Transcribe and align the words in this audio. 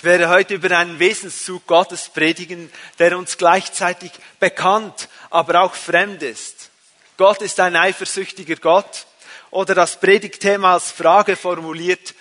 Ich 0.00 0.04
werde 0.04 0.30
heute 0.30 0.54
über 0.54 0.78
einen 0.78 0.98
Wesenszug 0.98 1.66
Gottes 1.66 2.08
predigen, 2.08 2.72
der 2.98 3.18
uns 3.18 3.36
gleichzeitig 3.36 4.10
bekannt, 4.38 5.10
aber 5.28 5.60
auch 5.60 5.74
fremd 5.74 6.22
ist. 6.22 6.70
Gott 7.18 7.42
ist 7.42 7.60
ein 7.60 7.76
eifersüchtiger 7.76 8.56
Gott 8.56 9.04
oder 9.50 9.74
das 9.74 10.00
Predigtthema 10.00 10.72
als 10.72 10.90
Frage 10.90 11.36
formuliert, 11.36 12.14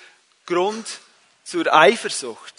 Grund 0.45 0.85
zur 1.45 1.73
Eifersucht. 1.73 2.53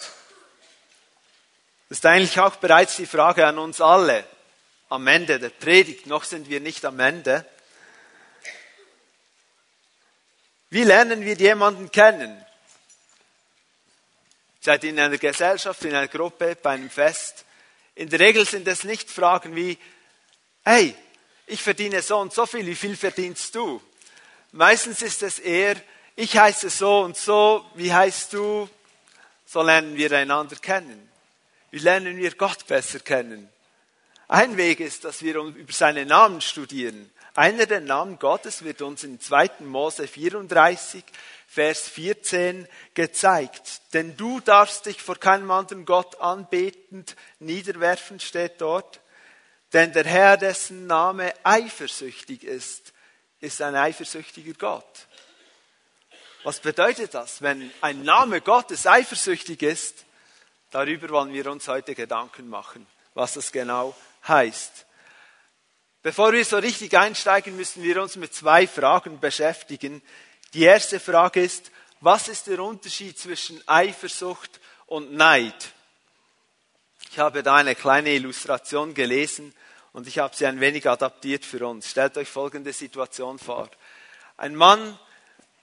Das 1.89 1.99
ist 1.99 2.05
eigentlich 2.07 2.39
auch 2.39 2.55
bereits 2.55 2.95
die 2.95 3.05
Frage 3.05 3.45
an 3.45 3.59
uns 3.59 3.79
alle 3.79 4.23
am 4.89 5.05
Ende 5.05 5.39
der 5.39 5.49
Predigt. 5.49 6.07
Noch 6.07 6.23
sind 6.23 6.49
wir 6.49 6.61
nicht 6.61 6.83
am 6.83 6.99
Ende. 6.99 7.45
Wie 10.71 10.83
lernen 10.83 11.23
wir 11.23 11.35
jemanden 11.35 11.91
kennen? 11.91 12.43
Seid 14.63 14.83
in 14.83 14.99
einer 14.99 15.17
Gesellschaft, 15.17 15.83
in 15.85 15.95
einer 15.95 16.07
Gruppe, 16.07 16.55
bei 16.55 16.71
einem 16.71 16.91
Fest? 16.91 17.45
In 17.95 18.09
der 18.09 18.19
Regel 18.19 18.45
sind 18.45 18.67
es 18.67 18.83
nicht 18.83 19.09
Fragen 19.09 19.55
wie, 19.55 19.75
hey, 20.63 20.95
ich 21.47 21.63
verdiene 21.63 22.03
so 22.03 22.19
und 22.19 22.31
so 22.31 22.45
viel, 22.45 22.67
wie 22.67 22.75
viel 22.75 22.95
verdienst 22.95 23.55
du? 23.55 23.81
Meistens 24.51 25.01
ist 25.01 25.23
es 25.23 25.39
eher, 25.39 25.75
ich 26.15 26.37
heiße 26.37 26.69
so 26.69 26.99
und 26.99 27.17
so, 27.17 27.65
wie 27.73 27.91
heißt 27.91 28.33
du? 28.33 28.69
So 29.47 29.63
lernen 29.63 29.97
wir 29.97 30.11
einander 30.11 30.55
kennen. 30.57 31.09
Wie 31.71 31.79
lernen 31.79 32.17
wir 32.17 32.35
Gott 32.35 32.67
besser 32.67 32.99
kennen? 32.99 33.49
Ein 34.27 34.57
Weg 34.57 34.79
ist, 34.79 35.05
dass 35.05 35.23
wir 35.23 35.37
über 35.37 35.73
seine 35.73 36.05
Namen 36.05 36.39
studieren. 36.39 37.09
Einer 37.33 37.65
der 37.65 37.81
Namen 37.81 38.19
Gottes 38.19 38.63
wird 38.63 38.81
uns 38.81 39.03
in 39.03 39.19
2. 39.19 39.49
Mose 39.61 40.07
34, 40.07 41.03
Vers 41.53 41.89
14 41.89 42.65
gezeigt. 42.93 43.81
Denn 43.93 44.15
du 44.15 44.39
darfst 44.39 44.85
dich 44.85 45.01
vor 45.01 45.17
keinem 45.17 45.51
anderen 45.51 45.83
Gott 45.83 46.21
anbetend 46.21 47.17
niederwerfen, 47.39 48.21
steht 48.21 48.61
dort. 48.61 49.01
Denn 49.73 49.91
der 49.91 50.05
Herr, 50.05 50.37
dessen 50.37 50.87
Name 50.87 51.33
eifersüchtig 51.43 52.45
ist, 52.45 52.93
ist 53.41 53.61
ein 53.61 53.75
eifersüchtiger 53.75 54.53
Gott. 54.53 55.07
Was 56.43 56.61
bedeutet 56.61 57.13
das? 57.15 57.41
Wenn 57.41 57.69
ein 57.81 58.03
Name 58.03 58.39
Gottes 58.39 58.87
eifersüchtig 58.87 59.61
ist, 59.61 60.05
darüber 60.69 61.09
wollen 61.09 61.33
wir 61.33 61.51
uns 61.51 61.67
heute 61.67 61.95
Gedanken 61.95 62.47
machen, 62.47 62.87
was 63.13 63.33
das 63.33 63.51
genau 63.51 63.93
heißt. 64.25 64.85
Bevor 66.01 66.31
wir 66.31 66.45
so 66.45 66.57
richtig 66.57 66.97
einsteigen, 66.97 67.57
müssen 67.57 67.83
wir 67.83 68.01
uns 68.01 68.15
mit 68.15 68.33
zwei 68.33 68.67
Fragen 68.67 69.19
beschäftigen. 69.19 70.01
Die 70.53 70.63
erste 70.63 70.99
Frage 70.99 71.41
ist, 71.41 71.71
was 72.01 72.27
ist 72.27 72.47
der 72.47 72.59
Unterschied 72.59 73.17
zwischen 73.17 73.65
Eifersucht 73.67 74.59
und 74.85 75.13
Neid? 75.13 75.71
Ich 77.09 77.19
habe 77.19 77.41
da 77.41 77.55
eine 77.55 77.75
kleine 77.75 78.09
Illustration 78.09 78.93
gelesen 78.93 79.53
und 79.93 80.07
ich 80.07 80.19
habe 80.19 80.35
sie 80.35 80.45
ein 80.45 80.59
wenig 80.59 80.89
adaptiert 80.89 81.45
für 81.45 81.65
uns. 81.65 81.89
Stellt 81.89 82.17
euch 82.17 82.27
folgende 82.27 82.73
Situation 82.73 83.39
vor. 83.39 83.69
Ein 84.35 84.55
Mann 84.55 84.99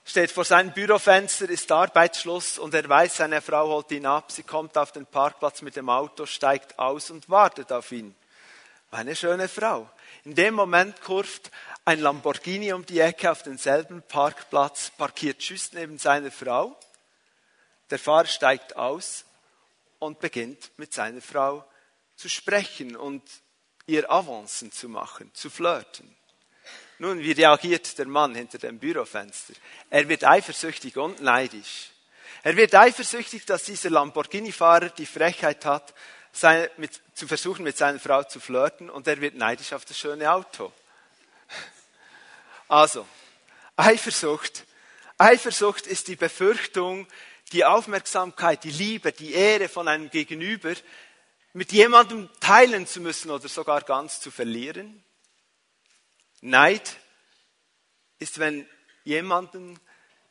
steht 0.05 0.31
vor 0.31 0.45
seinem 0.45 0.71
Bürofenster, 0.71 1.47
ist 1.49 1.71
Arbeitsschluss 1.71 2.57
und 2.57 2.73
er 2.73 2.87
weiß, 2.89 3.17
seine 3.17 3.41
Frau 3.41 3.67
holt 3.67 3.91
ihn 3.91 4.07
ab. 4.07 4.31
Sie 4.31 4.43
kommt 4.43 4.75
auf 4.75 4.91
den 4.91 5.05
Parkplatz 5.05 5.61
mit 5.61 5.75
dem 5.75 5.89
Auto, 5.89 6.25
steigt 6.25 6.79
aus 6.79 7.11
und 7.11 7.29
wartet 7.29 7.71
auf 7.71 7.91
ihn. 7.91 8.15
Eine 8.91 9.15
schöne 9.15 9.47
Frau. 9.47 9.87
In 10.25 10.33
dem 10.33 10.55
Moment 10.55 10.99
kurft 11.01 11.51
ein 11.89 12.01
Lamborghini 12.01 12.71
um 12.71 12.85
die 12.85 12.99
Ecke 12.99 13.31
auf 13.31 13.41
denselben 13.41 14.03
Parkplatz, 14.03 14.91
parkiert 14.91 15.41
just 15.41 15.73
neben 15.73 15.97
seiner 15.97 16.29
Frau. 16.29 16.77
Der 17.89 17.97
Fahrer 17.97 18.27
steigt 18.27 18.75
aus 18.75 19.25
und 19.97 20.19
beginnt 20.19 20.69
mit 20.77 20.93
seiner 20.93 21.19
Frau 21.19 21.65
zu 22.15 22.29
sprechen 22.29 22.95
und 22.95 23.23
ihr 23.87 24.09
Avancen 24.11 24.71
zu 24.71 24.87
machen, 24.87 25.31
zu 25.33 25.49
flirten. 25.49 26.15
Nun, 26.99 27.17
wie 27.19 27.31
reagiert 27.31 27.97
der 27.97 28.05
Mann 28.05 28.35
hinter 28.35 28.59
dem 28.59 28.77
Bürofenster? 28.77 29.53
Er 29.89 30.07
wird 30.07 30.23
eifersüchtig 30.23 30.95
und 30.95 31.21
neidisch. 31.21 31.89
Er 32.43 32.55
wird 32.55 32.75
eifersüchtig, 32.75 33.45
dass 33.47 33.63
dieser 33.63 33.89
Lamborghini-Fahrer 33.89 34.89
die 34.89 35.07
Frechheit 35.07 35.65
hat, 35.65 35.95
seine, 36.31 36.69
mit, 36.77 37.01
zu 37.15 37.27
versuchen, 37.27 37.63
mit 37.63 37.77
seiner 37.77 37.99
Frau 37.99 38.21
zu 38.21 38.39
flirten 38.39 38.91
und 38.91 39.07
er 39.07 39.19
wird 39.21 39.33
neidisch 39.33 39.73
auf 39.73 39.85
das 39.85 39.97
schöne 39.97 40.31
Auto. 40.31 40.71
Also, 42.69 43.07
Eifersucht. 43.75 44.65
Eifersucht 45.17 45.87
ist 45.87 46.07
die 46.07 46.15
Befürchtung, 46.15 47.07
die 47.51 47.65
Aufmerksamkeit, 47.65 48.63
die 48.63 48.71
Liebe, 48.71 49.11
die 49.11 49.33
Ehre 49.33 49.67
von 49.67 49.87
einem 49.87 50.11
Gegenüber 50.11 50.75
mit 51.53 51.71
jemandem 51.71 52.29
teilen 52.39 52.85
zu 52.85 53.01
müssen 53.01 53.31
oder 53.31 53.49
sogar 53.49 53.81
ganz 53.81 54.21
zu 54.21 54.29
verlieren. 54.29 55.03
Neid 56.41 56.97
ist, 58.19 58.37
wenn 58.37 58.69
jemanden, 59.03 59.79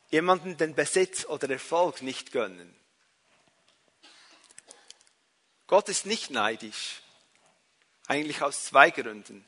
jemanden 0.09 0.55
den 0.55 0.75
Besitz 0.75 1.25
oder 1.25 1.49
Erfolg 1.49 2.01
nicht 2.01 2.31
gönnen. 2.31 2.73
Gott 5.67 5.89
ist 5.89 6.05
nicht 6.05 6.31
neidisch. 6.31 7.01
Eigentlich 8.07 8.41
aus 8.41 8.63
zwei 8.63 8.91
Gründen. 8.91 9.45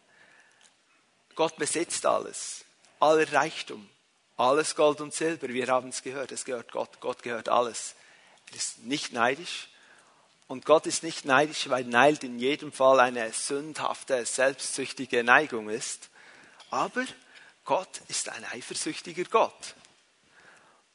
Gott 1.36 1.56
besitzt 1.56 2.06
alles. 2.06 2.66
Aller 3.02 3.32
Reichtum. 3.34 3.90
Alles 4.38 4.76
Gold 4.76 5.02
und 5.02 5.14
Silber. 5.14 5.50
Wir 5.50 5.68
haben 5.68 5.90
es 5.90 6.04
gehört. 6.04 6.32
Es 6.32 6.46
gehört 6.46 6.72
Gott. 6.72 7.00
Gott 7.00 7.24
gehört 7.24 7.50
alles. 7.50 7.96
Er 8.50 8.56
ist 8.56 8.80
nicht 8.80 9.14
neidisch. 9.14 9.70
Und 10.48 10.66
Gott 10.66 10.86
ist 10.86 11.04
nicht 11.04 11.26
neidisch, 11.26 11.70
weil 11.70 11.86
Neid 11.86 12.24
in 12.24 12.38
jedem 12.38 12.72
Fall 12.72 13.00
eine 13.00 13.32
sündhafte, 13.32 14.26
selbstsüchtige 14.26 15.24
Neigung 15.24 15.70
ist. 15.70 16.10
Aber 16.70 17.06
Gott 17.64 18.02
ist 18.08 18.30
ein 18.30 18.44
eifersüchtiger 18.46 19.24
Gott. 19.26 19.76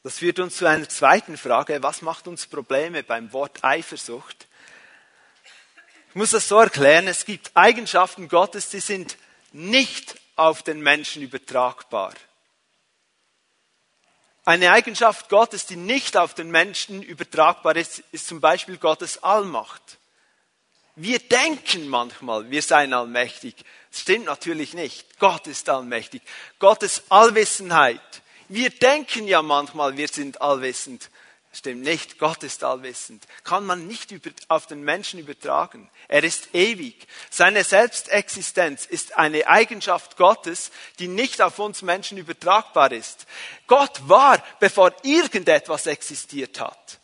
Das 0.03 0.19
führt 0.19 0.39
uns 0.39 0.57
zu 0.57 0.65
einer 0.65 0.87
zweiten 0.87 1.37
Frage. 1.37 1.81
Was 1.81 2.01
macht 2.01 2.27
uns 2.27 2.47
Probleme 2.47 3.03
beim 3.03 3.33
Wort 3.33 3.63
Eifersucht? 3.63 4.47
Ich 6.09 6.15
muss 6.15 6.31
das 6.31 6.47
so 6.47 6.59
erklären, 6.59 7.07
es 7.07 7.25
gibt 7.25 7.51
Eigenschaften 7.55 8.27
Gottes, 8.27 8.69
die 8.69 8.79
sind 8.79 9.17
nicht 9.51 10.15
auf 10.37 10.63
den 10.63 10.79
Menschen 10.79 11.21
übertragbar. 11.21 12.13
Eine 14.45 14.71
Eigenschaft 14.71 15.27
Gottes, 15.27 15.65
die 15.65 15.75
nicht 15.75 16.15
auf 16.15 16.33
den 16.33 16.49
Menschen 16.49 17.01
übertragbar 17.03 17.75
ist, 17.75 18.01
ist 18.13 18.27
zum 18.27 18.39
Beispiel 18.39 18.77
Gottes 18.77 19.21
Allmacht. 19.21 19.97
Wir 20.95 21.19
denken 21.19 21.89
manchmal, 21.89 22.49
wir 22.49 22.61
seien 22.61 22.93
allmächtig. 22.93 23.55
Das 23.91 24.01
stimmt 24.01 24.25
natürlich 24.25 24.73
nicht. 24.73 25.19
Gott 25.19 25.45
ist 25.47 25.67
allmächtig. 25.69 26.21
Gottes 26.59 27.03
Allwissenheit. 27.09 28.01
Wir 28.47 28.69
denken 28.69 29.27
ja 29.27 29.41
manchmal, 29.41 29.97
wir 29.97 30.07
sind 30.07 30.41
allwissend. 30.41 31.09
Stimmt 31.57 31.85
nicht, 31.85 32.19
Gott 32.19 32.43
ist 32.43 32.63
allwissend. 32.63 33.25
Kann 33.43 33.65
man 33.65 33.87
nicht 33.87 34.11
über, 34.11 34.29
auf 34.47 34.67
den 34.67 34.83
Menschen 34.83 35.19
übertragen. 35.19 35.89
Er 36.07 36.23
ist 36.23 36.53
ewig. 36.53 37.07
Seine 37.31 37.63
Selbstexistenz 37.63 38.85
ist 38.85 39.17
eine 39.17 39.47
Eigenschaft 39.47 40.17
Gottes, 40.17 40.69
die 40.99 41.07
nicht 41.07 41.41
auf 41.41 41.57
uns 41.57 41.81
Menschen 41.81 42.19
übertragbar 42.19 42.91
ist. 42.91 43.25
Gott 43.65 44.07
war, 44.07 44.37
bevor 44.59 44.93
irgendetwas 45.01 45.87
existiert 45.87 46.59
hat. 46.59 46.99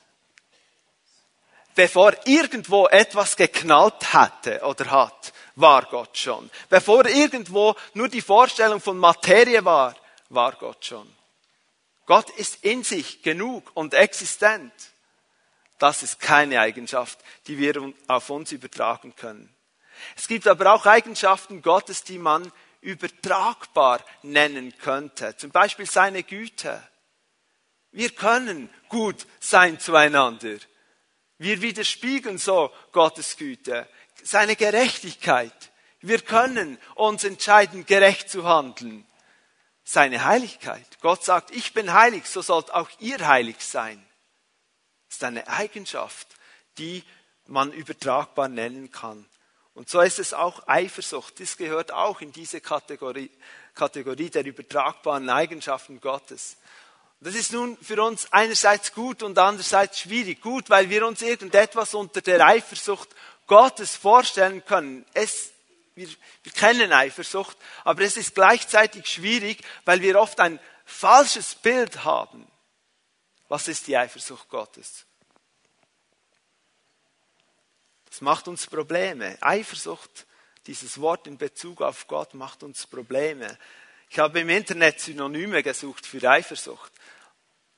Bevor 1.73 2.13
irgendwo 2.25 2.85
etwas 2.89 3.35
geknallt 3.35 4.13
hatte 4.13 4.61
oder 4.65 4.91
hat, 4.91 5.33
war 5.55 5.81
Gott 5.85 6.15
schon. 6.15 6.51
Bevor 6.69 7.07
irgendwo 7.07 7.75
nur 7.95 8.07
die 8.07 8.21
Vorstellung 8.21 8.79
von 8.79 8.99
Materie 8.99 9.65
war, 9.65 9.95
war 10.29 10.51
Gott 10.51 10.85
schon. 10.85 11.11
Gott 12.05 12.29
ist 12.31 12.63
in 12.63 12.83
sich 12.83 13.21
genug 13.21 13.71
und 13.73 13.93
existent. 13.93 14.73
Das 15.79 16.03
ist 16.03 16.19
keine 16.19 16.59
Eigenschaft, 16.59 17.19
die 17.47 17.57
wir 17.57 17.93
auf 18.07 18.29
uns 18.29 18.51
übertragen 18.51 19.15
können. 19.15 19.53
Es 20.15 20.27
gibt 20.27 20.47
aber 20.47 20.73
auch 20.73 20.85
Eigenschaften 20.85 21.61
Gottes, 21.61 22.03
die 22.03 22.19
man 22.19 22.51
übertragbar 22.81 24.03
nennen 24.21 24.77
könnte. 24.77 25.35
Zum 25.37 25.51
Beispiel 25.51 25.85
seine 25.85 26.23
Güte. 26.23 26.81
Wir 27.91 28.09
können 28.09 28.69
gut 28.89 29.25
sein 29.39 29.79
zueinander. 29.79 30.57
Wir 31.37 31.61
widerspiegeln 31.61 32.37
so 32.37 32.71
Gottes 32.91 33.37
Güte, 33.37 33.87
seine 34.23 34.55
Gerechtigkeit. 34.55 35.71
Wir 36.01 36.19
können 36.19 36.77
uns 36.95 37.23
entscheiden, 37.23 37.85
gerecht 37.85 38.29
zu 38.29 38.45
handeln 38.45 39.05
seine 39.83 40.25
Heiligkeit. 40.25 40.85
Gott 41.01 41.23
sagt, 41.23 41.51
ich 41.51 41.73
bin 41.73 41.93
heilig, 41.93 42.25
so 42.25 42.41
sollt 42.41 42.71
auch 42.73 42.89
ihr 42.99 43.27
heilig 43.27 43.57
sein. 43.59 44.03
Das 45.07 45.17
ist 45.17 45.23
eine 45.23 45.47
Eigenschaft, 45.47 46.27
die 46.77 47.03
man 47.47 47.71
übertragbar 47.71 48.47
nennen 48.47 48.91
kann. 48.91 49.25
Und 49.73 49.89
so 49.89 50.01
ist 50.01 50.19
es 50.19 50.33
auch 50.33 50.67
Eifersucht. 50.67 51.39
Das 51.39 51.57
gehört 51.57 51.91
auch 51.91 52.21
in 52.21 52.31
diese 52.31 52.61
Kategorie, 52.61 53.31
Kategorie 53.73 54.29
der 54.29 54.45
übertragbaren 54.45 55.29
Eigenschaften 55.29 55.99
Gottes. 55.99 56.57
Das 57.19 57.35
ist 57.35 57.53
nun 57.53 57.77
für 57.81 58.03
uns 58.03 58.31
einerseits 58.31 58.93
gut 58.93 59.23
und 59.23 59.37
andererseits 59.37 59.99
schwierig. 59.99 60.41
Gut, 60.41 60.69
weil 60.69 60.89
wir 60.89 61.07
uns 61.07 61.21
irgendetwas 61.21 61.93
unter 61.93 62.21
der 62.21 62.45
Eifersucht 62.45 63.09
Gottes 63.47 63.95
vorstellen 63.95 64.63
können. 64.65 65.05
Es, 65.13 65.52
wir, 65.95 66.07
wir 66.43 66.51
kennen 66.51 66.91
Eifersucht, 66.91 67.57
aber 67.83 68.01
es 68.01 68.17
ist 68.17 68.35
gleichzeitig 68.35 69.07
schwierig, 69.07 69.63
weil 69.85 70.01
wir 70.01 70.19
oft 70.19 70.39
ein 70.39 70.59
falsches 70.85 71.55
Bild 71.55 72.03
haben. 72.03 72.47
Was 73.47 73.67
ist 73.67 73.87
die 73.87 73.97
Eifersucht 73.97 74.49
Gottes? 74.49 75.05
Das 78.09 78.21
macht 78.21 78.47
uns 78.47 78.67
Probleme. 78.67 79.37
Eifersucht, 79.41 80.25
dieses 80.67 80.99
Wort 80.99 81.27
in 81.27 81.37
Bezug 81.37 81.81
auf 81.81 82.07
Gott, 82.07 82.33
macht 82.33 82.63
uns 82.63 82.87
Probleme. 82.87 83.57
Ich 84.09 84.19
habe 84.19 84.41
im 84.41 84.49
Internet 84.49 84.99
Synonyme 84.99 85.63
gesucht 85.63 86.05
für 86.05 86.29
Eifersucht 86.29 86.91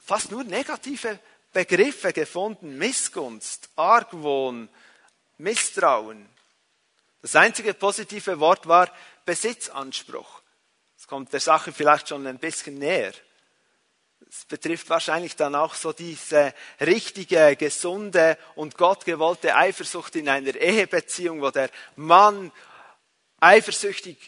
fast 0.05 0.31
nur 0.31 0.43
negative 0.43 1.19
Begriffe 1.51 2.13
gefunden. 2.13 2.77
Missgunst, 2.77 3.69
Argwohn, 3.75 4.69
Misstrauen. 5.37 6.29
Das 7.25 7.35
einzige 7.35 7.73
positive 7.73 8.39
Wort 8.39 8.67
war 8.67 8.87
Besitzanspruch. 9.25 10.43
Das 10.95 11.07
kommt 11.07 11.33
der 11.33 11.39
Sache 11.39 11.71
vielleicht 11.71 12.09
schon 12.09 12.27
ein 12.27 12.37
bisschen 12.37 12.77
näher. 12.77 13.13
Es 14.29 14.45
betrifft 14.45 14.91
wahrscheinlich 14.91 15.35
dann 15.35 15.55
auch 15.55 15.73
so 15.73 15.91
diese 15.91 16.53
richtige, 16.79 17.55
gesunde 17.55 18.37
und 18.53 18.77
gottgewollte 18.77 19.55
Eifersucht 19.55 20.15
in 20.17 20.29
einer 20.29 20.53
Ehebeziehung, 20.53 21.41
wo 21.41 21.49
der 21.49 21.71
Mann 21.95 22.51
eifersüchtig 23.39 24.19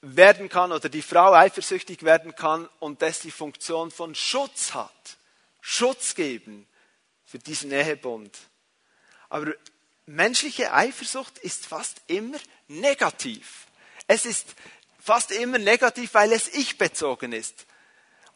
werden 0.00 0.48
kann 0.48 0.72
oder 0.72 0.88
die 0.88 1.02
Frau 1.02 1.34
eifersüchtig 1.34 2.04
werden 2.04 2.34
kann 2.36 2.70
und 2.78 3.02
das 3.02 3.20
die 3.20 3.30
Funktion 3.30 3.90
von 3.90 4.14
Schutz 4.14 4.72
hat. 4.72 5.18
Schutz 5.60 6.14
geben 6.14 6.66
für 7.22 7.38
diesen 7.38 7.70
Ehebund. 7.70 8.34
Aber 9.28 9.52
menschliche 10.06 10.72
Eifersucht 10.72 11.38
ist 11.38 11.66
fast 11.66 12.00
immer 12.06 12.38
negativ. 12.68 13.66
Es 14.06 14.24
ist 14.24 14.54
fast 15.00 15.32
immer 15.32 15.58
negativ, 15.58 16.14
weil 16.14 16.32
es 16.32 16.48
ich 16.48 16.78
bezogen 16.78 17.32
ist. 17.32 17.66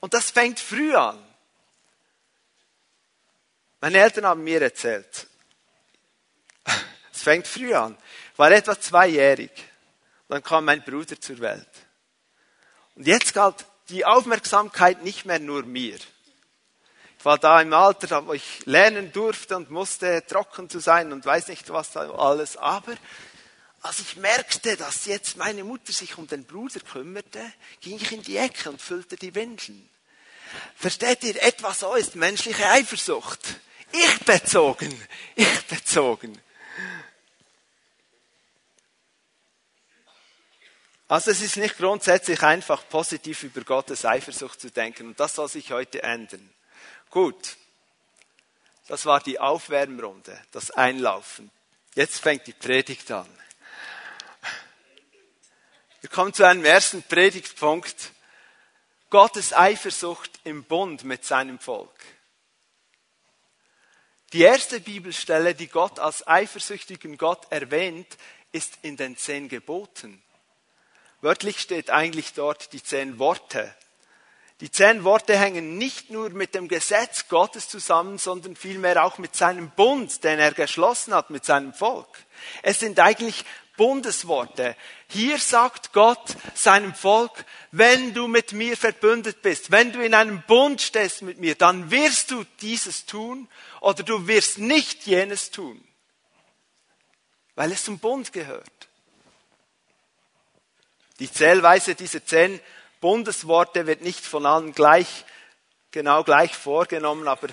Und 0.00 0.14
das 0.14 0.30
fängt 0.30 0.58
früh 0.60 0.94
an. 0.94 1.24
Meine 3.80 3.98
Eltern 3.98 4.26
haben 4.26 4.44
mir 4.44 4.60
erzählt, 4.60 5.26
es 7.12 7.22
fängt 7.22 7.46
früh 7.46 7.74
an. 7.74 7.96
Ich 8.32 8.38
war 8.38 8.50
etwa 8.50 8.78
zweijährig. 8.78 9.50
Dann 10.28 10.42
kam 10.42 10.64
mein 10.64 10.82
Bruder 10.82 11.20
zur 11.20 11.38
Welt. 11.40 11.68
Und 12.94 13.06
jetzt 13.06 13.34
galt 13.34 13.66
die 13.88 14.04
Aufmerksamkeit 14.04 15.02
nicht 15.02 15.24
mehr 15.24 15.38
nur 15.38 15.64
mir. 15.64 15.98
War 17.22 17.38
da 17.38 17.60
im 17.60 17.72
Alter, 17.72 18.26
wo 18.26 18.32
ich 18.32 18.64
lernen 18.64 19.12
durfte 19.12 19.56
und 19.56 19.70
musste 19.70 20.24
trocken 20.26 20.70
zu 20.70 20.78
sein 20.78 21.12
und 21.12 21.24
weiß 21.24 21.48
nicht 21.48 21.68
was 21.70 21.92
da 21.92 22.10
alles. 22.10 22.56
Aber 22.56 22.94
als 23.82 23.98
ich 24.00 24.16
merkte, 24.16 24.76
dass 24.76 25.04
jetzt 25.04 25.36
meine 25.36 25.64
Mutter 25.64 25.92
sich 25.92 26.16
um 26.18 26.26
den 26.26 26.44
Bruder 26.44 26.80
kümmerte, 26.80 27.40
ging 27.80 27.96
ich 27.96 28.12
in 28.12 28.22
die 28.22 28.36
Ecke 28.36 28.70
und 28.70 28.80
füllte 28.80 29.16
die 29.16 29.34
Windeln. 29.34 29.88
Versteht 30.74 31.22
ihr, 31.24 31.42
etwa 31.42 31.72
so 31.72 31.94
ist 31.94 32.16
menschliche 32.16 32.66
Eifersucht. 32.66 33.40
Ich 33.92 34.20
bezogen, 34.20 34.94
ich 35.34 35.66
bezogen. 35.66 36.40
Also 41.08 41.32
es 41.32 41.42
ist 41.42 41.56
nicht 41.56 41.76
grundsätzlich 41.76 42.42
einfach 42.42 42.88
positiv 42.88 43.42
über 43.42 43.62
Gottes 43.62 44.04
Eifersucht 44.04 44.60
zu 44.60 44.70
denken 44.70 45.08
und 45.08 45.20
das 45.20 45.34
soll 45.34 45.48
sich 45.48 45.72
heute 45.72 46.02
ändern. 46.02 46.48
Gut, 47.10 47.56
das 48.86 49.04
war 49.04 49.20
die 49.20 49.40
Aufwärmrunde, 49.40 50.40
das 50.52 50.70
Einlaufen. 50.70 51.50
Jetzt 51.94 52.20
fängt 52.20 52.46
die 52.46 52.52
Predigt 52.52 53.10
an. 53.10 53.28
Wir 56.00 56.08
kommen 56.08 56.32
zu 56.32 56.46
einem 56.46 56.64
ersten 56.64 57.02
Predigtpunkt. 57.02 58.12
Gottes 59.10 59.52
Eifersucht 59.52 60.30
im 60.44 60.62
Bund 60.62 61.02
mit 61.02 61.24
seinem 61.24 61.58
Volk. 61.58 61.90
Die 64.32 64.42
erste 64.42 64.78
Bibelstelle, 64.78 65.56
die 65.56 65.66
Gott 65.66 65.98
als 65.98 66.26
eifersüchtigen 66.28 67.18
Gott 67.18 67.50
erwähnt, 67.50 68.06
ist 68.52 68.78
in 68.82 68.96
den 68.96 69.16
zehn 69.16 69.48
Geboten. 69.48 70.22
Wörtlich 71.20 71.58
steht 71.58 71.90
eigentlich 71.90 72.34
dort 72.34 72.72
die 72.72 72.82
zehn 72.82 73.18
Worte. 73.18 73.74
Die 74.60 74.70
zehn 74.70 75.04
Worte 75.04 75.38
hängen 75.38 75.78
nicht 75.78 76.10
nur 76.10 76.28
mit 76.30 76.54
dem 76.54 76.68
Gesetz 76.68 77.28
Gottes 77.28 77.68
zusammen, 77.68 78.18
sondern 78.18 78.56
vielmehr 78.56 79.02
auch 79.04 79.16
mit 79.16 79.34
seinem 79.34 79.70
Bund, 79.70 80.22
den 80.22 80.38
er 80.38 80.52
geschlossen 80.52 81.14
hat 81.14 81.30
mit 81.30 81.46
seinem 81.46 81.72
Volk. 81.72 82.08
Es 82.62 82.80
sind 82.80 83.00
eigentlich 83.00 83.46
Bundesworte. 83.78 84.76
Hier 85.08 85.38
sagt 85.38 85.94
Gott 85.94 86.36
seinem 86.54 86.94
Volk, 86.94 87.46
wenn 87.70 88.12
du 88.12 88.28
mit 88.28 88.52
mir 88.52 88.76
verbündet 88.76 89.40
bist, 89.40 89.70
wenn 89.70 89.92
du 89.92 90.04
in 90.04 90.12
einem 90.12 90.42
Bund 90.46 90.82
stehst 90.82 91.22
mit 91.22 91.38
mir, 91.38 91.54
dann 91.54 91.90
wirst 91.90 92.30
du 92.30 92.44
dieses 92.60 93.06
tun 93.06 93.48
oder 93.80 94.02
du 94.02 94.26
wirst 94.26 94.58
nicht 94.58 95.06
jenes 95.06 95.50
tun, 95.50 95.82
weil 97.54 97.72
es 97.72 97.84
zum 97.84 97.98
Bund 97.98 98.34
gehört. 98.34 98.70
Die 101.18 101.32
Zählweise 101.32 101.94
dieser 101.94 102.22
zehn 102.22 102.60
Bundesworte 103.00 103.86
wird 103.86 104.02
nicht 104.02 104.24
von 104.24 104.46
allen 104.46 104.72
gleich, 104.72 105.24
genau 105.90 106.22
gleich 106.22 106.54
vorgenommen, 106.54 107.28
aber 107.28 107.48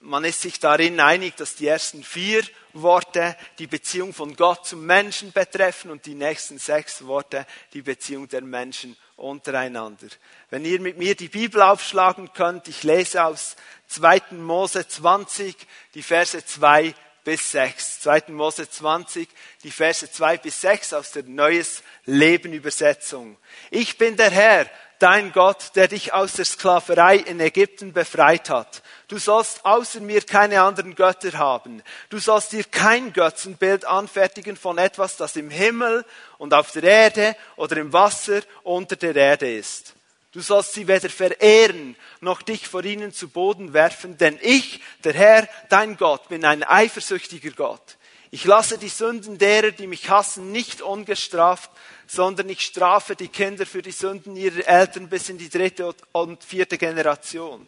man 0.00 0.24
ist 0.24 0.42
sich 0.42 0.60
darin 0.60 1.00
einig, 1.00 1.36
dass 1.36 1.56
die 1.56 1.66
ersten 1.66 2.04
vier 2.04 2.42
Worte 2.72 3.36
die 3.58 3.66
Beziehung 3.66 4.14
von 4.14 4.36
Gott 4.36 4.66
zum 4.66 4.86
Menschen 4.86 5.32
betreffen 5.32 5.90
und 5.90 6.06
die 6.06 6.14
nächsten 6.14 6.58
sechs 6.58 7.06
Worte 7.06 7.46
die 7.72 7.82
Beziehung 7.82 8.28
der 8.28 8.42
Menschen 8.42 8.96
untereinander. 9.16 10.06
Wenn 10.50 10.64
ihr 10.64 10.80
mit 10.80 10.98
mir 10.98 11.16
die 11.16 11.28
Bibel 11.28 11.60
aufschlagen 11.62 12.32
könnt, 12.32 12.68
ich 12.68 12.84
lese 12.84 13.24
aus 13.24 13.56
2. 13.88 14.22
Mose 14.32 14.86
20, 14.86 15.56
die 15.94 16.02
Verse 16.02 16.44
2 16.44 16.94
bis 17.28 17.52
6. 17.52 18.00
2. 18.00 18.22
Mose 18.28 18.70
20, 18.70 19.28
die 19.62 19.70
Verse 19.70 20.10
2 20.10 20.38
bis 20.38 20.62
6 20.62 20.94
aus 20.94 21.10
der 21.12 21.24
Neues 21.24 21.82
Leben 22.06 22.54
Übersetzung. 22.54 23.36
Ich 23.70 23.98
bin 23.98 24.16
der 24.16 24.30
Herr, 24.30 24.64
dein 24.98 25.32
Gott, 25.32 25.72
der 25.74 25.88
dich 25.88 26.14
aus 26.14 26.32
der 26.32 26.46
Sklaverei 26.46 27.16
in 27.16 27.38
Ägypten 27.38 27.92
befreit 27.92 28.48
hat. 28.48 28.82
Du 29.08 29.18
sollst 29.18 29.66
außer 29.66 30.00
mir 30.00 30.22
keine 30.22 30.62
anderen 30.62 30.94
Götter 30.94 31.36
haben. 31.36 31.82
Du 32.08 32.18
sollst 32.18 32.52
dir 32.52 32.64
kein 32.64 33.12
Götzenbild 33.12 33.84
anfertigen 33.84 34.56
von 34.56 34.78
etwas, 34.78 35.18
das 35.18 35.36
im 35.36 35.50
Himmel 35.50 36.06
und 36.38 36.54
auf 36.54 36.72
der 36.72 36.84
Erde 36.84 37.36
oder 37.56 37.76
im 37.76 37.92
Wasser 37.92 38.40
unter 38.62 38.96
der 38.96 39.14
Erde 39.14 39.54
ist. 39.54 39.97
Du 40.38 40.44
sollst 40.44 40.74
sie 40.74 40.86
weder 40.86 41.10
verehren, 41.10 41.96
noch 42.20 42.42
dich 42.42 42.68
vor 42.68 42.84
ihnen 42.84 43.12
zu 43.12 43.28
Boden 43.28 43.72
werfen, 43.72 44.18
denn 44.18 44.38
ich, 44.40 44.80
der 45.02 45.12
Herr, 45.12 45.48
dein 45.68 45.96
Gott, 45.96 46.28
bin 46.28 46.44
ein 46.44 46.62
eifersüchtiger 46.62 47.50
Gott. 47.50 47.96
Ich 48.30 48.44
lasse 48.44 48.78
die 48.78 48.88
Sünden 48.88 49.38
derer, 49.38 49.72
die 49.72 49.88
mich 49.88 50.10
hassen, 50.10 50.52
nicht 50.52 50.80
ungestraft, 50.80 51.72
sondern 52.06 52.48
ich 52.48 52.60
strafe 52.60 53.16
die 53.16 53.26
Kinder 53.26 53.66
für 53.66 53.82
die 53.82 53.90
Sünden 53.90 54.36
ihrer 54.36 54.64
Eltern 54.64 55.08
bis 55.08 55.28
in 55.28 55.38
die 55.38 55.48
dritte 55.48 55.92
und 56.12 56.44
vierte 56.44 56.78
Generation. 56.78 57.66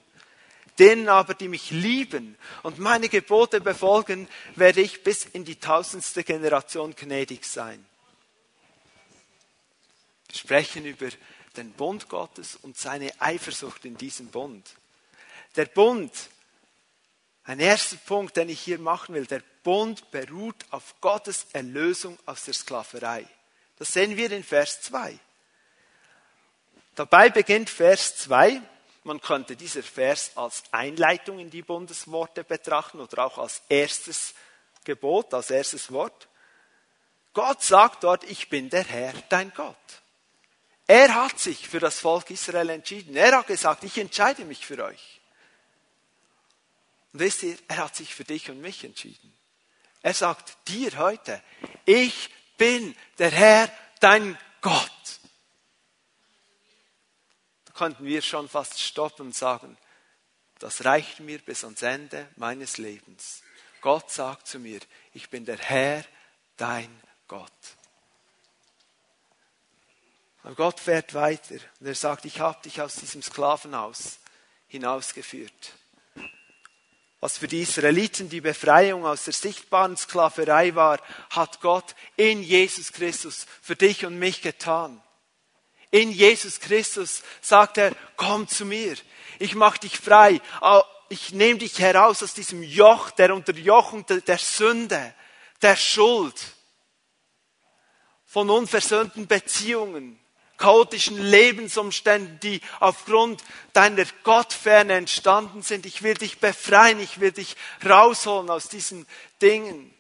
Denen 0.79 1.09
aber, 1.09 1.35
die 1.35 1.49
mich 1.49 1.73
lieben 1.73 2.39
und 2.63 2.79
meine 2.79 3.09
Gebote 3.09 3.61
befolgen, 3.61 4.29
werde 4.55 4.81
ich 4.81 5.03
bis 5.03 5.25
in 5.25 5.45
die 5.45 5.57
tausendste 5.57 6.23
Generation 6.23 6.95
gnädig 6.95 7.45
sein. 7.47 7.85
Wir 10.29 10.39
sprechen 10.39 10.87
über 10.87 11.09
den 11.61 11.73
Bund 11.73 12.09
Gottes 12.09 12.57
und 12.57 12.79
seine 12.79 13.13
Eifersucht 13.21 13.85
in 13.85 13.97
diesem 13.97 14.29
Bund. 14.29 14.67
Der 15.57 15.67
Bund, 15.67 16.13
ein 17.45 17.61
erster 17.61 17.97
Punkt, 17.97 18.37
den 18.37 18.49
ich 18.49 18.61
hier 18.61 18.79
machen 18.79 19.15
will, 19.15 19.27
der 19.27 19.43
Bund 19.63 20.11
beruht 20.11 20.65
auf 20.71 20.95
Gottes 21.01 21.47
Erlösung 21.53 22.19
aus 22.25 22.45
der 22.45 22.55
Sklaverei. 22.55 23.27
Das 23.77 23.93
sehen 23.93 24.17
wir 24.17 24.31
in 24.31 24.45
Vers 24.45 24.81
2. 24.83 25.19
Dabei 26.95 27.29
beginnt 27.29 27.69
Vers 27.69 28.17
2. 28.17 28.61
Man 29.05 29.21
könnte 29.21 29.57
dieser 29.57 29.83
Vers 29.83 30.33
als 30.37 30.63
Einleitung 30.71 31.39
in 31.39 31.51
die 31.51 31.63
Bundesworte 31.63 32.45
betrachten 32.45 33.01
oder 33.01 33.27
auch 33.27 33.39
als 33.39 33.63
erstes 33.69 34.35
Gebot, 34.85 35.33
als 35.35 35.51
erstes 35.51 35.93
Wort. 35.93 36.29
Gott 37.33 37.63
sagt 37.63 38.05
dort, 38.05 38.25
ich 38.25 38.49
bin 38.49 38.71
der 38.71 38.85
Herr, 38.85 39.15
dein 39.29 39.53
Gott. 39.55 39.77
Er 40.91 41.15
hat 41.15 41.39
sich 41.39 41.69
für 41.69 41.79
das 41.79 42.01
Volk 42.01 42.33
Israel 42.33 42.69
entschieden. 42.69 43.15
Er 43.15 43.39
hat 43.39 43.47
gesagt, 43.47 43.85
ich 43.85 43.97
entscheide 43.97 44.45
mich 44.45 44.67
für 44.67 44.83
euch. 44.83 45.21
Und 47.13 47.21
wisst 47.21 47.45
ihr, 47.45 47.57
er 47.69 47.77
hat 47.77 47.95
sich 47.95 48.13
für 48.13 48.25
dich 48.25 48.51
und 48.51 48.61
mich 48.61 48.83
entschieden. 48.83 49.33
Er 50.03 50.15
sagt 50.15 50.57
dir 50.67 50.99
heute, 50.99 51.41
ich 51.85 52.29
bin 52.57 52.97
der 53.19 53.31
Herr, 53.31 53.73
dein 54.01 54.37
Gott. 54.63 55.21
Da 57.67 57.73
könnten 57.75 58.05
wir 58.05 58.21
schon 58.21 58.49
fast 58.49 58.81
stoppen 58.81 59.27
und 59.27 59.37
sagen, 59.37 59.79
das 60.59 60.85
reicht 60.85 61.21
mir 61.21 61.39
bis 61.39 61.63
ans 61.63 61.83
Ende 61.83 62.29
meines 62.35 62.79
Lebens. 62.79 63.45
Gott 63.81 64.11
sagt 64.11 64.49
zu 64.49 64.59
mir, 64.59 64.81
ich 65.13 65.31
bin 65.31 65.45
der 65.45 65.59
Herr, 65.59 66.05
dein 66.57 66.91
Gott. 67.29 67.53
Und 70.43 70.57
Gott 70.57 70.81
fährt 70.81 71.15
weiter. 71.15 71.57
Und 71.81 71.87
er 71.87 71.95
sagt, 71.95 72.25
ich 72.25 72.41
habe 72.41 72.63
dich 72.63 72.81
aus 72.81 72.97
diesem 72.97 73.23
Sklavenhaus 73.23 74.19
hinausgeführt. 74.67 75.73
Was 77.21 77.37
für 77.37 77.49
die 77.49 77.61
Israeliten 77.61 78.31
die 78.31 78.41
Befreiung 78.41 79.05
aus 79.05 79.25
der 79.25 79.35
sichtbaren 79.35 79.97
Sklaverei 79.97 80.75
war, 80.75 80.99
hat 81.29 81.61
Gott 81.61 81.95
in 82.17 82.43
Jesus 82.43 82.93
Christus 82.93 83.47
für 83.61 83.77
dich 83.77 84.07
und 84.07 84.19
mich 84.19 84.41
getan. 84.41 85.03
In 85.91 86.11
Jesus 86.13 86.61
Christus 86.61 87.23
sagt 87.43 87.77
er, 87.77 87.95
komm 88.17 88.49
zu 88.49 88.65
mir, 88.65 88.97
ich 89.39 89.55
mache 89.55 89.81
dich 89.81 89.99
frei, 89.99 90.41
ich 91.11 91.33
nehme 91.33 91.59
dich 91.59 91.79
heraus 91.79 92.23
aus 92.23 92.33
diesem 92.33 92.63
Joch 92.63 93.11
der 93.11 93.35
Unterjochung 93.35 94.07
der 94.07 94.39
Sünde, 94.39 95.15
der 95.61 95.77
Schuld, 95.77 96.41
von 98.25 98.49
unversöhnten 98.49 99.27
Beziehungen, 99.27 100.20
chaotischen 100.61 101.19
Lebensumständen, 101.19 102.39
die 102.41 102.61
aufgrund 102.79 103.43
deiner 103.73 104.05
Gottferne 104.23 104.93
entstanden 104.93 105.63
sind. 105.63 105.87
Ich 105.87 106.03
will 106.03 106.15
dich 106.15 106.39
befreien, 106.39 107.01
ich 107.01 107.19
will 107.19 107.33
dich 107.33 107.57
rausholen 107.85 108.51
aus 108.51 108.69
diesen 108.69 109.07
Dingen. 109.41 109.93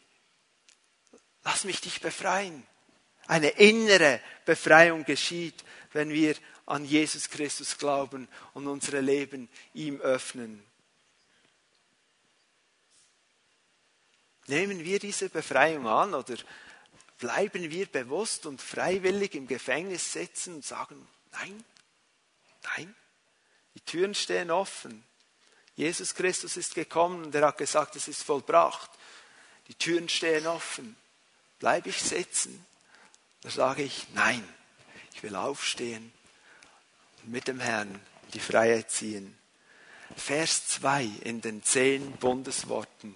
Lass 1.42 1.64
mich 1.64 1.80
dich 1.80 2.00
befreien. 2.00 2.64
Eine 3.26 3.48
innere 3.48 4.20
Befreiung 4.44 5.04
geschieht, 5.04 5.64
wenn 5.92 6.10
wir 6.10 6.34
an 6.66 6.84
Jesus 6.84 7.30
Christus 7.30 7.78
glauben 7.78 8.28
und 8.52 8.68
unsere 8.68 9.00
Leben 9.00 9.48
ihm 9.72 10.00
öffnen. 10.00 10.62
Nehmen 14.46 14.84
wir 14.84 14.98
diese 14.98 15.30
Befreiung 15.30 15.86
an 15.86 16.12
oder 16.12 16.36
bleiben 17.20 17.70
wir 17.70 17.86
bewusst 17.86 18.46
und 18.46 18.60
freiwillig 18.60 19.34
im 19.34 19.46
Gefängnis 19.46 20.12
sitzen 20.12 20.56
und 20.56 20.64
sagen, 20.64 21.06
nein, 21.32 21.64
nein, 22.76 22.94
die 23.74 23.80
Türen 23.82 24.14
stehen 24.14 24.50
offen. 24.50 25.04
Jesus 25.76 26.14
Christus 26.14 26.56
ist 26.56 26.74
gekommen 26.74 27.24
und 27.24 27.34
er 27.34 27.46
hat 27.46 27.58
gesagt, 27.58 27.94
es 27.94 28.08
ist 28.08 28.22
vollbracht. 28.22 28.90
Die 29.68 29.74
Türen 29.74 30.08
stehen 30.08 30.46
offen. 30.46 30.96
Bleibe 31.58 31.90
ich 31.90 32.02
sitzen? 32.02 32.66
Da 33.42 33.50
sage 33.50 33.82
ich, 33.82 34.06
nein, 34.14 34.42
ich 35.14 35.22
will 35.22 35.36
aufstehen 35.36 36.12
und 37.22 37.30
mit 37.30 37.48
dem 37.48 37.60
Herrn 37.60 38.00
die 38.34 38.40
Freiheit 38.40 38.90
ziehen. 38.90 39.38
Vers 40.16 40.66
2 40.68 41.04
in 41.22 41.40
den 41.40 41.62
zehn 41.62 42.12
Bundesworten 42.12 43.14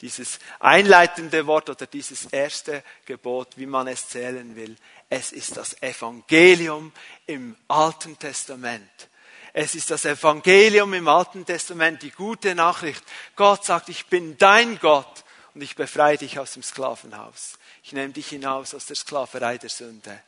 dieses 0.00 0.38
einleitende 0.58 1.46
Wort 1.46 1.68
oder 1.68 1.86
dieses 1.86 2.26
erste 2.26 2.82
Gebot, 3.04 3.56
wie 3.56 3.66
man 3.66 3.88
es 3.88 4.08
zählen 4.08 4.56
will. 4.56 4.76
Es 5.08 5.32
ist 5.32 5.56
das 5.56 5.80
Evangelium 5.82 6.92
im 7.26 7.56
Alten 7.68 8.18
Testament. 8.18 9.08
Es 9.52 9.74
ist 9.74 9.90
das 9.90 10.04
Evangelium 10.04 10.94
im 10.94 11.08
Alten 11.08 11.44
Testament, 11.44 12.02
die 12.02 12.12
gute 12.12 12.54
Nachricht. 12.54 13.02
Gott 13.36 13.64
sagt, 13.64 13.88
ich 13.88 14.06
bin 14.06 14.38
dein 14.38 14.78
Gott 14.78 15.24
und 15.54 15.62
ich 15.62 15.74
befreie 15.74 16.16
dich 16.16 16.38
aus 16.38 16.52
dem 16.52 16.62
Sklavenhaus. 16.62 17.58
Ich 17.82 17.92
nehme 17.92 18.12
dich 18.12 18.28
hinaus 18.28 18.74
aus 18.74 18.86
der 18.86 18.96
Sklaverei 18.96 19.58
der 19.58 19.70
Sünde. 19.70 20.22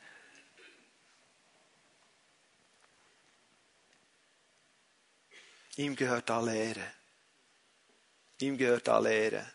Ihm 5.76 5.96
gehört 5.96 6.30
alle 6.30 6.54
Ehre. 6.54 6.92
Ihm 8.40 8.58
gehört 8.58 8.88
alle 8.88 9.14
Ehre. 9.14 9.46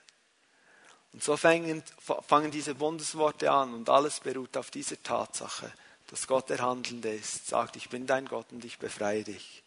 Und 1.18 1.24
so 1.24 1.36
fangen, 1.36 1.82
fangen 2.28 2.52
diese 2.52 2.76
Bundesworte 2.76 3.50
an 3.50 3.74
und 3.74 3.90
alles 3.90 4.20
beruht 4.20 4.56
auf 4.56 4.70
dieser 4.70 5.02
Tatsache, 5.02 5.74
dass 6.12 6.28
Gott 6.28 6.52
der 6.52 6.60
Handelnde 6.60 7.12
ist, 7.12 7.48
sagt, 7.48 7.76
ich 7.76 7.90
bin 7.90 8.06
dein 8.06 8.28
Gott 8.28 8.46
und 8.52 8.64
ich 8.64 8.78
befreie 8.78 9.24
dich. 9.24 9.64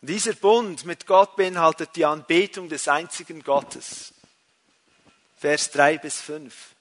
Und 0.00 0.10
dieser 0.10 0.32
Bund 0.32 0.84
mit 0.84 1.06
Gott 1.06 1.36
beinhaltet 1.36 1.90
die 1.94 2.04
Anbetung 2.04 2.68
des 2.68 2.88
einzigen 2.88 3.44
Gottes. 3.44 4.12
Vers 5.36 5.70
3 5.70 5.98
bis 5.98 6.20
5. 6.20 6.74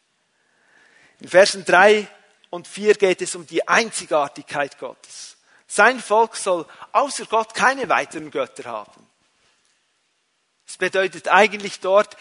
In 1.20 1.28
Versen 1.28 1.64
3 1.64 2.08
und 2.50 2.68
4 2.68 2.96
geht 2.96 3.22
es 3.22 3.36
um 3.36 3.46
die 3.46 3.68
Einzigartigkeit 3.68 4.80
Gottes. 4.80 5.38
Sein 5.68 6.00
Volk 6.00 6.38
soll 6.38 6.66
außer 6.92 7.28
Gott 7.28 7.54
keine 7.54 7.88
weiteren 7.88 8.32
Götter 8.32 8.64
haben. 8.64 9.08
Das 10.66 10.78
bedeutet 10.78 11.30
eigentlich 11.30 11.80
dort, 11.80 12.18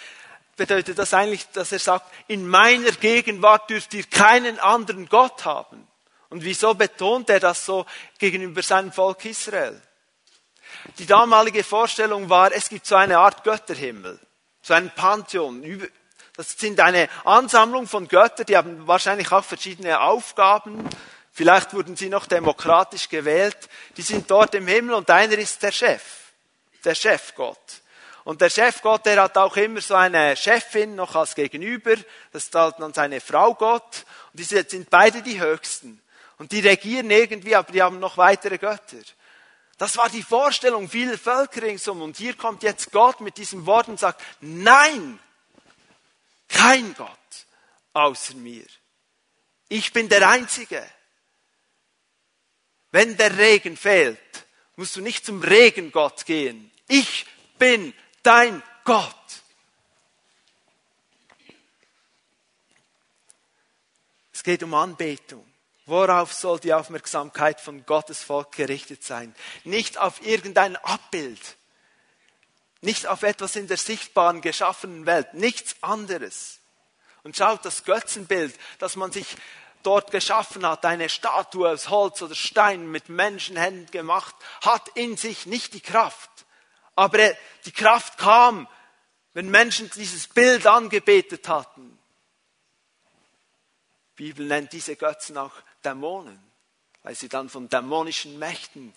bedeutet 0.56 0.98
das 0.98 1.14
eigentlich, 1.14 1.46
dass 1.50 1.72
er 1.72 1.78
sagt, 1.78 2.12
in 2.28 2.48
meiner 2.48 2.92
Gegenwart 2.92 3.68
dürft 3.70 3.94
ihr 3.94 4.04
keinen 4.04 4.58
anderen 4.58 5.08
Gott 5.08 5.44
haben. 5.44 5.86
Und 6.28 6.42
wieso 6.44 6.74
betont 6.74 7.30
er 7.30 7.40
das 7.40 7.64
so 7.64 7.86
gegenüber 8.18 8.62
seinem 8.62 8.92
Volk 8.92 9.24
Israel? 9.24 9.80
Die 10.98 11.06
damalige 11.06 11.62
Vorstellung 11.62 12.28
war, 12.28 12.52
es 12.52 12.68
gibt 12.68 12.86
so 12.86 12.96
eine 12.96 13.18
Art 13.18 13.44
Götterhimmel, 13.44 14.18
so 14.62 14.74
ein 14.74 14.90
Pantheon. 14.94 15.62
Das 16.36 16.52
sind 16.52 16.80
eine 16.80 17.08
Ansammlung 17.24 17.86
von 17.86 18.08
Göttern, 18.08 18.46
die 18.46 18.56
haben 18.56 18.86
wahrscheinlich 18.86 19.30
auch 19.32 19.44
verschiedene 19.44 20.00
Aufgaben. 20.00 20.88
Vielleicht 21.32 21.74
wurden 21.74 21.96
sie 21.96 22.08
noch 22.08 22.26
demokratisch 22.26 23.08
gewählt. 23.08 23.68
Die 23.96 24.02
sind 24.02 24.30
dort 24.30 24.54
im 24.54 24.66
Himmel 24.66 24.94
und 24.94 25.10
einer 25.10 25.36
ist 25.36 25.62
der 25.62 25.72
Chef, 25.72 26.02
der 26.84 26.94
Chefgott. 26.94 27.82
Und 28.26 28.40
der 28.40 28.50
Chefgott, 28.50 29.06
der 29.06 29.22
hat 29.22 29.38
auch 29.38 29.56
immer 29.56 29.80
so 29.80 29.94
eine 29.94 30.36
Chefin 30.36 30.96
noch 30.96 31.14
als 31.14 31.36
Gegenüber. 31.36 31.94
Das 32.32 32.46
ist 32.46 32.54
halt 32.56 32.74
dann 32.80 32.92
seine 32.92 33.20
Frau 33.20 33.54
Gott. 33.54 34.04
Und 34.32 34.40
diese 34.40 34.68
sind 34.68 34.90
beide 34.90 35.22
die 35.22 35.40
Höchsten. 35.40 36.02
Und 36.36 36.50
die 36.50 36.58
regieren 36.58 37.08
irgendwie, 37.12 37.54
aber 37.54 37.70
die 37.70 37.80
haben 37.80 38.00
noch 38.00 38.16
weitere 38.16 38.58
Götter. 38.58 38.96
Das 39.78 39.96
war 39.96 40.08
die 40.08 40.24
Vorstellung 40.24 40.88
vieler 40.88 41.16
Völker 41.16 41.62
ringsum. 41.62 42.02
Und 42.02 42.16
hier 42.16 42.34
kommt 42.34 42.64
jetzt 42.64 42.90
Gott 42.90 43.20
mit 43.20 43.36
diesem 43.36 43.64
Wort 43.64 43.86
und 43.86 44.00
sagt, 44.00 44.20
nein, 44.40 45.20
kein 46.48 46.94
Gott 46.94 47.08
außer 47.92 48.34
mir. 48.34 48.66
Ich 49.68 49.92
bin 49.92 50.08
der 50.08 50.28
Einzige. 50.28 50.84
Wenn 52.90 53.16
der 53.16 53.38
Regen 53.38 53.76
fehlt, 53.76 54.18
musst 54.74 54.96
du 54.96 55.00
nicht 55.00 55.24
zum 55.24 55.42
Regengott 55.42 56.26
gehen. 56.26 56.72
Ich 56.88 57.24
bin 57.56 57.94
dein 58.26 58.62
Gott. 58.84 59.14
Es 64.32 64.42
geht 64.42 64.62
um 64.62 64.74
Anbetung. 64.74 65.46
Worauf 65.86 66.32
soll 66.32 66.58
die 66.58 66.74
Aufmerksamkeit 66.74 67.60
von 67.60 67.86
Gottes 67.86 68.24
Volk 68.24 68.52
gerichtet 68.52 69.04
sein? 69.04 69.32
Nicht 69.62 69.98
auf 69.98 70.20
irgendein 70.26 70.74
Abbild, 70.76 71.56
nicht 72.80 73.06
auf 73.06 73.22
etwas 73.22 73.54
in 73.54 73.68
der 73.68 73.76
sichtbaren 73.76 74.40
geschaffenen 74.40 75.06
Welt, 75.06 75.34
nichts 75.34 75.76
anderes. 75.80 76.58
Und 77.22 77.36
schaut 77.36 77.64
das 77.64 77.84
Götzenbild, 77.84 78.54
das 78.80 78.96
man 78.96 79.12
sich 79.12 79.36
dort 79.84 80.10
geschaffen 80.10 80.66
hat, 80.66 80.84
eine 80.84 81.08
Statue 81.08 81.70
aus 81.70 81.88
Holz 81.88 82.20
oder 82.22 82.34
Stein 82.34 82.90
mit 82.90 83.08
Menschenhänden 83.08 83.90
gemacht, 83.92 84.34
hat 84.62 84.88
in 84.96 85.16
sich 85.16 85.46
nicht 85.46 85.74
die 85.74 85.80
Kraft, 85.80 86.45
aber 86.96 87.34
die 87.64 87.72
Kraft 87.72 88.18
kam, 88.18 88.66
wenn 89.34 89.50
Menschen 89.50 89.90
dieses 89.90 90.26
Bild 90.26 90.66
angebetet 90.66 91.48
hatten. 91.48 91.96
Die 94.18 94.24
Bibel 94.24 94.46
nennt 94.46 94.72
diese 94.72 94.96
Götzen 94.96 95.36
auch 95.36 95.52
Dämonen, 95.84 96.42
weil 97.02 97.14
sie 97.14 97.28
dann 97.28 97.50
von 97.50 97.68
dämonischen 97.68 98.38
Mächten 98.38 98.94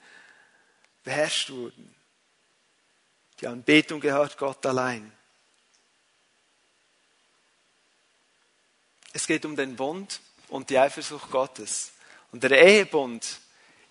beherrscht 1.03 1.50
wurden. 1.50 1.94
Die 3.41 3.48
Anbetung 3.48 4.00
gehört 4.00 4.38
Gott 4.38 4.65
allein. 4.65 5.12
Es 9.12 9.27
geht 9.27 9.44
um 9.44 9.56
den 9.56 9.75
Bund 9.75 10.22
und 10.48 10.70
die 10.70 10.79
Eifersucht 10.79 11.32
Gottes. 11.32 11.91
Und 12.32 12.44
der 12.44 12.51
Ehebund 12.51 13.39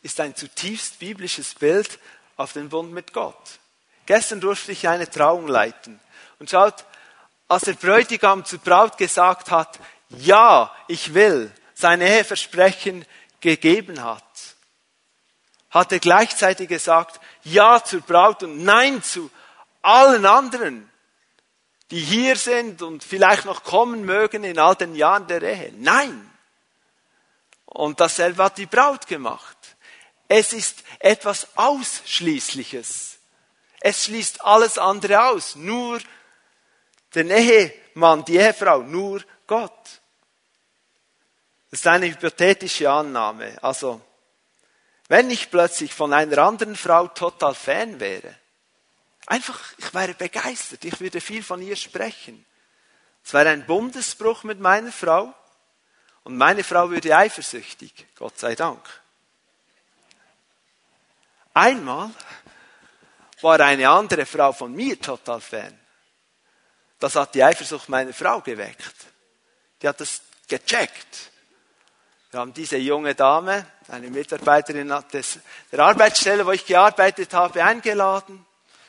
ist 0.01 0.21
ein 0.21 0.35
zutiefst 0.35 0.99
biblisches 0.99 1.55
Bild 1.55 1.99
auf 2.37 2.53
den 2.53 2.69
Bund 2.69 2.93
mit 2.93 3.13
Gott. 3.13 3.59
Gestern 4.09 4.41
durfte 4.41 4.73
ich 4.73 4.89
eine 4.89 5.11
Trauung 5.11 5.49
leiten. 5.49 6.01
Und 6.39 6.49
schaut, 6.49 6.87
als 7.47 7.65
der 7.65 7.75
Bräutigam 7.75 8.43
zur 8.43 8.59
Braut 8.59 8.97
gesagt 8.97 9.51
hat, 9.51 9.79
ja, 10.09 10.75
ich 10.87 11.13
will, 11.13 11.53
sein 11.75 12.01
Eheversprechen 12.01 13.05
gegeben 13.41 14.03
hat, 14.03 14.25
hat 15.69 15.93
er 15.93 15.99
gleichzeitig 15.99 16.71
gesagt, 16.71 17.21
ja 17.45 17.85
zur 17.85 18.01
Braut 18.01 18.43
und 18.43 18.65
nein 18.65 19.03
zu 19.03 19.31
allen 19.83 20.25
anderen, 20.25 20.91
die 21.91 22.01
hier 22.01 22.37
sind 22.37 22.81
und 22.81 23.05
vielleicht 23.05 23.45
noch 23.45 23.63
kommen 23.63 24.07
mögen 24.07 24.43
in 24.43 24.59
all 24.59 24.75
den 24.75 24.95
Jahren 24.95 25.27
der 25.27 25.43
Ehe. 25.43 25.71
Nein. 25.77 26.31
Und 27.67 28.01
dasselbe 28.01 28.43
hat 28.43 28.57
die 28.57 28.65
Braut 28.65 29.07
gemacht. 29.07 29.59
Es 30.29 30.55
ist 30.55 30.83
etwas 30.99 31.49
Ausschließliches 31.57 33.18
Es 33.81 34.05
schließt 34.05 34.45
alles 34.45 34.79
andere 34.79 35.29
aus. 35.29 35.57
Nur 35.57 36.01
der 37.15 37.25
Ehemann, 37.27 38.25
die 38.25 38.37
Ehefrau, 38.37 38.83
nur 38.83 39.23
Gott. 39.47 40.01
Das 41.71 41.81
ist 41.81 41.87
eine 41.87 42.07
hypothetische 42.07 42.91
Annahme. 42.91 43.63
Also, 43.63 44.01
wenn 45.09 45.31
ich 45.31 45.51
plötzlich 45.51 45.93
von 45.93 46.13
einer 46.13 46.39
anderen 46.39 46.77
Frau 46.77 47.09
total 47.09 47.55
Fan 47.55 48.01
wäre, 48.01 48.35
einfach, 49.27 49.61
ich 49.79 49.95
wäre 49.95 50.15
begeistert, 50.15 50.85
ich 50.85 51.01
würde 51.01 51.21
viel 51.21 51.43
von 51.43 51.63
ihr 51.63 51.77
sprechen. 51.77 52.45
Es 53.25 53.33
wäre 53.33 53.51
ein 53.51 53.67
Bundesbruch 53.67 54.45
mit 54.45 54.61
meiner 54.61 54.93
Frau 54.93 55.35
und 56.25 56.37
meine 56.37 56.65
Frau 56.65 56.91
würde 56.91 57.17
eifersüchtig, 57.17 58.07
Gott 58.17 58.39
sei 58.39 58.55
Dank. 58.55 58.81
Einmal 61.55 62.11
war 63.43 63.61
eine 63.61 63.89
andere 63.89 64.27
Frau 64.27 64.53
von 64.53 64.73
mir 64.73 65.01
total 65.01 65.41
Fan. 65.41 65.79
Das 66.99 67.15
hat 67.15 67.35
die 67.35 67.43
Eifersucht 67.43 67.89
meiner 67.89 68.13
Frau 68.13 68.41
geweckt. 68.41 68.95
Die 69.81 69.89
hat 69.89 70.01
das 70.01 70.23
gecheckt. 70.49 71.31
Wir 72.31 72.41
haben 72.41 72.53
diese 72.53 72.77
junge 72.77 73.15
Dame, 73.15 73.65
eine 73.89 74.11
Mitarbeiterin 74.11 74.89
der 74.89 75.81
Arbeitsstelle, 75.81 76.45
wo 76.45 76.51
ich 76.51 76.67
gearbeitet 76.67 77.33
habe, 77.33 77.65
eingeladen. 77.65 78.45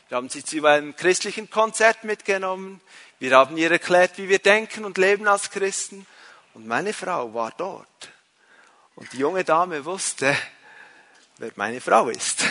Wir 0.10 0.18
haben 0.18 0.28
sie 0.28 0.44
zu 0.44 0.66
einem 0.66 0.96
christlichen 0.96 1.50
Konzert 1.50 2.04
mitgenommen. 2.04 2.82
Wir 3.20 3.38
haben 3.38 3.56
ihr 3.58 3.72
erklärt, 3.72 4.18
wie 4.18 4.28
wir 4.28 4.40
denken 4.40 4.84
und 4.84 4.98
leben 4.98 5.28
als 5.28 5.52
Christen. 5.52 6.06
Und 6.54 6.68
meine 6.68 6.94
Frau 6.94 7.34
war 7.34 7.54
dort. 7.56 8.10
Und 8.96 9.14
die 9.14 9.20
junge 9.20 9.44
Dame 9.44 9.86
wusste, 9.86 10.36
wer 11.38 11.52
meine 11.56 11.80
Frau 11.80 12.10
ist. 12.10 12.44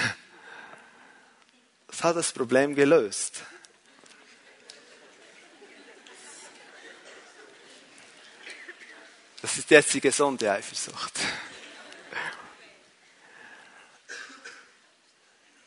Das 1.98 2.04
hat 2.04 2.16
das 2.16 2.32
Problem 2.32 2.76
gelöst. 2.76 3.42
Das 9.42 9.58
ist 9.58 9.68
jetzt 9.68 9.92
die 9.94 10.00
gesunde 10.00 10.52
Eifersucht. 10.52 11.18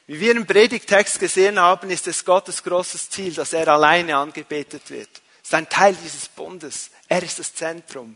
Wie 0.08 0.22
wir 0.22 0.32
im 0.32 0.48
Predigtext 0.48 1.20
gesehen 1.20 1.60
haben, 1.60 1.90
ist 1.90 2.08
es 2.08 2.24
Gottes 2.24 2.64
großes 2.64 3.10
Ziel, 3.10 3.34
dass 3.34 3.52
er 3.52 3.68
alleine 3.68 4.16
angebetet 4.16 4.90
wird. 4.90 5.10
Es 5.42 5.50
ist 5.50 5.54
ein 5.54 5.68
Teil 5.68 5.98
dieses 6.02 6.30
Bundes. 6.30 6.92
Er 7.10 7.22
ist 7.24 7.40
das 7.40 7.54
Zentrum. 7.54 8.16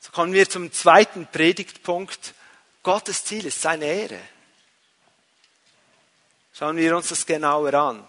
So 0.00 0.12
kommen 0.12 0.34
wir 0.34 0.50
zum 0.50 0.70
zweiten 0.70 1.26
Predigtpunkt. 1.28 2.34
Gottes 2.82 3.24
Ziel 3.24 3.46
ist 3.46 3.62
seine 3.62 3.86
Ehre. 3.86 4.33
Schauen 6.56 6.76
wir 6.76 6.96
uns 6.96 7.08
das 7.08 7.26
genauer 7.26 7.74
an. 7.74 8.08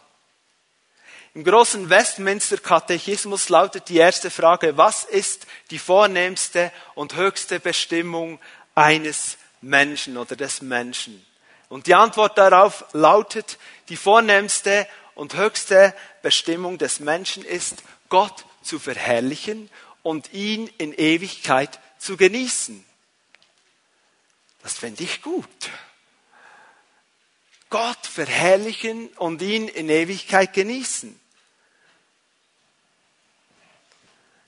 Im 1.34 1.44
großen 1.44 1.90
Westminster 1.90 2.58
Katechismus 2.58 3.50
lautet 3.50 3.90
die 3.90 3.98
erste 3.98 4.30
Frage, 4.30 4.78
was 4.78 5.04
ist 5.04 5.48
die 5.72 5.80
vornehmste 5.80 6.72
und 6.94 7.16
höchste 7.16 7.60
Bestimmung 7.60 8.40
eines 8.76 9.38
Menschen 9.62 10.16
oder 10.16 10.36
des 10.36 10.62
Menschen? 10.62 11.26
Und 11.70 11.88
die 11.88 11.96
Antwort 11.96 12.38
darauf 12.38 12.86
lautet, 12.94 13.58
die 13.90 13.98
vornehmste 13.98 14.88
und 15.16 15.36
höchste 15.36 15.96
Bestimmung 16.22 16.78
des 16.78 17.00
Menschen 17.00 17.44
ist, 17.44 17.82
Gott 18.10 18.46
zu 18.62 18.78
verherrlichen 18.78 19.72
und 20.04 20.34
ihn 20.34 20.70
in 20.78 20.94
Ewigkeit 20.94 21.80
zu 21.98 22.16
genießen. 22.16 22.86
Das 24.62 24.74
fände 24.76 25.04
ich 25.04 25.24
gut. 25.24 25.50
Gott 27.70 28.06
verherrlichen 28.06 29.08
und 29.18 29.42
ihn 29.42 29.68
in 29.68 29.90
Ewigkeit 29.90 30.54
genießen. 30.54 31.20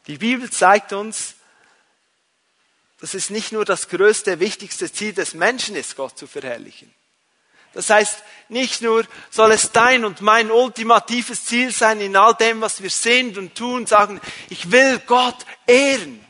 Die 0.07 0.17
Bibel 0.17 0.49
zeigt 0.49 0.93
uns, 0.93 1.35
dass 2.99 3.13
es 3.13 3.29
nicht 3.29 3.51
nur 3.51 3.65
das 3.65 3.89
größte, 3.89 4.39
wichtigste 4.39 4.91
Ziel 4.91 5.13
des 5.13 5.33
Menschen 5.33 5.75
ist, 5.75 5.95
Gott 5.95 6.17
zu 6.17 6.27
verherrlichen. 6.27 6.93
Das 7.73 7.89
heißt, 7.89 8.23
nicht 8.49 8.81
nur 8.81 9.05
soll 9.29 9.51
es 9.51 9.71
dein 9.71 10.03
und 10.03 10.21
mein 10.21 10.49
ultimatives 10.49 11.45
Ziel 11.45 11.71
sein 11.71 12.01
in 12.01 12.15
all 12.15 12.33
dem, 12.33 12.61
was 12.61 12.81
wir 12.81 12.89
sehen 12.89 13.37
und 13.37 13.53
tun, 13.53 13.85
sagen, 13.85 14.19
ich 14.49 14.71
will 14.71 14.99
Gott 15.05 15.45
ehren. 15.67 16.25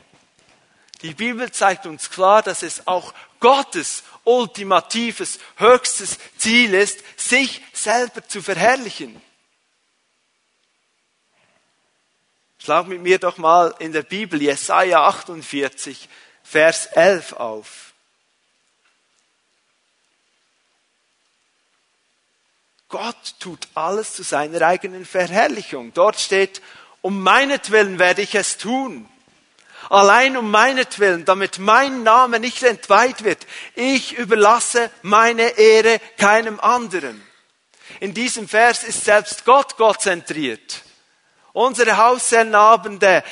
Die 1.00 1.14
Bibel 1.14 1.50
zeigt 1.50 1.86
uns 1.86 2.10
klar, 2.10 2.42
dass 2.42 2.62
es 2.62 2.86
auch 2.86 3.14
Gottes 3.40 4.02
ultimatives, 4.28 5.38
höchstes 5.56 6.18
Ziel 6.36 6.74
ist, 6.74 7.02
sich 7.18 7.62
selber 7.72 8.26
zu 8.28 8.42
verherrlichen. 8.42 9.20
Schlag 12.58 12.86
mit 12.86 13.00
mir 13.00 13.18
doch 13.18 13.38
mal 13.38 13.74
in 13.78 13.92
der 13.92 14.02
Bibel 14.02 14.42
Jesaja 14.42 15.06
48, 15.06 16.08
Vers 16.42 16.86
11 16.86 17.32
auf. 17.34 17.94
Gott 22.88 23.34
tut 23.38 23.68
alles 23.74 24.14
zu 24.14 24.22
seiner 24.22 24.62
eigenen 24.62 25.04
Verherrlichung. 25.04 25.92
Dort 25.92 26.18
steht, 26.18 26.62
um 27.02 27.22
meinetwillen 27.22 27.98
werde 27.98 28.22
ich 28.22 28.34
es 28.34 28.56
tun. 28.56 29.08
Allein 29.88 30.36
um 30.36 30.50
meinetwillen, 30.50 31.24
damit 31.24 31.58
mein 31.58 32.02
Name 32.02 32.40
nicht 32.40 32.62
entweiht 32.62 33.24
wird. 33.24 33.46
Ich 33.74 34.16
überlasse 34.16 34.90
meine 35.02 35.58
Ehre 35.58 36.00
keinem 36.18 36.60
anderen. 36.60 37.22
In 38.00 38.12
diesem 38.12 38.48
Vers 38.48 38.84
ist 38.84 39.04
selbst 39.04 39.44
Gott 39.44 39.76
Gott 39.76 40.02
zentriert. 40.02 40.82
Unsere 41.52 41.96
Hausherrenabende 41.96 43.24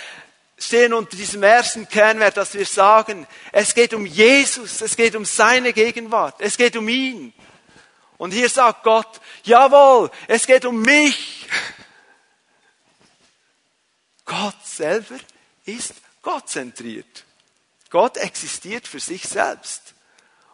stehen 0.59 0.95
unter 0.95 1.17
diesem 1.17 1.43
ersten 1.43 1.87
Kernwert, 1.89 2.37
dass 2.37 2.55
wir 2.55 2.65
sagen, 2.65 3.27
es 3.53 3.75
geht 3.75 3.93
um 3.93 4.07
Jesus, 4.07 4.81
es 4.81 4.97
geht 4.97 5.15
um 5.15 5.25
seine 5.25 5.73
Gegenwart, 5.73 6.37
es 6.39 6.57
geht 6.57 6.77
um 6.77 6.89
ihn. 6.89 7.35
Und 8.17 8.33
hier 8.33 8.49
sagt 8.49 8.83
Gott, 8.83 9.21
jawohl, 9.45 10.11
es 10.27 10.47
geht 10.47 10.65
um 10.65 10.81
mich. 10.81 11.47
Gott 14.25 14.57
selber 14.65 15.17
ist 15.67 15.95
Gott 16.27 16.49
zentriert. 16.49 17.25
Gott 17.89 18.17
existiert 18.17 18.89
für 18.89 18.99
sich 18.99 19.23
selbst. 19.29 19.95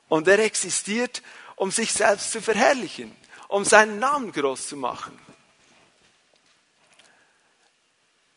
Und 0.06 0.28
er 0.28 0.38
existiert, 0.40 1.22
um 1.56 1.70
sich 1.70 1.94
selbst 1.94 2.30
zu 2.30 2.42
verherrlichen, 2.42 3.16
um 3.48 3.64
seinen 3.64 3.98
Namen 3.98 4.32
groß 4.32 4.68
zu 4.68 4.76
machen. 4.76 5.18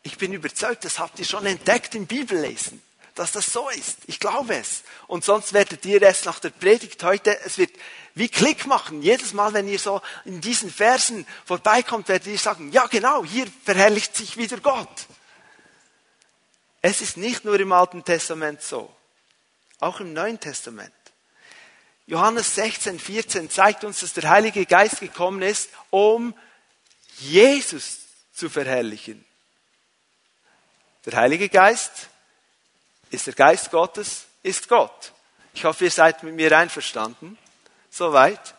Ich 0.02 0.16
bin 0.16 0.32
überzeugt, 0.32 0.86
das 0.86 0.98
habt 0.98 1.18
ihr 1.18 1.26
schon 1.26 1.44
entdeckt 1.44 1.94
im 1.94 2.06
Bibellesen, 2.06 2.80
dass 3.14 3.32
das 3.32 3.52
so 3.52 3.68
ist. 3.68 3.98
Ich 4.06 4.18
glaube 4.18 4.56
es. 4.56 4.82
Und 5.06 5.22
sonst 5.22 5.52
werdet 5.52 5.84
ihr 5.84 6.00
es 6.00 6.24
nach 6.24 6.38
der 6.38 6.48
Predigt 6.48 7.04
heute, 7.04 7.38
es 7.40 7.58
wird 7.58 7.72
wie 8.14 8.30
Klick 8.30 8.64
machen. 8.64 9.02
Jedes 9.02 9.34
Mal, 9.34 9.52
wenn 9.52 9.68
ihr 9.68 9.78
so 9.78 10.00
in 10.24 10.40
diesen 10.40 10.70
Versen 10.70 11.26
vorbeikommt, 11.44 12.08
werdet 12.08 12.28
ihr 12.28 12.38
sagen, 12.38 12.72
ja 12.72 12.86
genau, 12.86 13.26
hier 13.26 13.46
verherrlicht 13.62 14.16
sich 14.16 14.38
wieder 14.38 14.56
Gott. 14.56 15.06
Es 16.88 17.00
ist 17.00 17.16
nicht 17.16 17.44
nur 17.44 17.58
im 17.58 17.72
Alten 17.72 18.04
Testament 18.04 18.62
so, 18.62 18.88
auch 19.80 19.98
im 19.98 20.12
Neuen 20.12 20.38
Testament. 20.38 20.94
Johannes 22.06 22.54
16, 22.54 23.00
14 23.00 23.50
zeigt 23.50 23.82
uns, 23.82 23.98
dass 23.98 24.12
der 24.12 24.30
Heilige 24.30 24.64
Geist 24.66 25.00
gekommen 25.00 25.42
ist, 25.42 25.68
um 25.90 26.32
Jesus 27.18 28.02
zu 28.32 28.48
verherrlichen. 28.48 29.24
Der 31.06 31.18
Heilige 31.18 31.48
Geist 31.48 32.08
ist 33.10 33.26
der 33.26 33.34
Geist 33.34 33.72
Gottes, 33.72 34.26
ist 34.44 34.68
Gott. 34.68 35.10
Ich 35.54 35.64
hoffe, 35.64 35.86
ihr 35.86 35.90
seid 35.90 36.22
mit 36.22 36.36
mir 36.36 36.56
einverstanden. 36.56 37.36
Soweit. 37.90 38.54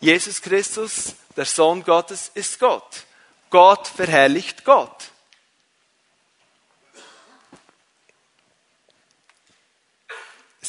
Jesus 0.00 0.40
Christus, 0.40 1.12
der 1.36 1.44
Sohn 1.44 1.84
Gottes, 1.84 2.30
ist 2.32 2.58
Gott. 2.58 3.04
Gott 3.50 3.86
verherrlicht 3.86 4.64
Gott. 4.64 5.10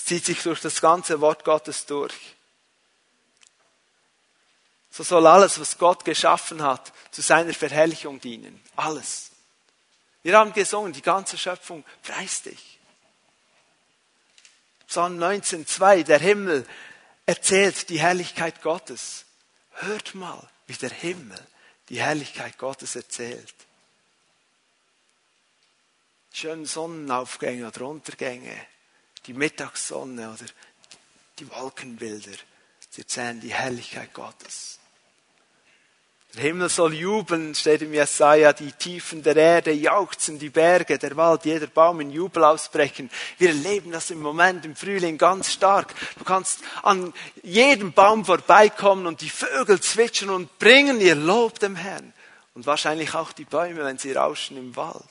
Zieht 0.05 0.23
sich 0.23 0.43
durch 0.43 0.61
das 0.61 0.81
ganze 0.81 1.19
Wort 1.19 1.43
Gottes 1.43 1.87
durch. 1.87 2.35
So 4.91 5.03
soll 5.03 5.25
alles, 5.25 5.59
was 5.59 5.79
Gott 5.79 6.05
geschaffen 6.05 6.61
hat, 6.61 6.93
zu 7.11 7.21
seiner 7.21 7.53
Verherrlichung 7.53 8.21
dienen. 8.21 8.63
Alles. 8.75 9.31
Wir 10.21 10.37
haben 10.37 10.53
gesungen, 10.53 10.93
die 10.93 11.01
ganze 11.01 11.37
Schöpfung 11.37 11.83
preist 12.03 12.45
dich. 12.45 12.79
Psalm 14.87 15.17
19,2, 15.17 16.03
der 16.03 16.19
Himmel 16.19 16.67
erzählt 17.25 17.89
die 17.89 17.99
Herrlichkeit 17.99 18.61
Gottes. 18.61 19.25
Hört 19.71 20.13
mal, 20.13 20.47
wie 20.67 20.73
der 20.73 20.91
Himmel 20.91 21.39
die 21.89 21.99
Herrlichkeit 21.99 22.59
Gottes 22.59 22.95
erzählt. 22.95 23.55
Schöne 26.31 26.67
Sonnenaufgänge 26.67 27.67
oder 27.67 27.87
Untergänge, 27.87 28.55
die 29.27 29.33
Mittagssonne 29.33 30.29
oder 30.29 30.45
die 31.39 31.49
Wolkenbilder. 31.49 32.37
Sie 32.89 33.01
erzählen 33.01 33.39
die 33.39 33.53
Herrlichkeit 33.53 34.13
Gottes. 34.13 34.79
Der 36.35 36.43
Himmel 36.43 36.67
soll 36.67 36.93
jubeln, 36.93 37.55
steht 37.55 37.81
im 37.81 37.93
Jesaja, 37.93 38.51
die 38.51 38.73
Tiefen 38.73 39.23
der 39.23 39.37
Erde 39.37 39.71
jauchzen, 39.71 40.37
die 40.37 40.49
Berge, 40.49 40.97
der 40.97 41.15
Wald, 41.15 41.45
jeder 41.45 41.67
Baum 41.67 42.01
in 42.01 42.11
Jubel 42.11 42.43
ausbrechen. 42.43 43.09
Wir 43.37 43.49
erleben 43.49 43.91
das 43.91 44.11
im 44.11 44.19
Moment 44.19 44.65
im 44.65 44.75
Frühling 44.75 45.17
ganz 45.17 45.53
stark. 45.53 45.95
Du 46.17 46.25
kannst 46.25 46.59
an 46.83 47.13
jedem 47.41 47.93
Baum 47.93 48.25
vorbeikommen 48.25 49.07
und 49.07 49.21
die 49.21 49.29
Vögel 49.29 49.79
zwitschern 49.79 50.29
und 50.29 50.59
bringen 50.59 50.99
ihr 50.99 51.15
Lob 51.15 51.59
dem 51.59 51.77
Herrn. 51.77 52.11
Und 52.53 52.65
wahrscheinlich 52.65 53.13
auch 53.13 53.31
die 53.31 53.45
Bäume, 53.45 53.85
wenn 53.85 53.97
sie 53.97 54.11
rauschen 54.11 54.57
im 54.57 54.75
Wald, 54.75 55.05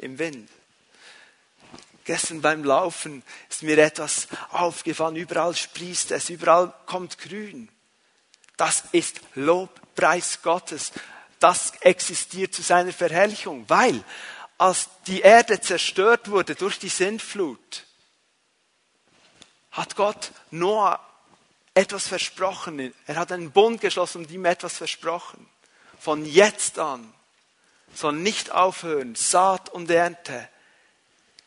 im 0.00 0.18
Wind. 0.18 0.48
Gestern 2.04 2.40
beim 2.40 2.64
Laufen 2.64 3.22
ist 3.48 3.62
mir 3.62 3.78
etwas 3.78 4.28
aufgefallen. 4.50 5.16
Überall 5.16 5.54
sprießt 5.54 6.10
es, 6.12 6.30
überall 6.30 6.72
kommt 6.86 7.18
Grün. 7.18 7.68
Das 8.56 8.84
ist 8.92 9.20
Lobpreis 9.34 10.42
Gottes. 10.42 10.92
Das 11.38 11.72
existiert 11.80 12.54
zu 12.54 12.62
seiner 12.62 12.92
Verherrlichung, 12.92 13.64
weil 13.68 14.04
als 14.58 14.88
die 15.06 15.20
Erde 15.20 15.60
zerstört 15.60 16.30
wurde 16.30 16.54
durch 16.54 16.78
die 16.78 16.88
Sintflut, 16.88 17.84
hat 19.72 19.96
Gott 19.96 20.30
Noah 20.50 21.00
etwas 21.74 22.06
versprochen. 22.06 22.94
Er 23.06 23.16
hat 23.16 23.32
einen 23.32 23.50
Bund 23.50 23.80
geschlossen 23.80 24.18
und 24.18 24.30
ihm 24.30 24.44
etwas 24.44 24.76
versprochen. 24.76 25.48
Von 25.98 26.24
jetzt 26.24 26.78
an 26.78 27.12
soll 27.94 28.12
nicht 28.12 28.52
aufhören 28.52 29.14
Saat 29.14 29.68
und 29.70 29.90
Ernte, 29.90 30.48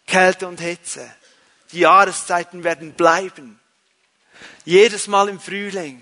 Kälte 0.08 0.48
und 0.48 0.60
Hitze. 0.60 1.10
Die 1.72 1.80
Jahreszeiten 1.80 2.64
werden 2.64 2.94
bleiben. 2.94 3.60
Jedes 4.66 5.08
Mal 5.08 5.30
im 5.30 5.40
Frühling 5.40 6.02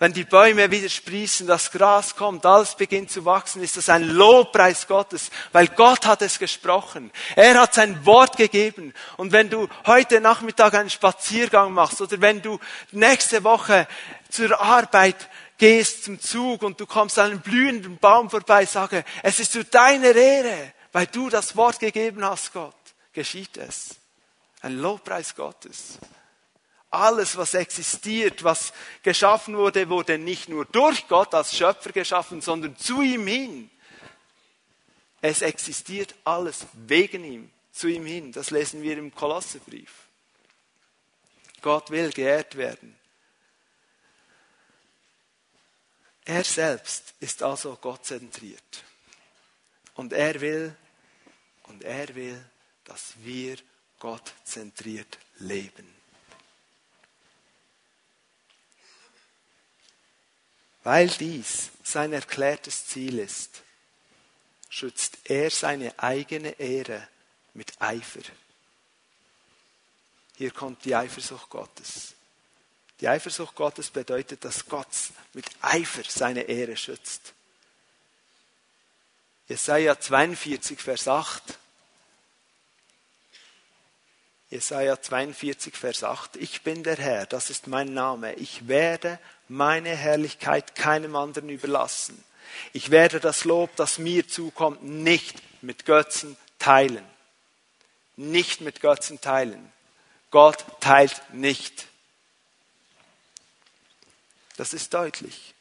wenn 0.00 0.12
die 0.12 0.24
Bäume 0.24 0.70
wieder 0.70 0.88
sprießen, 0.88 1.48
das 1.48 1.72
Gras 1.72 2.14
kommt, 2.14 2.46
alles 2.46 2.76
beginnt 2.76 3.10
zu 3.10 3.24
wachsen, 3.24 3.64
ist 3.64 3.76
das 3.76 3.88
ein 3.88 4.04
Lobpreis 4.08 4.86
Gottes, 4.86 5.30
weil 5.50 5.66
Gott 5.66 6.06
hat 6.06 6.22
es 6.22 6.38
gesprochen. 6.38 7.10
Er 7.34 7.60
hat 7.60 7.74
sein 7.74 8.06
Wort 8.06 8.36
gegeben. 8.36 8.94
Und 9.16 9.32
wenn 9.32 9.50
du 9.50 9.68
heute 9.86 10.20
Nachmittag 10.20 10.74
einen 10.74 10.90
Spaziergang 10.90 11.72
machst 11.72 12.00
oder 12.00 12.20
wenn 12.20 12.40
du 12.40 12.60
nächste 12.92 13.42
Woche 13.42 13.88
zur 14.30 14.60
Arbeit 14.60 15.16
gehst 15.58 16.04
zum 16.04 16.20
Zug 16.20 16.62
und 16.62 16.78
du 16.78 16.86
kommst 16.86 17.18
an 17.18 17.32
einem 17.32 17.40
blühenden 17.40 17.98
Baum 17.98 18.30
vorbei, 18.30 18.66
sage, 18.66 19.04
es 19.24 19.40
ist 19.40 19.50
zu 19.50 19.64
deiner 19.64 20.14
Ehre, 20.14 20.72
weil 20.92 21.08
du 21.08 21.28
das 21.28 21.56
Wort 21.56 21.80
gegeben 21.80 22.24
hast, 22.24 22.52
Gott, 22.52 22.74
geschieht 23.18 23.56
es. 23.56 23.96
Ein 24.60 24.78
Lobpreis 24.78 25.34
Gottes. 25.34 25.98
Alles, 26.88 27.36
was 27.36 27.52
existiert, 27.54 28.44
was 28.44 28.72
geschaffen 29.02 29.56
wurde, 29.56 29.88
wurde 29.88 30.18
nicht 30.18 30.48
nur 30.48 30.64
durch 30.66 31.08
Gott 31.08 31.34
als 31.34 31.56
Schöpfer 31.56 31.90
geschaffen, 31.90 32.40
sondern 32.40 32.76
zu 32.78 33.02
ihm 33.02 33.26
hin. 33.26 33.70
Es 35.20 35.42
existiert 35.42 36.14
alles 36.22 36.66
wegen 36.74 37.24
ihm, 37.24 37.50
zu 37.72 37.88
ihm 37.88 38.06
hin. 38.06 38.30
Das 38.30 38.50
lesen 38.50 38.82
wir 38.82 38.96
im 38.96 39.12
Kolossebrief. 39.12 39.92
Gott 41.60 41.90
will 41.90 42.10
geehrt 42.10 42.56
werden. 42.56 42.96
Er 46.24 46.44
selbst 46.44 47.14
ist 47.18 47.42
also 47.42 47.76
Gott 47.80 48.06
zentriert. 48.06 48.84
Und 49.94 50.12
er 50.12 50.40
will, 50.40 50.76
und 51.64 51.82
er 51.82 52.14
will, 52.14 52.40
dass 52.88 53.14
wir 53.18 53.56
Gott 54.00 54.32
zentriert 54.44 55.18
leben. 55.38 55.86
Weil 60.82 61.08
dies 61.08 61.70
sein 61.84 62.12
erklärtes 62.12 62.86
Ziel 62.86 63.18
ist, 63.18 63.62
schützt 64.70 65.18
er 65.24 65.50
seine 65.50 65.98
eigene 65.98 66.58
Ehre 66.58 67.06
mit 67.52 67.80
Eifer. 67.80 68.22
Hier 70.36 70.50
kommt 70.50 70.84
die 70.84 70.94
Eifersucht 70.94 71.50
Gottes. 71.50 72.14
Die 73.00 73.08
Eifersucht 73.08 73.54
Gottes 73.54 73.90
bedeutet, 73.90 74.44
dass 74.44 74.64
Gott 74.66 74.88
mit 75.34 75.46
Eifer 75.60 76.04
seine 76.08 76.42
Ehre 76.42 76.76
schützt. 76.76 77.34
Jesaja 79.48 79.98
42, 79.98 80.80
Vers 80.80 81.08
8. 81.08 81.58
Jesaja 84.50 85.00
42, 85.00 85.76
Vers 85.76 86.04
8. 86.04 86.36
Ich 86.36 86.62
bin 86.62 86.82
der 86.82 86.96
Herr, 86.96 87.26
das 87.26 87.50
ist 87.50 87.66
mein 87.66 87.92
Name. 87.92 88.32
Ich 88.34 88.66
werde 88.66 89.18
meine 89.48 89.90
Herrlichkeit 89.90 90.74
keinem 90.74 91.16
anderen 91.16 91.50
überlassen. 91.50 92.24
Ich 92.72 92.90
werde 92.90 93.20
das 93.20 93.44
Lob, 93.44 93.76
das 93.76 93.98
mir 93.98 94.26
zukommt, 94.26 94.82
nicht 94.82 95.36
mit 95.62 95.84
Götzen 95.84 96.36
teilen. 96.58 97.04
Nicht 98.16 98.62
mit 98.62 98.80
Götzen 98.80 99.20
teilen. 99.20 99.70
Gott 100.30 100.64
teilt 100.80 101.22
nicht. 101.32 101.86
Das 104.56 104.72
ist 104.72 104.94
deutlich. 104.94 105.54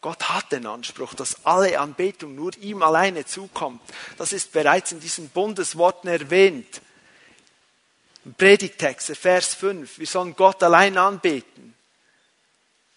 Gott 0.00 0.30
hat 0.30 0.52
den 0.52 0.66
Anspruch, 0.66 1.14
dass 1.14 1.46
alle 1.46 1.78
Anbetung 1.78 2.34
nur 2.34 2.56
ihm 2.58 2.82
alleine 2.82 3.24
zukommt. 3.24 3.80
Das 4.18 4.32
ist 4.32 4.52
bereits 4.52 4.92
in 4.92 5.00
diesen 5.00 5.28
Bundesworten 5.28 6.08
erwähnt. 6.08 6.80
Im 8.24 8.34
Predigtext, 8.34 9.16
Vers 9.16 9.54
5. 9.54 9.98
Wir 9.98 10.06
sollen 10.06 10.34
Gott 10.34 10.62
allein 10.62 10.96
anbeten. 10.96 11.74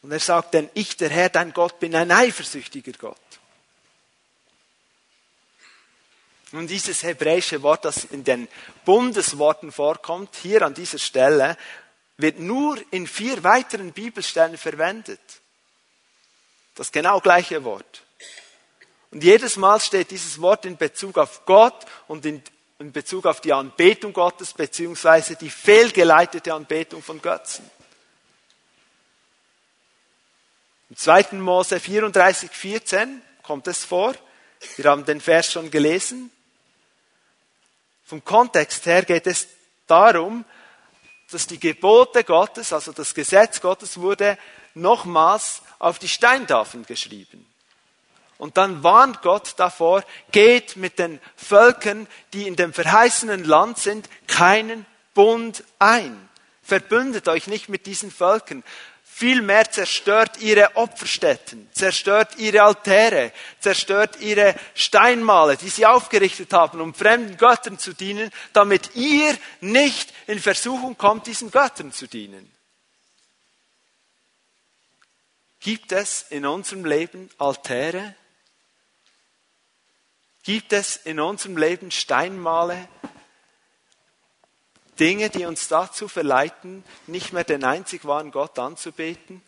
Und 0.02 0.12
er 0.12 0.20
sagt, 0.20 0.54
denn 0.54 0.70
ich, 0.74 0.96
der 0.96 1.10
Herr, 1.10 1.30
dein 1.30 1.52
Gott, 1.54 1.80
bin 1.80 1.96
ein 1.96 2.12
eifersüchtiger 2.12 2.94
Gott. 2.94 3.18
Und 6.54 6.68
dieses 6.70 7.04
hebräische 7.04 7.62
Wort, 7.62 7.84
das 7.84 8.06
in 8.06 8.24
den 8.24 8.48
Bundesworten 8.86 9.72
vorkommt, 9.72 10.36
hier 10.36 10.62
an 10.62 10.74
dieser 10.74 10.98
Stelle, 10.98 11.58
wird 12.16 12.40
nur 12.40 12.82
in 12.92 13.06
vier 13.06 13.44
weiteren 13.44 13.92
Bibelstellen 13.92 14.58
verwendet. 14.58 15.20
Das 16.76 16.92
genau 16.92 17.20
gleiche 17.20 17.64
Wort. 17.66 18.04
Und 19.12 19.24
jedes 19.24 19.58
Mal 19.58 19.80
steht 19.80 20.12
dieses 20.12 20.40
Wort 20.42 20.66
in 20.66 20.78
Bezug 20.78 21.18
auf 21.18 21.46
Gott 21.46 21.86
und 22.08 22.26
in, 22.26 22.42
in 22.80 22.92
Bezug 22.92 23.26
auf 23.26 23.42
die 23.42 23.54
Anbetung 23.54 24.14
Gottes, 24.14 24.54
beziehungsweise 24.54 25.36
die 25.36 25.50
fehlgeleitete 25.50 26.54
Anbetung 26.54 27.02
von 27.02 27.22
Götzen. 27.22 27.70
Im 30.90 30.96
2. 30.96 31.38
Mose 31.38 31.80
34, 31.80 32.52
14 32.52 33.22
kommt 33.42 33.68
es 33.68 33.84
vor. 33.84 34.14
Wir 34.76 34.86
haben 34.86 35.06
den 35.06 35.22
Vers 35.22 35.52
schon 35.52 35.72
gelesen. 35.72 36.32
Vom 38.06 38.24
Kontext 38.24 38.86
her 38.86 39.04
geht 39.04 39.28
es 39.28 39.48
darum, 39.88 40.46
dass 41.32 41.48
die 41.48 41.60
Gebote 41.60 42.24
Gottes, 42.24 42.72
also 42.72 42.92
das 42.94 43.14
Gesetz 43.14 43.60
Gottes 43.60 43.98
wurde 43.98 44.38
nochmals 44.76 45.62
auf 45.80 46.00
die 46.00 46.08
Steintafeln 46.08 46.86
geschrieben. 46.86 47.47
Und 48.38 48.58
dann 48.58 48.84
warnt 48.84 49.22
Gott 49.22 49.56
davor, 49.58 50.04
geht 50.32 50.76
mit 50.76 51.00
den 51.00 51.20
Völkern, 51.36 52.08
die 52.34 52.48
in 52.48 52.56
dem 52.56 52.74
verheißenen 52.74 53.44
Land 53.44 53.80
sind, 53.80 54.08
keinen 54.28 54.86
Bund 55.14 55.64
ein. 55.80 56.30
Verbündet 56.62 57.28
euch 57.28 57.48
nicht 57.48 57.70
mit 57.70 57.86
diesen 57.86 58.12
Völkern. 58.12 58.64
Vielmehr 59.04 59.72
zerstört 59.72 60.38
ihre 60.42 60.76
Opferstätten, 60.76 61.68
zerstört 61.74 62.38
ihre 62.38 62.62
Altäre, 62.62 63.32
zerstört 63.60 64.22
ihre 64.22 64.54
Steinmale, 64.76 65.58
die 65.58 65.70
sie 65.70 65.88
aufgerichtet 65.88 66.54
haben, 66.54 66.82
um 66.82 66.94
fremden 66.94 67.36
Göttern 67.38 67.80
zu 67.80 67.94
dienen, 67.94 68.30
damit 68.54 68.96
ihr 68.96 69.36
nicht 69.60 70.14
in 70.28 70.40
Versuchung 70.40 71.00
kommt, 71.00 71.26
diesen 71.26 71.50
Göttern 71.50 71.92
zu 71.92 72.06
dienen. 72.06 72.52
Gibt 75.62 75.92
es 75.94 76.28
in 76.30 76.46
unserem 76.46 76.86
Leben 76.86 77.32
Altäre? 77.40 78.14
Gibt 80.48 80.72
es 80.72 80.96
in 80.96 81.20
unserem 81.20 81.58
Leben 81.58 81.92
Steinmale, 81.92 82.88
Dinge, 84.98 85.30
die 85.30 85.46
uns 85.46 85.68
dazu 85.68 86.08
verleiten, 86.08 86.86
nicht 87.06 87.34
mehr 87.34 87.44
den 87.44 87.66
einzig 87.66 88.06
wahren 88.06 88.32
Gott 88.32 88.58
anzubeten? 88.58 89.42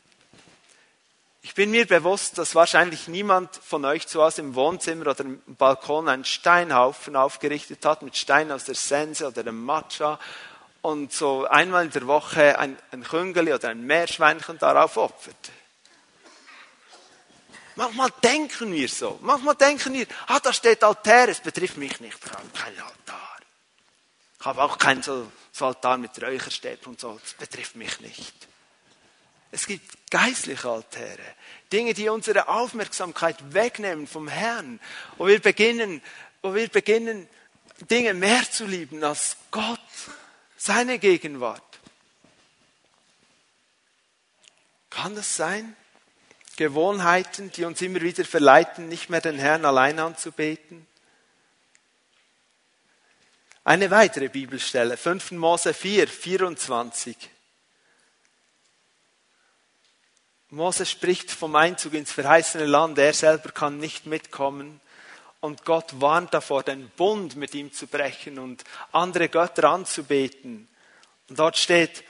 Ich 1.42 1.54
bin 1.56 1.72
mir 1.72 1.88
bewusst, 1.88 2.38
dass 2.38 2.54
wahrscheinlich 2.54 3.08
niemand 3.08 3.56
von 3.56 3.86
euch 3.86 4.08
zu 4.08 4.22
Hause 4.22 4.42
im 4.42 4.56
Wohnzimmer 4.56 5.08
oder 5.12 5.22
im 5.22 5.42
Balkon 5.48 6.10
einen 6.10 6.26
Steinhaufen 6.26 7.16
aufgerichtet 7.16 7.86
hat 7.86 8.02
mit 8.02 8.18
Steinen 8.18 8.52
aus 8.52 8.66
der 8.66 8.76
Sense 8.76 9.26
oder 9.26 9.42
dem 9.42 9.64
Matcha 9.64 10.20
und 10.82 11.14
so 11.14 11.46
einmal 11.46 11.86
in 11.86 11.92
der 11.92 12.08
Woche 12.08 12.60
ein, 12.60 12.78
ein 12.92 13.06
Küngeli 13.06 13.54
oder 13.54 13.70
ein 13.70 13.86
Meerschweinchen 13.86 14.58
darauf 14.58 14.98
opfert. 14.98 15.50
Manchmal 17.80 18.12
denken 18.22 18.74
wir 18.74 18.90
so. 18.90 19.20
Manchmal 19.22 19.56
denken 19.56 19.94
wir, 19.94 20.06
ah, 20.28 20.42
da 20.42 20.52
steht 20.52 20.84
Altar, 20.84 21.30
es 21.30 21.40
betrifft 21.40 21.78
mich 21.78 21.98
nicht. 22.02 22.18
Ich 22.26 22.32
habe 22.34 22.50
keinen 22.50 22.78
Altar. 22.78 23.40
Ich 24.38 24.46
habe 24.46 24.64
auch 24.64 24.78
keinen 24.78 25.02
so, 25.02 25.32
so 25.54 25.68
Altar 25.68 25.98
mit 25.98 26.22
Räucherstäbchen 26.22 26.92
und 26.92 27.00
so. 27.00 27.18
Das 27.24 27.36
betrifft 27.36 27.78
mich 27.78 28.02
nicht. 28.02 28.34
Es 29.52 29.66
gibt 29.66 30.12
geistliche 30.12 30.70
Altäre. 30.70 31.24
Dinge, 31.72 31.94
die 31.94 32.10
unsere 32.10 32.50
Aufmerksamkeit 32.50 33.38
wegnehmen 33.54 34.08
vom 34.08 34.28
Herrn. 34.28 34.82
Wo 35.18 35.28
wir 35.28 35.40
beginnen, 35.40 36.02
wo 36.42 36.54
wir 36.54 36.68
beginnen, 36.68 37.30
Dinge 37.90 38.14
mehr 38.14 38.44
zu 38.52 38.66
lieben 38.66 39.02
als 39.06 39.38
Gott, 39.52 39.80
seine 40.58 41.00
Gegenwart. 41.00 41.64
Kann 44.90 45.16
das 45.16 45.38
sein? 45.38 45.78
Gewohnheiten, 46.60 47.54
die 47.54 47.64
uns 47.64 47.82
immer 47.82 48.02
wieder 48.02 48.26
verleiten, 48.26 48.90
nicht 48.90 49.10
mehr 49.10 49.22
den 49.22 49.40
Herrn 49.40 49.64
allein 49.64 49.98
anzubeten? 49.98 50.86
Eine 53.64 53.90
weitere 53.92 54.28
Bibelstelle, 54.28 54.98
5. 54.98 55.32
Mose 55.32 55.74
4, 55.74 56.10
24. 56.10 57.16
Mose 60.50 60.86
spricht 60.86 61.32
vom 61.32 61.56
Einzug 61.56 61.94
ins 61.94 62.12
verheißene 62.12 62.66
Land. 62.66 62.98
Er 62.98 63.14
selber 63.14 63.52
kann 63.52 63.78
nicht 63.78 64.06
mitkommen. 64.06 64.82
Und 65.40 65.64
Gott 65.64 66.02
warnt 66.02 66.34
davor, 66.34 66.64
den 66.64 66.90
Bund 66.98 67.38
mit 67.38 67.56
ihm 67.56 67.72
zu 67.72 67.88
brechen 67.88 68.38
und 68.38 68.66
andere 68.92 69.30
Götter 69.30 69.64
anzubeten. 69.70 70.68
Und 71.30 71.40
dort 71.40 71.56
steht, 71.56 72.04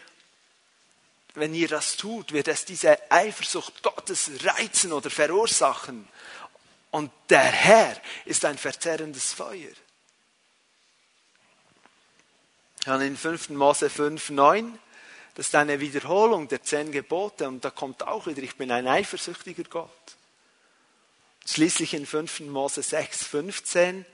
wenn 1.35 1.53
ihr 1.53 1.67
das 1.67 1.95
tut, 1.95 2.33
wird 2.33 2.47
es 2.47 2.65
diese 2.65 3.11
Eifersucht 3.11 3.83
Gottes 3.83 4.31
reizen 4.43 4.91
oder 4.91 5.09
verursachen. 5.09 6.07
Und 6.91 7.11
der 7.29 7.43
Herr 7.43 8.01
ist 8.25 8.45
ein 8.45 8.57
verzerrendes 8.57 9.33
Feuer. 9.33 9.71
Dann 12.85 13.01
in 13.01 13.15
5. 13.15 13.49
Mose 13.49 13.89
5, 13.89 14.31
9, 14.31 14.79
das 15.35 15.47
ist 15.47 15.55
eine 15.55 15.79
Wiederholung 15.79 16.47
der 16.47 16.63
zehn 16.63 16.91
Gebote 16.91 17.47
und 17.47 17.63
da 17.63 17.69
kommt 17.69 18.03
auch 18.03 18.25
wieder, 18.25 18.41
ich 18.41 18.55
bin 18.55 18.71
ein 18.71 18.87
eifersüchtiger 18.87 19.63
Gott. 19.65 19.89
Schließlich 21.45 21.93
in 21.93 22.05
5. 22.05 22.41
Mose 22.41 22.81
6, 22.81 23.25
15, 23.25 24.05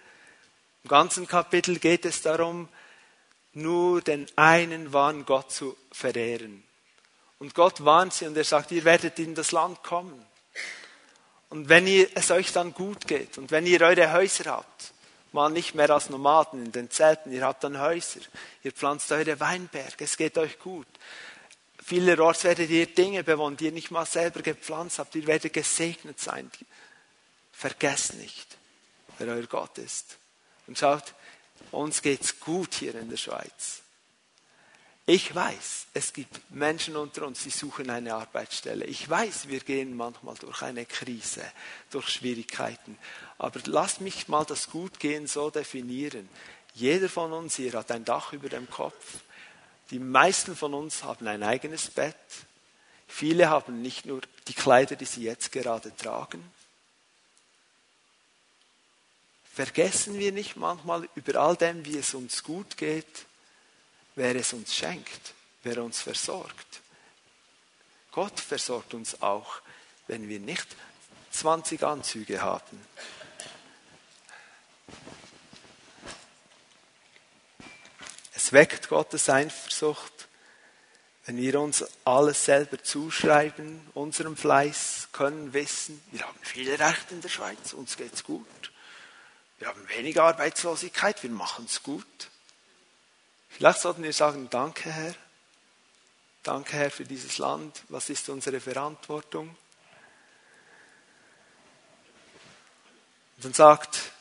im 0.83 0.89
ganzen 0.89 1.27
Kapitel 1.27 1.79
geht 1.79 2.05
es 2.05 2.21
darum, 2.21 2.67
nur 3.53 4.01
den 4.01 4.27
einen 4.35 4.91
wahren 4.91 5.25
Gott 5.25 5.51
zu 5.51 5.77
verehren. 5.91 6.64
Und 7.39 7.53
Gott 7.53 7.83
warnt 7.83 8.13
sie 8.13 8.27
und 8.27 8.37
er 8.37 8.43
sagt, 8.43 8.71
ihr 8.71 8.85
werdet 8.85 9.19
in 9.19 9.35
das 9.35 9.51
Land 9.51 9.83
kommen. 9.83 10.25
Und 11.49 11.69
wenn 11.69 11.87
ihr, 11.87 12.09
es 12.15 12.31
euch 12.31 12.51
dann 12.51 12.73
gut 12.73 13.07
geht 13.07 13.37
und 13.37 13.51
wenn 13.51 13.65
ihr 13.65 13.81
eure 13.81 14.11
Häuser 14.13 14.51
habt, 14.51 14.93
mal 15.31 15.49
nicht 15.49 15.75
mehr 15.75 15.89
als 15.89 16.09
Nomaden 16.09 16.65
in 16.65 16.71
den 16.71 16.89
Zelten, 16.89 17.31
ihr 17.31 17.45
habt 17.45 17.63
dann 17.63 17.79
Häuser, 17.79 18.21
ihr 18.63 18.71
pflanzt 18.71 19.11
eure 19.11 19.39
Weinberge, 19.39 20.03
es 20.03 20.17
geht 20.17 20.37
euch 20.37 20.59
gut. 20.59 20.87
Vielerorts 21.83 22.45
werdet 22.45 22.69
ihr 22.71 22.87
Dinge 22.87 23.23
bewohnen, 23.23 23.57
die 23.57 23.65
ihr 23.65 23.71
nicht 23.71 23.91
mal 23.91 24.05
selber 24.05 24.41
gepflanzt 24.41 24.97
habt, 24.97 25.13
ihr 25.15 25.27
werdet 25.27 25.53
gesegnet 25.53 26.19
sein. 26.19 26.49
Vergesst 27.51 28.15
nicht, 28.15 28.57
wer 29.19 29.35
euer 29.35 29.45
Gott 29.45 29.77
ist. 29.77 30.17
Und 30.67 30.79
schaut, 30.79 31.13
uns 31.71 32.01
geht's 32.01 32.39
gut 32.39 32.73
hier 32.73 32.95
in 32.95 33.09
der 33.09 33.17
Schweiz. 33.17 33.84
Ich 35.07 35.35
weiß, 35.35 35.87
es 35.93 36.13
gibt 36.13 36.49
Menschen 36.49 36.95
unter 36.95 37.27
uns, 37.27 37.43
die 37.43 37.51
suchen 37.51 37.91
eine 37.91 38.15
Arbeitsstelle. 38.15 38.85
Ich 38.85 39.07
weiß, 39.07 39.49
wir 39.49 39.59
gehen 39.59 39.95
manchmal 39.95 40.33
durch 40.35 40.63
eine 40.63 40.85
Krise, 40.87 41.43
durch 41.91 42.09
Schwierigkeiten. 42.09 42.97
Aber 43.37 43.59
lasst 43.65 44.01
mich 44.01 44.27
mal 44.27 44.45
das 44.45 44.71
Gutgehen 44.71 45.27
so 45.27 45.51
definieren. 45.51 46.27
Jeder 46.73 47.07
von 47.07 47.33
uns 47.33 47.55
hier 47.55 47.73
hat 47.73 47.91
ein 47.91 48.03
Dach 48.03 48.33
über 48.33 48.49
dem 48.49 48.67
Kopf. 48.67 49.19
Die 49.91 49.99
meisten 49.99 50.55
von 50.55 50.73
uns 50.73 51.03
haben 51.03 51.27
ein 51.27 51.43
eigenes 51.43 51.91
Bett. 51.91 52.15
Viele 53.07 53.49
haben 53.49 53.83
nicht 53.83 54.07
nur 54.07 54.21
die 54.47 54.55
Kleider, 54.55 54.95
die 54.95 55.05
sie 55.05 55.21
jetzt 55.21 55.51
gerade 55.51 55.95
tragen. 55.95 56.43
Vergessen 59.53 60.17
wir 60.17 60.31
nicht 60.31 60.55
manchmal 60.55 61.07
über 61.13 61.39
all 61.39 61.55
dem, 61.55 61.85
wie 61.85 61.97
es 61.99 62.15
uns 62.15 62.43
gut 62.43 62.75
geht, 62.75 63.25
wer 64.15 64.35
es 64.35 64.53
uns 64.53 64.75
schenkt, 64.75 65.33
wer 65.63 65.83
uns 65.83 66.01
versorgt. 66.01 66.81
Gott 68.11 68.39
versorgt 68.39 68.93
uns 68.93 69.21
auch, 69.21 69.61
wenn 70.07 70.29
wir 70.29 70.39
nicht 70.39 70.67
20 71.31 71.83
Anzüge 71.83 72.41
haben. 72.41 72.79
Es 78.33 78.53
weckt 78.53 78.89
Gottes 78.89 79.27
Eifersucht, 79.29 80.27
wenn 81.25 81.37
wir 81.37 81.59
uns 81.59 81.83
alles 82.05 82.45
selber 82.45 82.81
zuschreiben, 82.81 83.81
unserem 83.95 84.37
Fleiß, 84.37 85.09
können 85.11 85.53
wissen, 85.53 86.01
wir 86.11 86.21
haben 86.21 86.37
viel 86.43 86.73
Recht 86.75 87.11
in 87.11 87.21
der 87.21 87.29
Schweiz, 87.29 87.73
uns 87.73 87.97
geht's 87.97 88.23
gut. 88.23 88.45
Wir 89.57 89.67
haben 89.67 89.89
wenig 89.89 90.21
Arbeitslosigkeit, 90.21 91.23
wir 91.23 91.31
machen 91.31 91.65
es 91.65 91.81
gut. 91.81 92.29
Vielleicht 93.57 93.79
sollten 93.79 94.03
wir 94.03 94.11
sagen, 94.11 94.49
danke 94.49 94.91
Herr. 94.91 95.15
Danke 96.43 96.73
Herr 96.73 96.91
für 96.91 97.05
dieses 97.05 97.37
Land. 97.37 97.83
Was 97.87 98.09
ist 98.09 98.27
unsere 98.27 98.59
Verantwortung? 98.59 99.47
Und 103.37 103.45
dann 103.45 103.53
sagt 103.53 104.11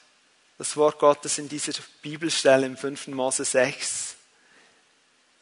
das 0.57 0.77
Wort 0.77 1.01
Gottes 1.01 1.39
in 1.39 1.49
dieser 1.49 1.73
Bibelstelle 2.01 2.65
im 2.65 2.77
5. 2.77 3.09
Mose 3.09 3.45
6, 3.45 4.15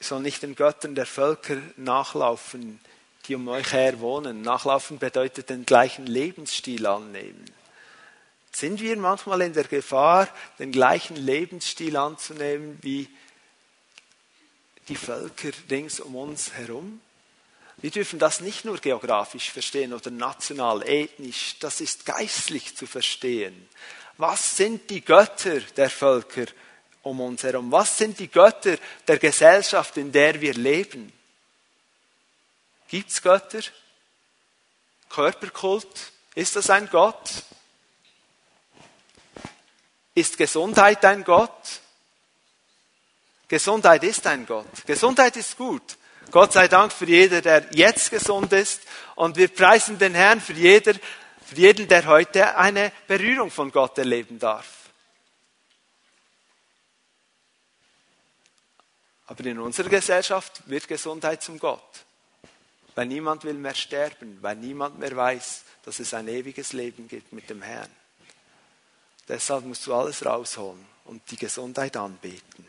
ihr 0.01 0.07
soll 0.07 0.21
nicht 0.21 0.43
den 0.43 0.55
Göttern 0.55 0.95
der 0.95 1.05
Völker 1.05 1.59
nachlaufen, 1.77 2.81
die 3.27 3.35
um 3.35 3.47
euch 3.49 3.75
her 3.75 4.01
wohnen. 4.01 4.41
Nachlaufen 4.41 4.99
bedeutet 4.99 5.51
den 5.51 5.67
gleichen 5.67 6.07
Lebensstil 6.07 6.87
annehmen. 6.87 7.45
Sind 8.53 8.81
wir 8.81 8.97
manchmal 8.97 9.43
in 9.43 9.53
der 9.53 9.65
Gefahr, 9.65 10.29
den 10.59 10.73
gleichen 10.73 11.17
Lebensstil 11.17 11.99
anzunehmen 11.99 12.79
wie 12.81 13.11
die 14.89 14.97
Völker 14.97 15.51
rings 15.71 16.01
um 16.01 16.17
uns 16.17 16.53
herum. 16.53 17.01
Wir 17.79 17.91
dürfen 17.91 18.19
das 18.19 18.41
nicht 18.41 18.65
nur 18.65 18.79
geografisch 18.79 19.51
verstehen 19.51 19.93
oder 19.93 20.11
national, 20.11 20.87
ethnisch, 20.87 21.57
das 21.61 21.81
ist 21.81 22.07
geistlich 22.07 22.77
zu 22.77 22.87
verstehen. 22.87 23.69
Was 24.19 24.57
sind 24.57 24.89
die 24.91 25.05
Götter 25.05 25.61
der 25.77 25.91
Völker 25.91 26.47
um 27.03 27.21
uns 27.21 27.43
herum? 27.43 27.73
Was 27.73 27.99
sind 27.99 28.19
die 28.19 28.29
Götter 28.29 28.77
der 29.09 29.19
Gesellschaft, 29.19 29.97
in 29.97 30.13
der 30.13 30.41
wir 30.41 30.55
leben? 30.55 31.13
Gibt 32.89 33.11
es 33.11 33.23
Götter? 33.23 33.63
Körperkult? 35.09 36.13
Ist 36.35 36.57
das 36.57 36.71
ein 36.71 36.89
Gott? 36.89 37.31
Ist 40.15 40.37
Gesundheit 40.37 41.05
ein 41.05 41.25
Gott? 41.25 41.82
Gesundheit 43.53 44.03
ist 44.05 44.27
ein 44.27 44.47
Gott. 44.47 44.87
Gesundheit 44.87 45.37
ist 45.37 45.59
gut. 45.59 45.99
Gott 46.31 46.55
sei 46.55 46.69
Dank 46.69 46.91
für 46.91 47.05
jeder, 47.05 47.43
der 47.43 47.67
jetzt 47.73 48.11
gesund 48.11 48.51
ist. 48.55 48.81
Und 49.15 49.37
wir 49.37 49.49
preisen 49.49 49.99
den 49.99 50.15
Herrn 50.15 50.41
für, 50.41 50.55
jeder, 50.55 50.95
für 51.45 51.57
jeden, 51.57 51.87
der 51.87 52.07
heute 52.07 52.57
eine 52.57 52.91
Berührung 53.07 53.51
von 53.51 53.71
Gott 53.71 53.99
erleben 53.99 54.39
darf. 54.39 54.89
Aber 59.27 59.45
in 59.45 59.59
unserer 59.59 59.91
Gesellschaft 59.91 60.63
wird 60.65 60.89
Gesundheit 60.89 61.43
zum 61.43 61.59
Gott. 61.59 62.07
Weil 62.95 63.05
niemand 63.05 63.45
will 63.45 63.53
mehr 63.53 63.75
sterben, 63.75 64.39
weil 64.41 64.57
niemand 64.57 64.99
mehr 64.99 65.15
weiß, 65.15 65.65
dass 65.85 66.01
es 66.01 66.15
ein 66.15 66.27
ewiges 66.29 66.73
Leben 66.73 67.07
gibt 67.07 67.35
mit 67.35 67.51
dem 67.51 67.61
Herrn. 67.61 67.91
Deshalb 69.29 69.67
musst 69.67 69.87
du 69.87 69.95
alles 69.95 70.25
rausholen 70.25 70.83
und 71.05 71.31
die 71.31 71.37
Gesundheit 71.37 71.99
anbeten. 71.99 72.67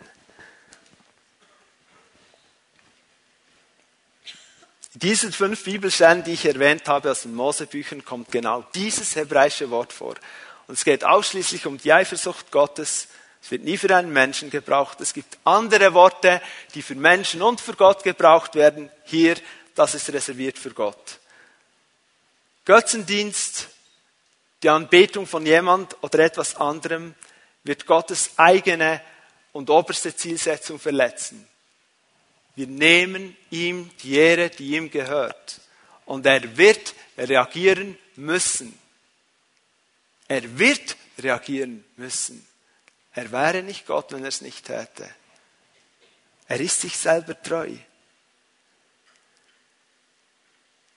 In 4.94 5.00
diesen 5.00 5.32
fünf 5.32 5.64
Bibelstellen, 5.64 6.24
die 6.24 6.34
ich 6.34 6.46
erwähnt 6.46 6.88
habe 6.88 7.10
aus 7.10 7.24
den 7.24 7.34
Mosebüchern, 7.34 8.06
kommt 8.06 8.32
genau 8.32 8.64
dieses 8.76 9.16
hebräische 9.16 9.72
Wort 9.72 9.92
vor. 9.92 10.16
Und 10.68 10.76
es 10.76 10.86
geht 10.86 11.04
ausschließlich 11.04 11.66
um 11.66 11.80
die 11.80 11.92
Eifersucht 11.92 12.52
Gottes. 12.52 13.08
Es 13.42 13.50
wird 13.50 13.64
nie 13.64 13.78
für 13.78 13.94
einen 13.96 14.14
Menschen 14.14 14.52
gebraucht. 14.52 15.02
Es 15.02 15.14
gibt 15.14 15.38
andere 15.44 15.96
Worte, 15.96 16.42
die 16.76 16.84
für 16.84 16.96
Menschen 16.96 17.42
und 17.42 17.60
für 17.60 17.74
Gott 17.74 18.04
gebraucht 18.04 18.54
werden. 18.54 18.92
Hier, 19.06 19.36
das 19.74 19.96
ist 19.96 20.14
reserviert 20.14 20.60
für 20.60 20.72
Gott. 20.72 21.20
Götzendienst, 22.64 23.70
die 24.62 24.70
Anbetung 24.70 25.26
von 25.26 25.46
jemand 25.46 25.98
oder 26.04 26.20
etwas 26.20 26.56
anderem, 26.56 27.16
wird 27.64 27.88
Gottes 27.88 28.32
eigene 28.38 29.02
und 29.54 29.72
oberste 29.72 30.16
Zielsetzung 30.16 30.80
verletzen. 30.80 31.48
Wir 32.56 32.68
nehmen 32.68 33.36
ihm 33.50 33.90
die 34.04 34.16
Ehre, 34.16 34.50
die 34.50 34.76
ihm 34.76 34.92
gehört. 34.92 35.62
Und 36.06 36.26
er 36.26 36.58
wird 36.58 36.94
reagieren 37.18 37.98
müssen. 38.16 38.78
Er 40.28 40.58
wird 40.58 40.96
reagieren 41.18 41.84
müssen. 41.96 42.46
Er 43.14 43.32
wäre 43.32 43.64
nicht 43.64 43.86
Gott, 43.86 44.12
wenn 44.12 44.24
er 44.24 44.30
es 44.30 44.42
nicht 44.42 44.66
täte. 44.66 45.10
Er 46.48 46.60
ist 46.60 46.82
sich 46.82 46.98
selber 46.98 47.42
treu. 47.42 47.70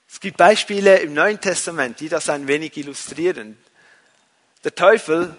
Es 0.09 0.19
gibt 0.19 0.37
Beispiele 0.37 0.97
im 0.99 1.13
Neuen 1.13 1.39
Testament, 1.39 1.99
die 1.99 2.09
das 2.09 2.29
ein 2.29 2.47
wenig 2.47 2.75
illustrieren. 2.77 3.57
Der 4.63 4.73
Teufel 4.73 5.35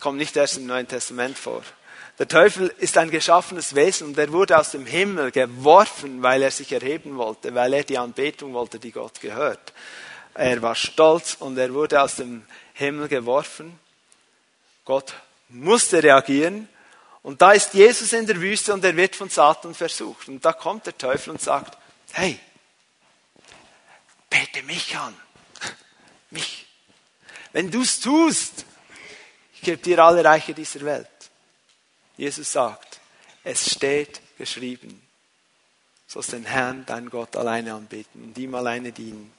kommt 0.00 0.18
nicht 0.18 0.36
erst 0.36 0.56
im 0.56 0.66
Neuen 0.66 0.88
Testament 0.88 1.38
vor. 1.38 1.62
Der 2.18 2.28
Teufel 2.28 2.72
ist 2.78 2.96
ein 2.96 3.10
geschaffenes 3.10 3.74
Wesen 3.74 4.08
und 4.08 4.18
er 4.18 4.32
wurde 4.32 4.58
aus 4.58 4.70
dem 4.70 4.86
Himmel 4.86 5.30
geworfen, 5.30 6.22
weil 6.22 6.42
er 6.42 6.50
sich 6.50 6.72
erheben 6.72 7.18
wollte, 7.18 7.54
weil 7.54 7.74
er 7.74 7.84
die 7.84 7.98
Anbetung 7.98 8.54
wollte, 8.54 8.78
die 8.78 8.92
Gott 8.92 9.20
gehört. 9.20 9.74
Er 10.32 10.62
war 10.62 10.74
stolz 10.74 11.36
und 11.38 11.58
er 11.58 11.72
wurde 11.74 12.00
aus 12.00 12.16
dem 12.16 12.46
Himmel 12.72 13.08
geworfen. 13.08 13.78
Gott 14.84 15.14
musste 15.48 16.02
reagieren. 16.02 16.68
Und 17.22 17.42
da 17.42 17.52
ist 17.52 17.74
Jesus 17.74 18.12
in 18.12 18.26
der 18.26 18.40
Wüste 18.40 18.72
und 18.72 18.84
er 18.84 18.96
wird 18.96 19.16
von 19.16 19.28
Satan 19.28 19.74
versucht. 19.74 20.28
Und 20.28 20.44
da 20.44 20.52
kommt 20.52 20.86
der 20.86 20.96
Teufel 20.96 21.30
und 21.30 21.40
sagt, 21.40 21.76
hey, 22.12 22.38
bete 24.30 24.62
mich 24.62 24.96
an. 24.96 25.14
Mich. 26.30 26.66
Wenn 27.52 27.70
du 27.70 27.82
es 27.82 28.00
tust, 28.00 28.64
ich 29.54 29.62
gebe 29.62 29.78
dir 29.78 29.98
alle 30.04 30.24
Reiche 30.24 30.54
dieser 30.54 30.82
Welt. 30.82 31.08
Jesus 32.16 32.52
sagt, 32.52 33.00
es 33.44 33.70
steht 33.70 34.20
geschrieben, 34.38 35.02
sollst 36.06 36.32
den 36.32 36.44
Herrn, 36.44 36.86
deinen 36.86 37.10
Gott, 37.10 37.36
alleine 37.36 37.74
anbeten 37.74 38.24
und 38.24 38.38
ihm 38.38 38.54
alleine 38.54 38.92
dienen. 38.92 39.32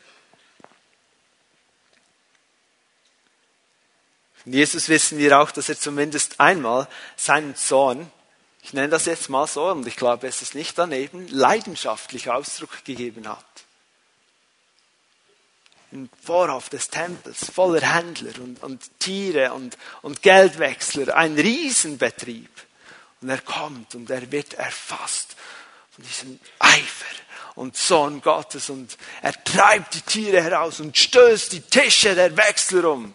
Von 4.43 4.53
Jesus 4.53 4.87
wissen 4.87 5.17
wir 5.17 5.39
auch, 5.39 5.51
dass 5.51 5.67
er 5.67 5.77
zumindest 5.77 6.39
einmal 6.39 6.87
seinen 7.17 7.55
Sohn, 7.55 8.09
ich 8.61 8.71
nenne 8.71 8.89
das 8.89 9.05
jetzt 9.05 9.29
mal 9.29 9.47
so, 9.47 9.69
und 9.71 9.87
ich 9.87 9.97
glaube, 9.97 10.27
es 10.27 10.41
ist 10.41 10.55
nicht 10.55 10.77
daneben, 10.77 11.27
leidenschaftlich 11.27 12.29
Ausdruck 12.29 12.85
gegeben 12.85 13.27
hat. 13.27 13.43
Im 15.91 16.09
Vorhof 16.23 16.69
des 16.69 16.89
Tempels, 16.89 17.49
voller 17.49 17.81
Händler 17.81 18.41
und, 18.41 18.63
und 18.63 18.99
Tiere 18.99 19.53
und, 19.53 19.77
und 20.01 20.21
Geldwechsler, 20.21 21.15
ein 21.15 21.35
Riesenbetrieb. 21.35 22.66
Und 23.27 23.31
er 23.31 23.41
kommt 23.41 23.93
und 23.93 24.09
er 24.09 24.31
wird 24.31 24.53
erfasst 24.53 25.35
von 25.93 26.05
diesem 26.05 26.39
Eifer 26.59 27.05
und 27.55 27.75
Sohn 27.75 28.21
Gottes 28.21 28.69
und 28.69 28.97
er 29.21 29.33
treibt 29.43 29.95
die 29.95 30.01
Tiere 30.01 30.41
heraus 30.41 30.79
und 30.79 30.97
stößt 30.97 31.51
die 31.51 31.59
Tische 31.59 32.15
der 32.15 32.37
Wechsler 32.37 32.89
um. 32.89 33.13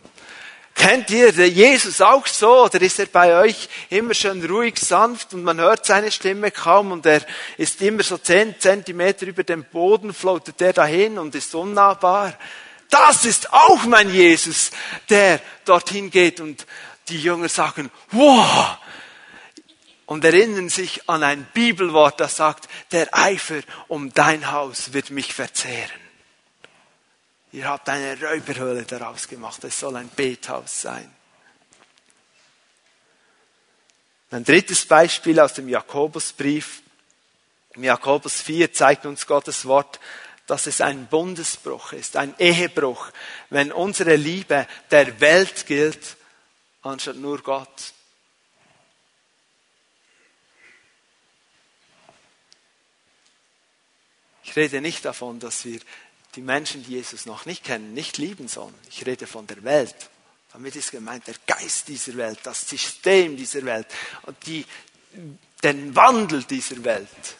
Kennt 0.75 1.09
ihr 1.09 1.31
Jesus 1.31 2.03
auch 2.03 2.27
so 2.27 2.65
oder 2.65 2.83
ist 2.83 2.99
er 2.99 3.07
bei 3.07 3.41
euch 3.41 3.71
immer 3.89 4.13
schön 4.13 4.45
ruhig, 4.45 4.79
sanft 4.79 5.33
und 5.33 5.45
man 5.45 5.59
hört 5.59 5.87
seine 5.87 6.13
Stimme 6.13 6.51
kaum 6.51 6.93
und 6.93 7.07
er 7.07 7.23
ist 7.57 7.81
immer 7.81 8.03
so 8.03 8.19
zehn 8.19 8.61
Zentimeter 8.61 9.27
über 9.27 9.45
dem 9.45 9.65
Boden, 9.65 10.13
floatet 10.13 10.61
er 10.61 10.75
dahin 10.75 11.17
und 11.17 11.35
ist 11.35 11.55
unnahbar? 11.55 12.35
Das 12.91 13.25
ist 13.25 13.51
auch 13.51 13.85
mein 13.85 14.13
Jesus, 14.13 14.73
der 15.09 15.41
dorthin 15.65 16.11
geht 16.11 16.39
und 16.39 16.67
die 17.09 17.19
Jünger 17.19 17.49
sagen, 17.49 17.91
wow, 18.11 18.77
und 20.13 20.27
erinnern 20.27 20.69
sich 20.69 21.09
an 21.09 21.23
ein 21.23 21.47
Bibelwort, 21.55 22.21
das 22.21 22.37
sagt, 22.37 22.69
der 22.91 23.09
Eifer 23.17 23.63
um 23.89 24.13
dein 24.13 24.53
Haus 24.53 24.93
wird 24.93 25.09
mich 25.09 25.33
verzehren. 25.33 26.03
Ihr 27.51 27.67
habt 27.67 27.89
eine 27.89 28.21
Räuberhöhle 28.21 28.83
daraus 28.83 29.27
gemacht, 29.27 29.65
es 29.65 29.81
soll 29.81 29.97
ein 29.97 30.11
Bethaus 30.15 30.83
sein. 30.83 31.11
Ein 34.31 34.45
drittes 34.45 34.85
Beispiel 34.85 35.41
aus 35.41 35.55
dem 35.55 35.71
Jakobusbrief. 35.71 36.83
Im 37.71 37.85
Jakobus 37.85 38.43
4 38.43 38.71
zeigt 38.71 39.07
uns 39.07 39.27
Gottes 39.27 39.65
Wort, 39.65 39.99
dass 40.47 40.67
es 40.67 40.83
ein 40.83 41.07
Bundesbruch 41.07 41.95
ist, 41.95 42.19
ein 42.19 42.35
Ehebruch, 42.39 43.09
wenn 43.49 43.73
unsere 43.73 44.17
Liebe 44.17 44.67
der 44.91 45.21
Welt 45.21 45.65
gilt, 45.65 46.19
anstatt 46.83 47.17
nur 47.17 47.43
Gott. 47.43 47.95
Ich 54.45 54.57
rede 54.57 54.81
nicht 54.81 55.05
davon, 55.05 55.39
dass 55.39 55.65
wir 55.65 55.81
die 56.35 56.41
Menschen, 56.41 56.85
die 56.85 56.93
Jesus 56.93 57.27
noch 57.27 57.47
nicht 57.47 57.65
kennen, 57.65 57.95
nicht 57.95 58.19
lieben 58.19 58.49
sollen. 58.49 58.75
Ich 58.89 59.05
rede 59.07 59.27
von 59.27 59.47
der 59.47 59.63
Welt. 59.65 59.95
Damit 60.53 60.77
ist 60.77 60.91
gemeint 60.91 61.27
der 61.27 61.37
Geist 61.47 61.89
dieser 61.89 62.17
Welt, 62.17 62.41
das 62.43 62.69
System 62.69 63.37
dieser 63.37 63.65
Welt 63.65 63.87
und 64.23 64.37
die, 64.47 64.67
den 65.63 65.95
Wandel 65.95 66.45
dieser 66.45 66.83
Welt. 66.85 67.37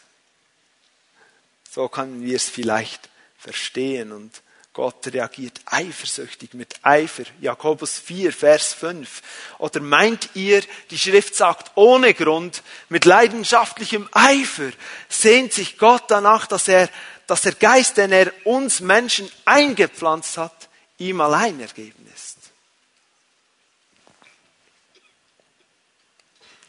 So 1.71 1.89
können 1.89 2.23
wir 2.23 2.37
es 2.37 2.49
vielleicht 2.49 3.09
verstehen 3.39 4.13
und 4.13 4.43
Gott 4.75 5.07
reagiert 5.13 5.61
eifersüchtig 5.67 6.55
mit 6.55 6.75
Eifer. 6.83 7.25
Jakobus 7.43 7.99
4, 7.99 8.33
Vers 8.33 8.73
5. 8.73 9.21
Oder 9.59 9.81
meint 9.81 10.31
ihr, 10.35 10.63
die 10.91 10.99
Schrift 10.99 11.35
sagt 11.35 11.73
ohne 11.75 12.15
Grund, 12.15 12.63
mit 12.89 13.05
leidenschaftlichem 13.05 14.09
Eifer 14.13 14.71
sehnt 15.11 15.53
sich 15.53 15.77
Gott 15.77 16.05
danach, 16.09 16.47
dass 16.47 16.69
er, 16.69 16.89
dass 17.27 17.43
der 17.43 17.53
Geist, 17.53 17.99
den 17.99 18.13
er 18.13 18.33
uns 18.45 18.81
Menschen 18.81 19.31
eingepflanzt 19.45 20.39
hat, 20.39 20.69
ihm 20.97 21.21
allein 21.21 21.61
ergeben 21.61 22.07
ist. 22.15 22.42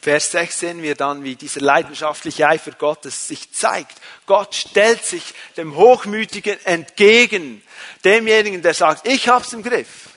Vers 0.04 0.32
6 0.32 0.60
sehen 0.60 0.82
wir 0.82 0.96
dann, 0.96 1.24
wie 1.24 1.34
dieser 1.34 1.62
leidenschaftliche 1.62 2.46
Eifer 2.46 2.72
Gottes 2.72 3.26
sich 3.26 3.54
zeigt. 3.54 3.98
Gott 4.26 4.54
stellt 4.54 5.02
sich 5.02 5.32
dem 5.56 5.76
Hochmütigen 5.76 6.58
entgegen, 6.66 7.62
demjenigen, 8.04 8.60
der 8.60 8.74
sagt, 8.74 9.08
ich 9.08 9.30
hab's 9.30 9.54
im 9.54 9.62
Griff. 9.62 10.10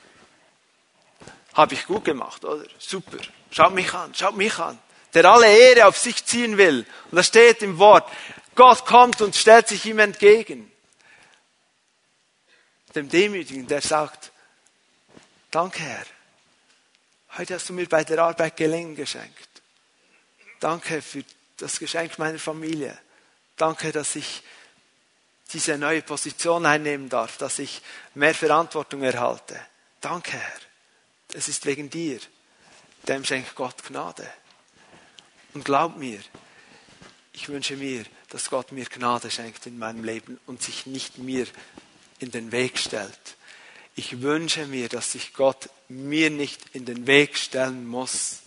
Habe 1.53 1.73
ich 1.73 1.85
gut 1.85 2.03
gemacht, 2.03 2.43
oder? 2.43 2.65
Super. 2.77 3.15
Schaut 3.49 3.73
mich 3.73 3.93
an, 3.93 4.13
schaut 4.13 4.35
mich 4.35 4.59
an. 4.59 4.77
Der 5.13 5.23
alle 5.23 5.47
Ehre 5.57 5.87
auf 5.87 5.97
sich 5.97 6.25
ziehen 6.25 6.57
will. 6.57 6.85
Und 7.09 7.15
da 7.15 7.23
steht 7.23 7.61
im 7.61 7.77
Wort, 7.79 8.11
Gott 8.55 8.85
kommt 8.85 9.21
und 9.21 9.37
stellt 9.37 9.69
sich 9.69 9.85
ihm 9.85 9.99
entgegen. 9.99 10.69
Dem 12.93 13.07
Demütigen, 13.07 13.67
der 13.67 13.79
sagt, 13.79 14.33
danke 15.49 15.79
Herr, 15.79 16.05
heute 17.37 17.53
hast 17.53 17.69
du 17.69 17.73
mir 17.73 17.87
bei 17.87 18.03
der 18.03 18.21
Arbeit 18.21 18.57
Gelingen 18.57 18.97
geschenkt. 18.97 19.46
Danke 20.59 21.01
für 21.01 21.23
das 21.57 21.79
Geschenk 21.79 22.17
meiner 22.19 22.39
Familie. 22.39 22.97
Danke, 23.55 23.91
dass 23.91 24.15
ich 24.15 24.43
diese 25.53 25.77
neue 25.77 26.01
Position 26.01 26.65
einnehmen 26.65 27.09
darf, 27.09 27.37
dass 27.37 27.59
ich 27.59 27.81
mehr 28.15 28.35
Verantwortung 28.35 29.01
erhalte. 29.03 29.59
Danke, 30.01 30.33
Herr. 30.33 30.59
Es 31.33 31.47
ist 31.47 31.65
wegen 31.65 31.89
dir. 31.89 32.19
Dem 33.07 33.23
schenkt 33.23 33.55
Gott 33.55 33.83
Gnade. 33.83 34.27
Und 35.53 35.63
glaub 35.63 35.97
mir, 35.97 36.19
ich 37.33 37.49
wünsche 37.49 37.77
mir, 37.77 38.03
dass 38.29 38.49
Gott 38.49 38.71
mir 38.71 38.85
Gnade 38.85 39.31
schenkt 39.31 39.65
in 39.65 39.77
meinem 39.79 40.03
Leben 40.03 40.39
und 40.45 40.61
sich 40.61 40.85
nicht 40.85 41.17
mir 41.17 41.47
in 42.19 42.31
den 42.31 42.51
Weg 42.51 42.77
stellt. 42.77 43.37
Ich 43.95 44.21
wünsche 44.21 44.67
mir, 44.67 44.89
dass 44.89 45.13
sich 45.13 45.33
Gott 45.33 45.69
mir 45.87 46.29
nicht 46.29 46.61
in 46.73 46.85
den 46.85 47.07
Weg 47.07 47.37
stellen 47.37 47.87
muss. 47.87 48.39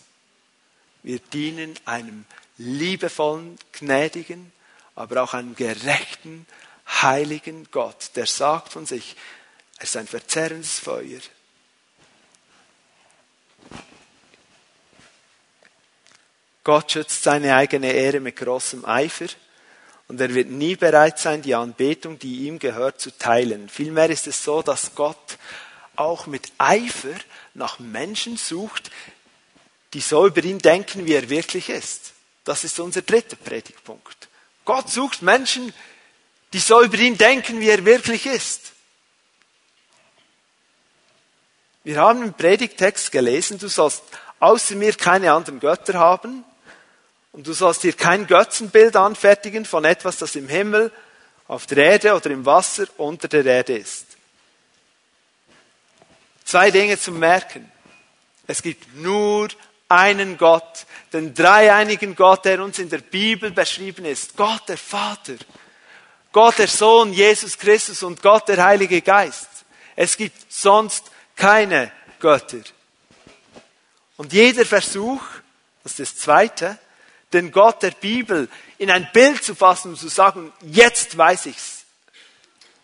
Wir 1.03 1.19
dienen 1.19 1.73
einem 1.85 2.25
liebevollen, 2.57 3.57
gnädigen, 3.73 4.51
aber 4.95 5.23
auch 5.23 5.33
einem 5.33 5.55
gerechten, 5.55 6.45
heiligen 7.01 7.67
Gott, 7.71 8.11
der 8.15 8.25
sagt 8.25 8.73
von 8.73 8.85
sich, 8.85 9.15
er 9.77 9.83
ist 9.83 9.97
ein 9.97 10.07
verzerrendes 10.07 10.79
Feuer. 10.79 11.21
Gott 16.63 16.91
schützt 16.91 17.23
seine 17.23 17.55
eigene 17.55 17.91
Ehre 17.91 18.19
mit 18.19 18.35
großem 18.35 18.85
Eifer 18.85 19.25
und 20.07 20.21
er 20.21 20.35
wird 20.35 20.49
nie 20.49 20.75
bereit 20.75 21.17
sein, 21.17 21.41
die 21.41 21.55
Anbetung, 21.55 22.19
die 22.19 22.45
ihm 22.45 22.59
gehört, 22.59 23.01
zu 23.01 23.17
teilen. 23.17 23.67
Vielmehr 23.69 24.09
ist 24.11 24.27
es 24.27 24.43
so, 24.43 24.61
dass 24.61 24.93
Gott 24.93 25.39
auch 25.95 26.27
mit 26.27 26.51
Eifer 26.59 27.15
nach 27.55 27.79
Menschen 27.79 28.37
sucht, 28.37 28.91
die 29.93 30.01
so 30.01 30.27
über 30.27 30.43
ihn 30.43 30.59
denken, 30.59 31.05
wie 31.05 31.13
er 31.13 31.29
wirklich 31.29 31.69
ist. 31.69 32.13
Das 32.43 32.63
ist 32.63 32.79
unser 32.79 33.01
dritter 33.01 33.35
Predigtpunkt. 33.35 34.29
Gott 34.65 34.89
sucht 34.89 35.21
Menschen, 35.21 35.73
die 36.53 36.59
so 36.59 36.81
über 36.81 36.97
ihn 36.97 37.17
denken, 37.17 37.59
wie 37.59 37.69
er 37.69 37.85
wirklich 37.85 38.25
ist. 38.25 38.73
Wir 41.83 41.97
haben 41.97 42.23
im 42.23 42.33
Predigtext 42.33 43.11
gelesen, 43.11 43.57
du 43.57 43.67
sollst 43.67 44.03
außer 44.39 44.75
mir 44.75 44.93
keine 44.93 45.31
anderen 45.33 45.59
Götter 45.59 45.95
haben 45.95 46.43
und 47.31 47.47
du 47.47 47.53
sollst 47.53 47.83
dir 47.83 47.93
kein 47.93 48.27
Götzenbild 48.27 48.95
anfertigen 48.95 49.65
von 49.65 49.85
etwas, 49.85 50.17
das 50.17 50.35
im 50.35 50.47
Himmel, 50.47 50.91
auf 51.47 51.65
der 51.65 51.77
Erde 51.79 52.15
oder 52.15 52.29
im 52.29 52.45
Wasser 52.45 52.85
unter 52.97 53.27
der 53.27 53.45
Erde 53.45 53.77
ist. 53.77 54.05
Zwei 56.45 56.71
Dinge 56.71 56.99
zum 56.99 57.19
Merken. 57.19 57.71
Es 58.47 58.61
gibt 58.61 58.95
nur 58.95 59.49
einen 59.91 60.37
Gott, 60.37 60.85
den 61.13 61.33
dreieinigen 61.33 62.15
Gott, 62.15 62.45
der 62.45 62.63
uns 62.63 62.79
in 62.79 62.89
der 62.89 62.99
Bibel 62.99 63.51
beschrieben 63.51 64.05
ist. 64.05 64.35
Gott 64.37 64.67
der 64.67 64.77
Vater, 64.77 65.35
Gott 66.31 66.57
der 66.57 66.67
Sohn, 66.67 67.13
Jesus 67.13 67.57
Christus 67.57 68.01
und 68.03 68.21
Gott 68.21 68.47
der 68.47 68.63
Heilige 68.63 69.01
Geist. 69.01 69.49
Es 69.95 70.17
gibt 70.17 70.51
sonst 70.51 71.11
keine 71.35 71.91
Götter. 72.19 72.61
Und 74.17 74.33
jeder 74.33 74.65
Versuch, 74.65 75.21
das 75.83 75.99
ist 75.99 76.15
das 76.15 76.21
Zweite, 76.21 76.77
den 77.33 77.51
Gott 77.51 77.83
der 77.83 77.91
Bibel 77.91 78.49
in 78.77 78.91
ein 78.91 79.09
Bild 79.13 79.43
zu 79.43 79.55
fassen 79.55 79.91
und 79.91 79.97
zu 79.97 80.09
sagen, 80.09 80.51
jetzt 80.61 81.17
weiß 81.17 81.47
ich's. 81.47 81.80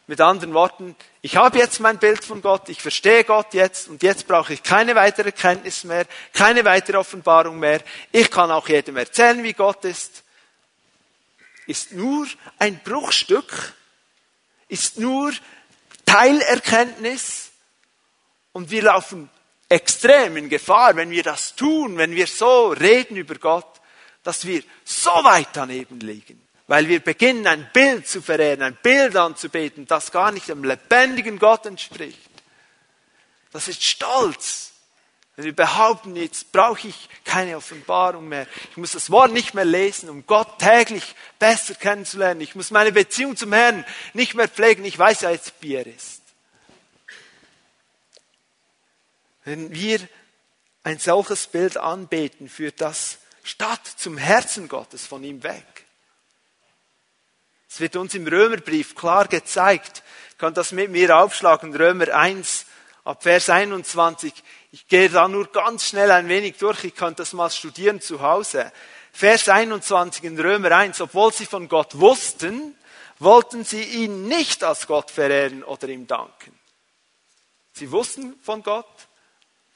Mit 0.10 0.22
anderen 0.22 0.54
Worten, 0.54 0.96
ich 1.22 1.36
habe 1.36 1.58
jetzt 1.58 1.82
mein 1.82 1.98
Bild 1.98 2.24
von 2.24 2.42
Gott, 2.42 2.70
ich 2.70 2.82
verstehe 2.82 3.26
Gott 3.26 3.54
jetzt 3.54 3.90
und 3.90 4.02
jetzt 4.04 4.26
brauche 4.26 4.54
ich 4.54 4.64
keine 4.64 4.96
weitere 4.96 5.34
Kenntnis 5.34 5.84
mehr, 5.84 6.06
keine 6.32 6.64
weitere 6.64 6.96
Offenbarung 6.96 7.60
mehr. 7.60 7.82
Ich 8.14 8.32
kann 8.32 8.50
auch 8.50 8.70
jedem 8.70 8.96
erzählen, 8.96 9.44
wie 9.44 9.52
Gott 9.52 9.84
ist. 9.84 10.24
Ist 11.66 11.92
nur 11.92 12.26
ein 12.58 12.80
Bruchstück, 12.80 13.74
ist 14.70 14.98
nur 14.98 15.34
Teilerkenntnis 16.06 17.52
und 18.54 18.72
wir 18.72 18.84
laufen 18.84 19.30
extrem 19.68 20.38
in 20.38 20.48
Gefahr, 20.48 20.96
wenn 20.96 21.10
wir 21.10 21.24
das 21.24 21.54
tun, 21.54 21.98
wenn 21.98 22.12
wir 22.12 22.28
so 22.28 22.70
reden 22.70 23.18
über 23.18 23.36
Gott, 23.36 23.82
dass 24.24 24.46
wir 24.46 24.64
so 24.86 25.12
weit 25.12 25.50
daneben 25.52 26.00
liegen 26.00 26.47
weil 26.68 26.90
wir 26.90 27.00
beginnen, 27.00 27.48
ein 27.48 27.70
Bild 27.74 28.08
zu 28.08 28.22
verehren, 28.22 28.62
ein 28.62 28.78
Bild 28.82 29.16
anzubeten, 29.16 29.88
das 29.88 30.12
gar 30.12 30.32
nicht 30.32 30.50
dem 30.50 30.64
lebendigen 30.64 31.40
Gott 31.40 31.66
entspricht. 31.66 32.30
Das 33.52 33.68
ist 33.68 33.84
Stolz. 33.84 34.74
Wenn 35.36 35.46
wir 35.46 35.56
behaupten, 35.56 36.16
jetzt 36.16 36.52
brauche 36.52 36.88
ich 36.88 37.10
keine 37.24 37.58
Offenbarung 37.58 38.28
mehr. 38.28 38.48
Ich 38.72 38.78
muss 38.78 38.94
das 38.94 39.12
Wort 39.12 39.32
nicht 39.32 39.54
mehr 39.54 39.66
lesen, 39.66 40.10
um 40.10 40.26
Gott 40.26 40.58
täglich 40.58 41.16
besser 41.38 41.76
kennenzulernen. 41.76 42.42
Ich 42.42 42.56
muss 42.56 42.72
meine 42.72 42.92
Beziehung 42.92 43.38
zum 43.38 43.54
Herrn 43.54 43.86
nicht 44.14 44.34
mehr 44.34 44.48
pflegen. 44.48 44.84
Ich 44.84 44.98
weiß 44.98 45.22
ja 45.22 45.30
jetzt, 45.30 45.54
wie 45.62 45.76
er 45.76 45.86
ist. 45.86 46.24
Wenn 49.46 49.72
wir 49.72 50.00
ein 50.84 50.98
solches 50.98 51.48
Bild 51.48 51.78
anbeten, 51.78 52.50
führt 52.50 52.82
das 52.82 53.20
statt 53.44 53.86
zum 53.86 54.18
Herzen 54.18 54.68
Gottes 54.68 55.06
von 55.06 55.24
ihm 55.24 55.44
weg. 55.44 55.77
Es 57.78 57.82
wird 57.82 57.96
uns 57.96 58.16
im 58.16 58.26
Römerbrief 58.26 58.96
klar 58.96 59.28
gezeigt. 59.28 60.02
Ich 60.32 60.40
kann 60.40 60.56
das 60.56 60.72
mit 60.72 60.90
mir 60.90 61.16
aufschlagen, 61.16 61.76
Römer 61.76 62.12
1 62.12 62.66
ab 63.04 63.22
Vers 63.22 63.52
21. 63.52 64.34
Ich 64.72 64.88
gehe 64.88 65.12
da 65.12 65.28
nur 65.28 65.52
ganz 65.52 65.86
schnell 65.86 66.10
ein 66.10 66.28
wenig 66.28 66.58
durch, 66.58 66.86
ich 66.86 66.96
kann 66.96 67.14
das 67.14 67.34
mal 67.34 67.52
studieren 67.52 68.02
zu 68.02 68.22
Hause. 68.22 68.72
Vers 69.14 69.48
21 69.48 70.24
in 70.24 70.40
Römer 70.40 70.72
1, 70.72 71.02
obwohl 71.02 71.32
sie 71.32 71.46
von 71.46 71.70
Gott 71.70 72.00
wussten, 72.00 72.76
wollten 73.20 73.64
sie 73.64 73.84
ihn 73.84 74.28
nicht 74.28 74.64
als 74.64 74.88
Gott 74.88 75.12
verehren 75.12 75.64
oder 75.64 75.88
ihm 75.88 76.08
danken. 76.08 76.58
Sie 77.74 77.92
wussten 77.92 78.34
von 78.42 78.64
Gott, 78.64 78.90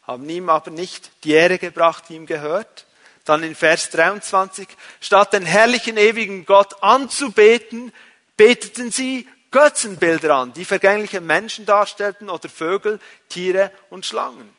haben 0.01 0.27
ihm 0.27 0.49
aber 0.49 0.71
nicht 0.71 1.11
die 1.23 1.33
Ehre 1.33 1.59
gebracht, 1.59 2.05
die 2.09 2.15
ihm 2.15 2.25
gehört. 2.25 2.87
Dann 3.25 3.43
in 3.43 3.55
Vers 3.55 3.89
23, 3.91 4.67
statt 4.99 5.33
den 5.33 5.45
herrlichen 5.45 5.97
ewigen 5.97 6.45
Gott 6.45 6.81
anzubeten, 6.81 7.93
beteten 8.35 8.91
sie 8.91 9.27
Götzenbilder 9.51 10.33
an, 10.35 10.53
die 10.53 10.65
vergängliche 10.65 11.21
Menschen 11.21 11.65
darstellten 11.65 12.29
oder 12.29 12.49
Vögel, 12.49 12.99
Tiere 13.29 13.71
und 13.89 14.05
Schlangen. 14.05 14.49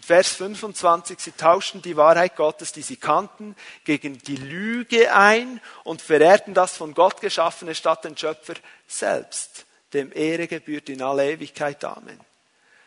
Vers 0.00 0.30
25, 0.30 1.20
sie 1.20 1.32
tauschten 1.32 1.82
die 1.82 1.96
Wahrheit 1.96 2.34
Gottes, 2.34 2.72
die 2.72 2.82
sie 2.82 2.96
kannten, 2.96 3.54
gegen 3.84 4.18
die 4.18 4.36
Lüge 4.36 5.14
ein 5.14 5.60
und 5.84 6.02
verehrten 6.02 6.54
das 6.54 6.76
von 6.76 6.94
Gott 6.94 7.20
geschaffene 7.20 7.74
statt 7.74 8.04
den 8.04 8.16
Schöpfer 8.16 8.54
selbst. 8.88 9.66
Dem 9.92 10.10
Ehre 10.12 10.48
gebührt 10.48 10.88
in 10.88 11.02
aller 11.02 11.24
Ewigkeit. 11.24 11.84
Amen. 11.84 12.18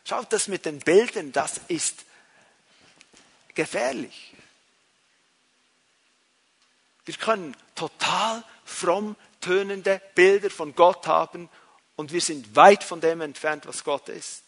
Schaut 0.03 0.33
das 0.33 0.47
mit 0.47 0.65
den 0.65 0.79
Bildern, 0.79 1.31
das 1.31 1.61
ist 1.67 2.03
gefährlich. 3.53 4.32
Wir 7.05 7.15
können 7.15 7.55
total 7.75 8.43
fromm 8.65 9.15
tönende 9.41 10.01
Bilder 10.15 10.49
von 10.49 10.73
Gott 10.73 11.05
haben 11.07 11.49
und 11.95 12.11
wir 12.11 12.21
sind 12.21 12.55
weit 12.55 12.83
von 12.83 13.01
dem 13.01 13.21
entfernt, 13.21 13.65
was 13.67 13.83
Gott 13.83 14.09
ist. 14.09 14.43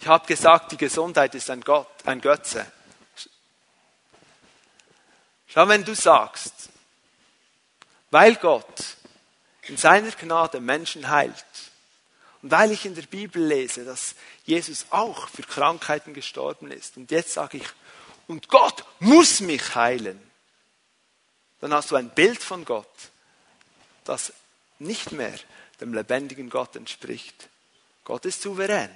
Ich 0.00 0.06
habe 0.06 0.26
gesagt, 0.26 0.72
die 0.72 0.76
Gesundheit 0.76 1.34
ist 1.34 1.50
ein 1.50 1.60
Gott, 1.60 1.88
ein 2.04 2.20
Götze. 2.20 2.70
Schau, 5.46 5.68
wenn 5.68 5.84
du 5.84 5.94
sagst, 5.94 6.70
weil 8.10 8.36
Gott 8.36 8.96
in 9.62 9.76
seiner 9.76 10.10
Gnade 10.12 10.60
Menschen 10.60 11.08
heilt 11.08 11.44
und 12.42 12.50
weil 12.50 12.72
ich 12.72 12.86
in 12.86 12.94
der 12.94 13.02
Bibel 13.02 13.44
lese, 13.44 13.84
dass 13.84 14.14
Jesus 14.44 14.86
auch 14.90 15.28
für 15.28 15.42
Krankheiten 15.42 16.14
gestorben 16.14 16.70
ist 16.70 16.96
und 16.96 17.10
jetzt 17.10 17.32
sage 17.32 17.58
ich, 17.58 17.66
und 18.30 18.46
Gott 18.46 18.84
muss 19.00 19.40
mich 19.40 19.74
heilen, 19.74 20.20
dann 21.58 21.74
hast 21.74 21.90
du 21.90 21.96
ein 21.96 22.10
Bild 22.10 22.40
von 22.40 22.64
Gott, 22.64 23.10
das 24.04 24.32
nicht 24.78 25.10
mehr 25.10 25.36
dem 25.80 25.92
lebendigen 25.92 26.48
Gott 26.48 26.76
entspricht. 26.76 27.48
Gott 28.04 28.24
ist 28.26 28.40
souverän. 28.40 28.94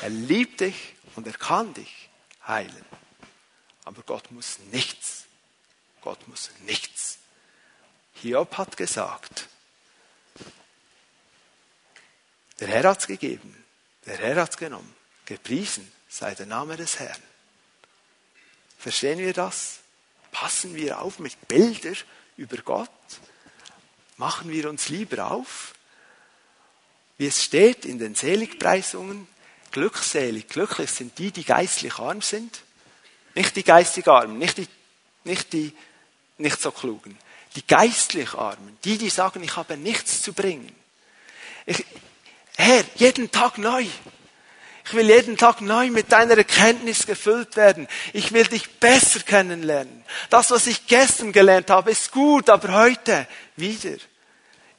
Er 0.00 0.08
liebt 0.08 0.60
dich 0.60 0.94
und 1.14 1.26
er 1.26 1.34
kann 1.34 1.74
dich 1.74 2.08
heilen. 2.46 2.86
Aber 3.84 4.02
Gott 4.02 4.30
muss 4.30 4.58
nichts. 4.72 5.24
Gott 6.00 6.26
muss 6.26 6.52
nichts. 6.60 7.18
Hiob 8.14 8.56
hat 8.56 8.78
gesagt, 8.78 9.46
der 12.60 12.68
Herr 12.68 12.88
hat 12.88 13.00
es 13.00 13.06
gegeben, 13.06 13.62
der 14.06 14.16
Herr 14.16 14.36
hat 14.40 14.52
es 14.52 14.56
genommen, 14.56 14.96
gepriesen 15.26 15.92
sei 16.08 16.34
der 16.34 16.46
Name 16.46 16.78
des 16.78 16.98
Herrn. 16.98 17.22
Verstehen 18.84 19.18
wir 19.18 19.32
das? 19.32 19.78
Passen 20.30 20.74
wir 20.74 21.00
auf 21.00 21.18
mit 21.18 21.48
Bildern 21.48 21.96
über 22.36 22.58
Gott? 22.58 22.90
Machen 24.18 24.50
wir 24.50 24.68
uns 24.68 24.90
lieber 24.90 25.30
auf? 25.30 25.72
Wie 27.16 27.26
es 27.26 27.42
steht 27.42 27.86
in 27.86 27.98
den 27.98 28.14
Seligpreisungen, 28.14 29.26
glückselig, 29.70 30.48
glücklich 30.48 30.90
sind 30.90 31.18
die, 31.18 31.30
die 31.30 31.44
geistlich 31.44 31.98
arm 31.98 32.20
sind. 32.20 32.60
Nicht 33.34 33.56
die 33.56 33.64
geistig 33.64 34.06
Armen, 34.06 34.36
nicht 34.36 34.58
die, 34.58 34.68
nicht 35.24 35.54
die 35.54 35.72
nicht 36.36 36.60
so 36.60 36.70
klugen. 36.70 37.16
Die 37.56 37.66
geistlich 37.66 38.34
Armen, 38.34 38.76
die, 38.84 38.98
die 38.98 39.08
sagen, 39.08 39.42
ich 39.42 39.56
habe 39.56 39.78
nichts 39.78 40.20
zu 40.20 40.34
bringen. 40.34 40.76
Ich, 41.64 41.86
Herr, 42.58 42.84
jeden 42.96 43.30
Tag 43.30 43.56
neu. 43.56 43.86
Ich 44.86 44.92
will 44.92 45.08
jeden 45.08 45.38
Tag 45.38 45.62
neu 45.62 45.90
mit 45.90 46.12
deiner 46.12 46.36
Erkenntnis 46.36 47.06
gefüllt 47.06 47.56
werden. 47.56 47.88
Ich 48.12 48.32
will 48.32 48.44
dich 48.44 48.70
besser 48.78 49.20
kennenlernen. 49.20 50.04
Das, 50.28 50.50
was 50.50 50.66
ich 50.66 50.86
gestern 50.86 51.32
gelernt 51.32 51.70
habe, 51.70 51.90
ist 51.90 52.12
gut, 52.12 52.50
aber 52.50 52.74
heute 52.74 53.26
wieder. 53.56 53.96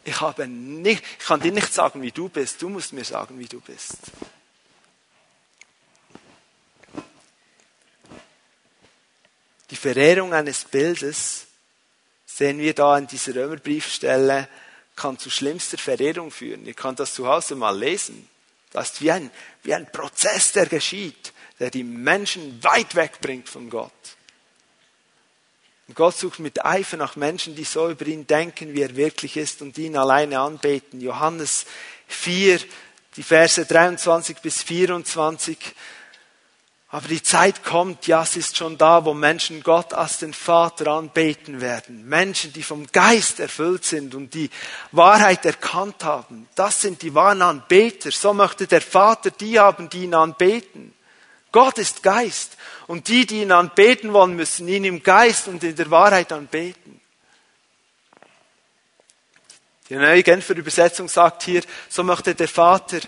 Ich 0.03 0.21
habe 0.21 0.47
nicht, 0.47 1.03
ich 1.19 1.25
kann 1.25 1.39
dir 1.39 1.51
nicht 1.51 1.73
sagen, 1.73 2.03
wie 2.03 2.11
du 2.11 2.29
bist. 2.29 2.61
Du 2.61 2.69
musst 2.69 2.93
mir 2.93 3.03
sagen, 3.03 3.39
wie 3.39 3.47
du 3.47 3.59
bist. 3.59 3.97
Die 9.71 9.75
Verehrung 9.75 10.31
eines 10.33 10.65
Bildes 10.65 11.47
sehen 12.27 12.59
wir 12.59 12.75
da 12.75 12.95
in 12.99 13.07
dieser 13.07 13.33
Römerbriefstelle, 13.33 14.47
kann 14.95 15.17
zu 15.17 15.31
schlimmster 15.31 15.79
Verehrung 15.79 16.29
führen. 16.29 16.67
Ihr 16.67 16.75
könnt 16.75 16.99
das 16.99 17.15
zu 17.15 17.27
Hause 17.27 17.55
mal 17.55 17.75
lesen. 17.75 18.29
Das 18.71 18.91
ist 18.91 19.01
wie 19.01 19.11
ein, 19.11 19.31
wie 19.63 19.73
ein 19.73 19.91
Prozess, 19.91 20.51
der 20.51 20.65
geschieht, 20.65 21.33
der 21.59 21.69
die 21.69 21.83
Menschen 21.83 22.63
weit 22.63 22.95
wegbringt 22.95 23.47
von 23.47 23.69
Gott. 23.69 23.91
Und 25.87 25.95
Gott 25.95 26.17
sucht 26.17 26.39
mit 26.39 26.65
Eifer 26.65 26.97
nach 26.97 27.15
Menschen, 27.15 27.55
die 27.55 27.63
so 27.63 27.89
über 27.89 28.07
ihn 28.07 28.25
denken, 28.25 28.73
wie 28.73 28.81
er 28.81 28.95
wirklich 28.95 29.37
ist 29.37 29.61
und 29.61 29.77
ihn 29.77 29.95
alleine 29.95 30.39
anbeten. 30.39 30.99
Johannes 30.99 31.65
4, 32.07 32.59
die 33.15 33.23
Verse 33.23 33.65
23 33.65 34.37
bis 34.37 34.63
24 34.63 35.57
aber 36.95 37.09
die 37.09 37.21
Zeit 37.21 37.61
kommt, 37.65 38.07
ja, 38.07 38.23
es 38.23 38.37
ist 38.37 38.55
schon 38.55 38.77
da, 38.77 39.03
wo 39.03 39.13
Menschen 39.13 39.61
Gott 39.63 39.93
als 39.93 40.19
den 40.19 40.33
Vater 40.33 40.87
anbeten 40.93 41.59
werden. 41.59 42.07
Menschen, 42.07 42.53
die 42.53 42.63
vom 42.63 42.87
Geist 42.87 43.41
erfüllt 43.41 43.83
sind 43.83 44.15
und 44.15 44.33
die 44.33 44.49
Wahrheit 44.93 45.45
erkannt 45.45 46.05
haben. 46.05 46.47
Das 46.55 46.79
sind 46.79 47.01
die 47.01 47.13
wahren 47.13 47.41
Anbeter. 47.41 48.11
So 48.11 48.33
möchte 48.33 48.65
der 48.65 48.79
Vater 48.79 49.29
die 49.29 49.59
haben, 49.59 49.89
die 49.89 50.03
ihn 50.03 50.13
anbeten. 50.13 50.93
Gott 51.51 51.79
ist 51.79 52.01
Geist. 52.01 52.55
Und 52.87 53.09
die, 53.09 53.25
die 53.25 53.41
ihn 53.41 53.51
anbeten 53.51 54.13
wollen, 54.13 54.37
müssen 54.37 54.65
ihn 54.69 54.85
im 54.85 55.03
Geist 55.03 55.49
und 55.49 55.65
in 55.65 55.75
der 55.75 55.91
Wahrheit 55.91 56.31
anbeten. 56.31 57.01
Die 59.89 59.95
neue 59.95 60.23
Genfer 60.23 60.55
Übersetzung 60.55 61.09
sagt 61.09 61.43
hier, 61.43 61.61
so 61.89 62.03
möchte 62.03 62.35
der 62.35 62.47
Vater 62.47 62.99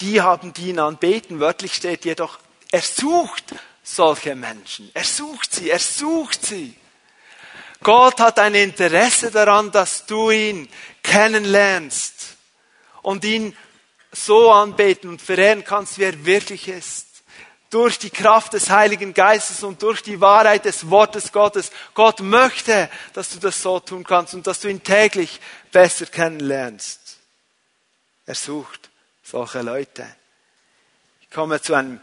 die 0.00 0.20
haben, 0.20 0.52
die 0.52 0.68
ihn 0.68 0.78
anbeten. 0.78 1.40
Wörtlich 1.40 1.74
steht 1.74 2.04
jedoch 2.04 2.38
er 2.72 2.80
sucht 2.80 3.54
solche 3.82 4.34
Menschen. 4.34 4.90
Er 4.94 5.04
sucht 5.04 5.54
sie, 5.54 5.70
er 5.70 5.78
sucht 5.78 6.44
sie. 6.46 6.74
Gott 7.82 8.18
hat 8.18 8.38
ein 8.38 8.54
Interesse 8.54 9.30
daran, 9.30 9.70
dass 9.70 10.06
du 10.06 10.30
ihn 10.30 10.68
kennenlernst 11.02 12.36
und 13.02 13.24
ihn 13.24 13.56
so 14.10 14.50
anbeten 14.50 15.10
und 15.10 15.20
verehren 15.20 15.64
kannst, 15.64 15.98
wie 15.98 16.04
er 16.04 16.24
wirklich 16.24 16.68
ist. 16.68 17.06
Durch 17.68 17.98
die 17.98 18.10
Kraft 18.10 18.54
des 18.54 18.70
Heiligen 18.70 19.12
Geistes 19.12 19.62
und 19.62 19.82
durch 19.82 20.02
die 20.02 20.20
Wahrheit 20.20 20.64
des 20.64 20.88
Wortes 20.90 21.32
Gottes. 21.32 21.72
Gott 21.94 22.20
möchte, 22.20 22.88
dass 23.12 23.30
du 23.30 23.38
das 23.38 23.60
so 23.60 23.80
tun 23.80 24.04
kannst 24.04 24.34
und 24.34 24.46
dass 24.46 24.60
du 24.60 24.68
ihn 24.68 24.82
täglich 24.82 25.40
besser 25.70 26.06
kennenlernst. 26.06 27.18
Er 28.24 28.34
sucht 28.34 28.90
solche 29.22 29.62
Leute. 29.62 30.06
Ich 31.20 31.30
komme 31.30 31.60
zu 31.60 31.74
einem 31.74 32.00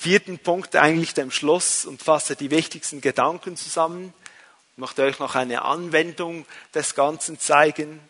vierten 0.00 0.38
Punkt, 0.38 0.76
eigentlich 0.76 1.12
dem 1.12 1.30
Schluss 1.30 1.84
und 1.84 2.02
fasse 2.02 2.34
die 2.34 2.50
wichtigsten 2.50 3.02
Gedanken 3.02 3.54
zusammen. 3.54 4.14
Ich 4.72 4.78
möchte 4.78 5.02
euch 5.02 5.18
noch 5.18 5.34
eine 5.34 5.60
Anwendung 5.60 6.46
des 6.72 6.94
Ganzen 6.94 7.38
zeigen. 7.38 8.00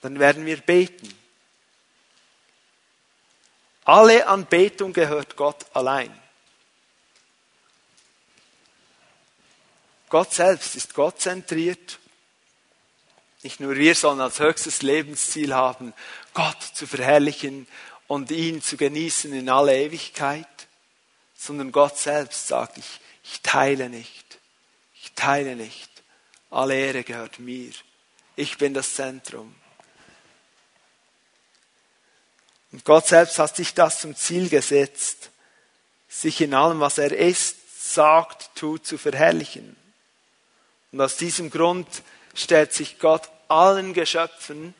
Dann 0.00 0.18
werden 0.18 0.46
wir 0.46 0.56
beten. 0.56 1.14
Alle 3.84 4.26
Anbetung 4.26 4.92
gehört 4.92 5.36
Gott 5.36 5.64
allein. 5.74 6.12
Gott 10.08 10.34
selbst 10.34 10.74
ist 10.74 10.92
Gott 10.92 11.20
zentriert. 11.20 12.00
Nicht 13.44 13.60
nur 13.60 13.76
wir 13.76 13.94
sollen 13.94 14.20
als 14.20 14.40
höchstes 14.40 14.82
Lebensziel 14.82 15.54
haben, 15.54 15.94
Gott 16.34 16.60
zu 16.74 16.88
verherrlichen 16.88 17.68
und 18.08 18.32
ihn 18.32 18.60
zu 18.60 18.76
genießen 18.76 19.32
in 19.32 19.48
aller 19.48 19.74
Ewigkeit, 19.74 20.46
sondern 21.42 21.72
Gott 21.72 21.98
selbst 21.98 22.46
sagt, 22.46 22.78
ich, 22.78 23.00
ich 23.24 23.40
teile 23.42 23.88
nicht, 23.88 24.38
ich 24.94 25.12
teile 25.14 25.56
nicht. 25.56 25.90
Alle 26.50 26.76
Ehre 26.76 27.02
gehört 27.02 27.40
mir. 27.40 27.72
Ich 28.36 28.58
bin 28.58 28.74
das 28.74 28.94
Zentrum. 28.94 29.52
Und 32.70 32.84
Gott 32.84 33.08
selbst 33.08 33.38
hat 33.38 33.56
sich 33.56 33.74
das 33.74 34.00
zum 34.00 34.14
Ziel 34.14 34.48
gesetzt, 34.50 35.30
sich 36.08 36.40
in 36.40 36.54
allem, 36.54 36.78
was 36.78 36.98
er 36.98 37.10
ist, 37.10 37.92
sagt, 37.92 38.54
tut, 38.54 38.86
zu 38.86 38.96
verherrlichen. 38.96 39.76
Und 40.92 41.00
aus 41.00 41.16
diesem 41.16 41.50
Grund 41.50 41.88
stellt 42.34 42.72
sich 42.72 43.00
Gott 43.00 43.28
allen 43.48 43.94
Geschöpfen 43.94 44.74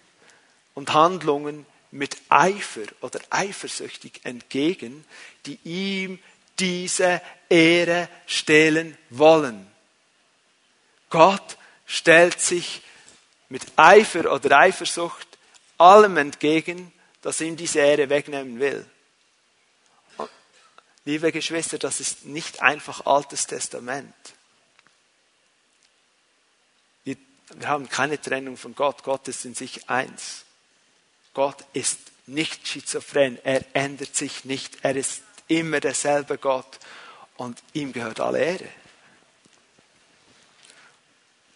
und 0.74 0.94
Handlungen 0.94 1.66
mit 1.90 2.16
Eifer 2.28 2.86
oder 3.00 3.20
eifersüchtig 3.30 4.20
entgegen, 4.24 5.04
die 5.44 5.58
ihm 5.64 6.18
diese 6.62 7.20
Ehre 7.48 8.08
stehlen 8.24 8.96
wollen. 9.10 9.68
Gott 11.10 11.58
stellt 11.86 12.40
sich 12.40 12.82
mit 13.48 13.64
Eifer 13.74 14.32
oder 14.32 14.58
Eifersucht 14.58 15.26
allem 15.76 16.16
entgegen, 16.16 16.92
das 17.20 17.40
ihm 17.40 17.56
diese 17.56 17.80
Ehre 17.80 18.08
wegnehmen 18.08 18.60
will. 18.60 18.86
Liebe 21.04 21.32
Geschwister, 21.32 21.78
das 21.78 21.98
ist 21.98 22.26
nicht 22.26 22.62
einfach 22.62 23.06
Altes 23.06 23.48
Testament. 23.48 24.14
Wir, 27.02 27.16
haben 27.64 27.88
keine 27.88 28.20
Trennung 28.20 28.56
von 28.56 28.76
Gott. 28.76 29.02
Gott 29.02 29.26
ist 29.26 29.44
in 29.44 29.56
sich 29.56 29.90
eins. 29.90 30.44
Gott 31.34 31.56
ist 31.72 31.98
nicht 32.26 32.68
schizophren. 32.68 33.36
Er 33.42 33.64
ändert 33.74 34.14
sich 34.14 34.44
nicht. 34.44 34.78
Er 34.82 34.94
ist 34.94 35.22
immer 35.58 35.80
derselbe 35.80 36.38
Gott 36.38 36.78
und 37.36 37.62
ihm 37.72 37.92
gehört 37.92 38.20
alle 38.20 38.38
Ehre. 38.38 38.68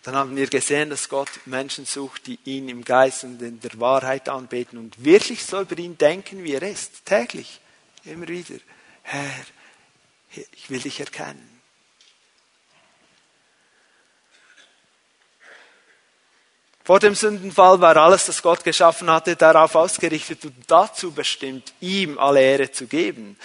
Dann 0.02 0.14
haben 0.14 0.36
wir 0.36 0.46
gesehen, 0.46 0.90
dass 0.90 1.08
Gott 1.08 1.28
Menschen 1.46 1.84
sucht, 1.84 2.28
die 2.28 2.38
ihn 2.44 2.68
im 2.68 2.84
Geist 2.84 3.24
und 3.24 3.42
in 3.42 3.58
der 3.58 3.80
Wahrheit 3.80 4.28
anbeten 4.28 4.78
und 4.78 5.04
wirklich 5.04 5.44
so 5.44 5.60
über 5.60 5.76
ihn 5.78 5.98
denken, 5.98 6.44
wie 6.44 6.54
er 6.54 6.62
ist, 6.62 7.04
täglich, 7.04 7.60
immer 8.04 8.28
wieder. 8.28 8.60
Herr, 9.02 9.44
ich 10.52 10.70
will 10.70 10.80
dich 10.80 11.00
erkennen. 11.00 11.56
Vor 16.86 17.00
dem 17.00 17.16
Sündenfall 17.16 17.80
war 17.80 17.96
alles, 17.96 18.26
das 18.26 18.42
Gott 18.42 18.62
geschaffen 18.62 19.10
hatte, 19.10 19.34
darauf 19.34 19.74
ausgerichtet 19.74 20.44
und 20.44 20.54
dazu 20.68 21.10
bestimmt, 21.10 21.72
ihm 21.80 22.16
alle 22.16 22.40
Ehre 22.40 22.70
zu 22.70 22.86
geben. 22.86 23.36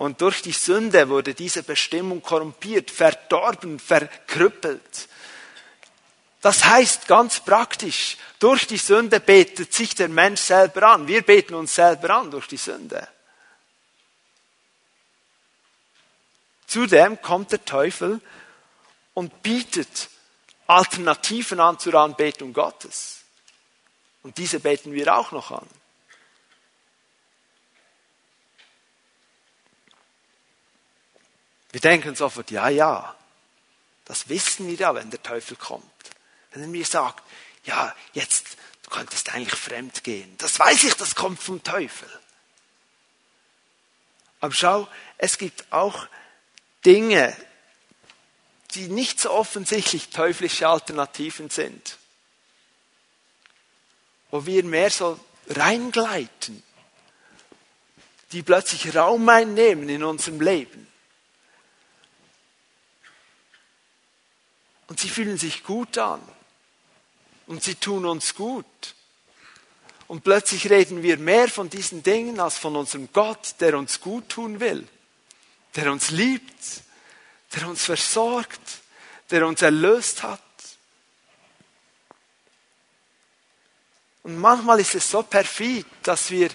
Und 0.00 0.22
durch 0.22 0.40
die 0.40 0.52
Sünde 0.52 1.10
wurde 1.10 1.34
diese 1.34 1.62
Bestimmung 1.62 2.22
korrumpiert, 2.22 2.90
verdorben, 2.90 3.78
verkrüppelt. 3.78 5.08
Das 6.40 6.64
heißt 6.64 7.06
ganz 7.06 7.40
praktisch, 7.40 8.16
durch 8.38 8.66
die 8.66 8.78
Sünde 8.78 9.20
betet 9.20 9.74
sich 9.74 9.94
der 9.94 10.08
Mensch 10.08 10.40
selber 10.40 10.84
an. 10.84 11.06
Wir 11.06 11.20
beten 11.20 11.52
uns 11.52 11.74
selber 11.74 12.14
an 12.14 12.30
durch 12.30 12.46
die 12.46 12.56
Sünde. 12.56 13.06
Zudem 16.66 17.20
kommt 17.20 17.52
der 17.52 17.62
Teufel 17.66 18.22
und 19.12 19.42
bietet 19.42 20.08
Alternativen 20.66 21.60
an 21.60 21.78
zur 21.78 21.96
Anbetung 21.96 22.54
Gottes. 22.54 23.20
Und 24.22 24.38
diese 24.38 24.60
beten 24.60 24.94
wir 24.94 25.14
auch 25.14 25.30
noch 25.30 25.50
an. 25.50 25.68
Wir 31.72 31.80
denken 31.80 32.14
sofort, 32.14 32.50
ja, 32.50 32.68
ja, 32.68 33.14
das 34.04 34.28
wissen 34.28 34.66
wir 34.66 34.74
ja, 34.74 34.94
wenn 34.94 35.10
der 35.10 35.22
Teufel 35.22 35.56
kommt. 35.56 35.84
Wenn 36.50 36.62
er 36.62 36.68
mir 36.68 36.84
sagt, 36.84 37.22
ja, 37.64 37.94
jetzt, 38.12 38.56
du 38.82 38.90
könntest 38.90 39.32
eigentlich 39.32 39.54
fremd 39.54 40.02
gehen. 40.02 40.34
Das 40.38 40.58
weiß 40.58 40.82
ich, 40.84 40.94
das 40.94 41.14
kommt 41.14 41.40
vom 41.40 41.62
Teufel. 41.62 42.08
Aber 44.40 44.52
schau, 44.52 44.88
es 45.18 45.38
gibt 45.38 45.72
auch 45.72 46.08
Dinge, 46.84 47.36
die 48.72 48.88
nicht 48.88 49.20
so 49.20 49.30
offensichtlich 49.30 50.10
teuflische 50.10 50.66
Alternativen 50.66 51.50
sind. 51.50 51.98
Wo 54.30 54.46
wir 54.46 54.64
mehr 54.64 54.90
so 54.90 55.20
reingleiten, 55.48 56.62
die 58.32 58.42
plötzlich 58.42 58.94
Raum 58.94 59.28
einnehmen 59.28 59.88
in 59.88 60.04
unserem 60.04 60.40
Leben. 60.40 60.89
Und 64.90 64.98
sie 64.98 65.08
fühlen 65.08 65.38
sich 65.38 65.62
gut 65.62 65.98
an 65.98 66.20
und 67.46 67.62
sie 67.62 67.76
tun 67.76 68.04
uns 68.04 68.34
gut. 68.34 68.66
Und 70.08 70.24
plötzlich 70.24 70.68
reden 70.68 71.04
wir 71.04 71.16
mehr 71.16 71.48
von 71.48 71.70
diesen 71.70 72.02
Dingen 72.02 72.40
als 72.40 72.58
von 72.58 72.74
unserem 72.74 73.08
Gott, 73.12 73.54
der 73.60 73.78
uns 73.78 74.00
gut 74.00 74.28
tun 74.28 74.58
will, 74.58 74.84
der 75.76 75.92
uns 75.92 76.10
liebt, 76.10 76.82
der 77.54 77.68
uns 77.68 77.84
versorgt, 77.84 78.60
der 79.30 79.46
uns 79.46 79.62
erlöst 79.62 80.24
hat. 80.24 80.42
Und 84.24 84.38
manchmal 84.38 84.80
ist 84.80 84.96
es 84.96 85.08
so 85.08 85.22
perfid, 85.22 85.86
dass 86.02 86.32
wir 86.32 86.50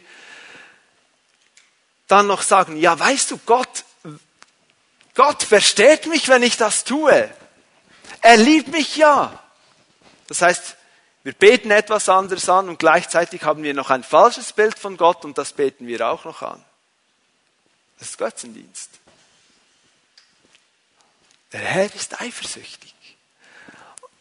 dann 2.08 2.28
noch 2.28 2.42
sagen, 2.42 2.76
ja, 2.76 3.00
weißt 3.00 3.32
du, 3.32 3.38
Gott, 3.46 3.86
Gott 5.14 5.42
versteht 5.44 6.08
mich, 6.08 6.28
wenn 6.28 6.44
ich 6.44 6.58
das 6.58 6.84
tue. 6.84 7.34
Er 8.26 8.38
liebt 8.38 8.70
mich 8.70 8.98
ja. 8.98 9.40
Das 10.26 10.42
heißt, 10.42 10.78
wir 11.22 11.34
beten 11.34 11.70
etwas 11.70 12.10
anderes 12.10 12.50
an 12.50 12.70
und 12.70 12.80
gleichzeitig 12.80 13.44
haben 13.44 13.62
wir 13.62 13.76
noch 13.76 13.92
ein 13.92 14.04
falsches 14.04 14.52
Bild 14.52 14.80
von 14.80 14.98
Gott 14.98 15.24
und 15.26 15.38
das 15.38 15.54
beten 15.54 15.86
wir 15.86 16.08
auch 16.08 16.26
noch 16.26 16.42
an. 16.42 16.66
Das 18.00 18.10
ist 18.10 18.18
Götzendienst. 18.18 18.90
Der 21.52 21.60
Herr 21.60 21.94
ist 21.94 22.20
eifersüchtig. 22.20 22.96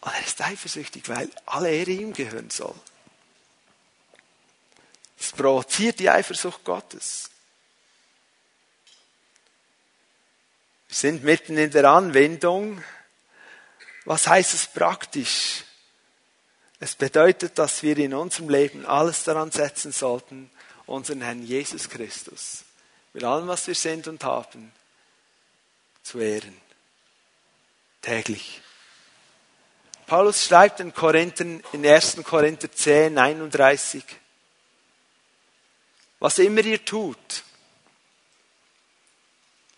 Und 0.03 0.13
er 0.13 0.21
ist 0.23 0.39
eifersüchtig, 0.43 1.09
weil 1.09 1.31
alle 1.47 1.71
Ehre 1.71 1.93
ihm 1.93 2.13
gehören 2.13 2.51
soll. 2.51 2.75
Es 5.19 5.33
provoziert 5.33 5.99
die 5.99 6.11
Eifersucht 6.11 6.63
Gottes. 6.63 7.31
Wir 10.89 10.95
sind 10.95 11.25
mitten 11.25 11.57
in 11.57 11.71
der 11.71 11.89
Anwendung. 11.89 12.85
Was 14.05 14.27
heißt 14.27 14.55
es 14.55 14.67
praktisch? 14.67 15.65
Es 16.81 16.95
bedeutet, 16.95 17.59
dass 17.59 17.83
wir 17.83 17.97
in 17.99 18.15
unserem 18.15 18.49
Leben 18.49 18.85
alles 18.85 19.25
daran 19.25 19.51
setzen 19.51 19.93
sollten, 19.93 20.51
unseren 20.87 21.23
Herrn 21.23 21.43
Jesus 21.43 21.89
Christus 21.89 22.65
mit 23.15 23.23
allem, 23.25 23.47
was 23.47 23.67
wir 23.67 23.75
sind 23.75 24.09
und 24.09 24.23
haben, 24.25 24.73
zu 26.03 26.19
ehren. 26.19 26.61
Täglich. 28.03 28.61
Paulus 30.07 30.45
schreibt 30.45 30.81
den 30.81 30.93
Korinthern 30.93 31.63
in 31.73 31.87
1. 31.87 32.19
Korinther 32.25 32.71
10, 32.71 33.17
31, 33.17 34.05
was 36.19 36.39
immer 36.39 36.61
ihr 36.61 36.85
tut, 36.85 37.45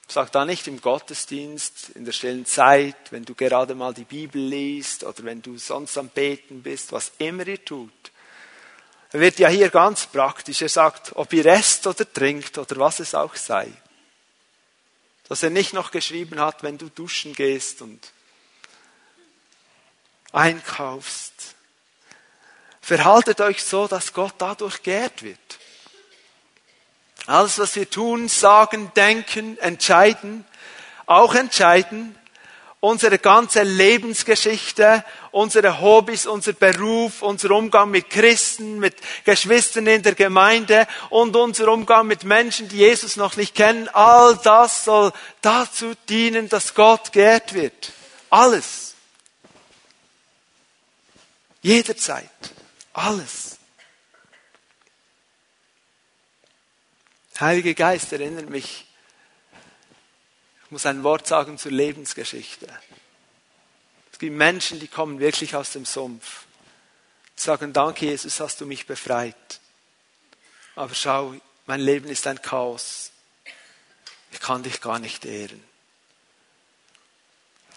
Sag 0.09 0.31
da 0.31 0.45
nicht 0.45 0.69
im 0.69 0.81
Gottesdienst, 0.81 1.91
in 1.95 2.05
der 2.05 2.13
stillen 2.13 2.47
Zeit, 2.47 2.97
wenn 3.11 3.25
du 3.25 3.35
gerade 3.35 3.75
mal 3.75 3.93
die 3.93 4.05
Bibel 4.05 4.41
liest 4.41 5.03
oder 5.03 5.25
wenn 5.25 5.43
du 5.43 5.59
sonst 5.59 5.99
am 5.99 6.09
Beten 6.09 6.63
bist, 6.63 6.93
was 6.93 7.13
immer 7.19 7.47
ihr 7.47 7.65
tut. 7.65 7.91
Er 9.13 9.21
wird 9.21 9.39
ja 9.39 9.49
hier 9.49 9.71
ganz 9.71 10.07
praktisch. 10.07 10.63
Er 10.63 10.69
sagt, 10.69 11.17
ob 11.17 11.33
ihr 11.33 11.47
esst 11.47 11.87
oder 11.87 12.11
trinkt 12.11 12.59
oder 12.59 12.77
was 12.77 13.01
es 13.01 13.15
auch 13.15 13.35
sei. 13.35 13.69
Dass 15.29 15.43
er 15.43 15.51
nicht 15.51 15.73
noch 15.73 15.91
geschrieben 15.91 16.39
hat, 16.39 16.63
wenn 16.63 16.79
du 16.79 16.89
duschen 16.89 17.33
gehst 17.33 17.83
und 17.83 18.13
einkaufst. 20.33 21.55
Verhaltet 22.81 23.41
euch 23.41 23.65
so, 23.65 23.89
dass 23.89 24.13
Gott 24.13 24.35
dadurch 24.39 24.83
geehrt 24.83 25.23
wird. 25.23 25.39
Alles, 27.27 27.59
was 27.59 27.75
wir 27.75 27.91
tun, 27.91 28.29
sagen, 28.29 28.93
denken, 28.95 29.59
entscheiden, 29.59 30.45
auch 31.07 31.35
entscheiden, 31.35 32.17
unsere 32.81 33.19
ganze 33.19 33.63
Lebensgeschichte, 33.63 35.05
unsere 35.33 35.81
Hobbys, 35.81 36.27
unser 36.27 36.53
Beruf, 36.53 37.23
unser 37.23 37.51
Umgang 37.51 37.91
mit 37.91 38.11
Christen, 38.11 38.79
mit 38.79 38.95
Geschwistern 39.25 39.89
in 39.89 40.03
der 40.03 40.15
Gemeinde 40.15 40.87
und 41.11 41.35
unser 41.35 41.69
Umgang 41.69 42.07
mit 42.07 42.23
Menschen, 42.23 42.69
die 42.69 42.79
Jesus 42.79 43.17
noch 43.17 43.37
nicht 43.37 43.57
kennen, 43.57 43.89
all 43.89 44.37
das 44.37 44.85
soll 44.85 45.13
dazu 45.43 45.95
dienen, 46.09 46.49
dass 46.49 46.75
Gott 46.75 47.13
geehrt 47.13 47.55
wird. 47.55 47.93
Alles. 48.31 48.95
Jederzeit. 51.61 52.31
Alles. 52.93 53.56
Heiliger 57.41 57.75
Geist 57.75 58.13
erinnert 58.13 58.49
mich, 58.49 58.87
ich 60.65 60.71
muss 60.71 60.87
ein 60.87 61.03
Wort 61.03 61.27
sagen 61.27 61.59
zur 61.59 61.73
Lebensgeschichte. 61.73 62.67
Es 64.11 64.19
gibt 64.19 64.35
Menschen, 64.35 64.81
die 64.81 64.89
kommen 64.89 65.21
wirklich 65.21 65.55
aus 65.55 65.73
dem 65.73 65.85
Sumpf. 65.85 66.47
Die 67.37 67.43
sagen, 67.43 67.73
danke 67.73 68.07
Jesus, 68.07 68.41
hast 68.41 68.61
du 68.61 68.67
mich 68.67 68.87
befreit. 68.87 69.61
Aber 70.75 70.95
schau, 70.95 71.35
mein 71.67 71.81
Leben 71.81 72.09
ist 72.09 72.27
ein 72.27 72.41
Chaos. 72.41 73.13
Ich 74.33 74.41
kann 74.41 74.63
dich 74.63 74.81
gar 74.81 74.99
nicht 74.99 75.25
ehren. 75.25 75.63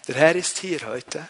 Der 0.08 0.14
Herr 0.14 0.34
ist 0.34 0.58
hier 0.58 0.80
heute, 0.86 1.28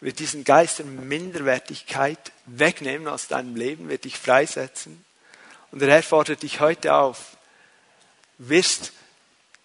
wird 0.00 0.18
diesen 0.18 0.44
Geist 0.44 0.80
der 0.80 0.86
Minderwertigkeit 0.86 2.32
wegnehmen 2.46 3.06
aus 3.06 3.28
deinem 3.28 3.54
Leben, 3.54 3.88
wird 3.88 4.04
dich 4.04 4.18
freisetzen 4.18 5.04
und 5.70 5.80
der 5.80 5.90
Herr 5.90 6.02
fordert 6.02 6.42
dich 6.42 6.60
heute 6.60 6.94
auf, 6.94 7.36
wirst 8.38 8.92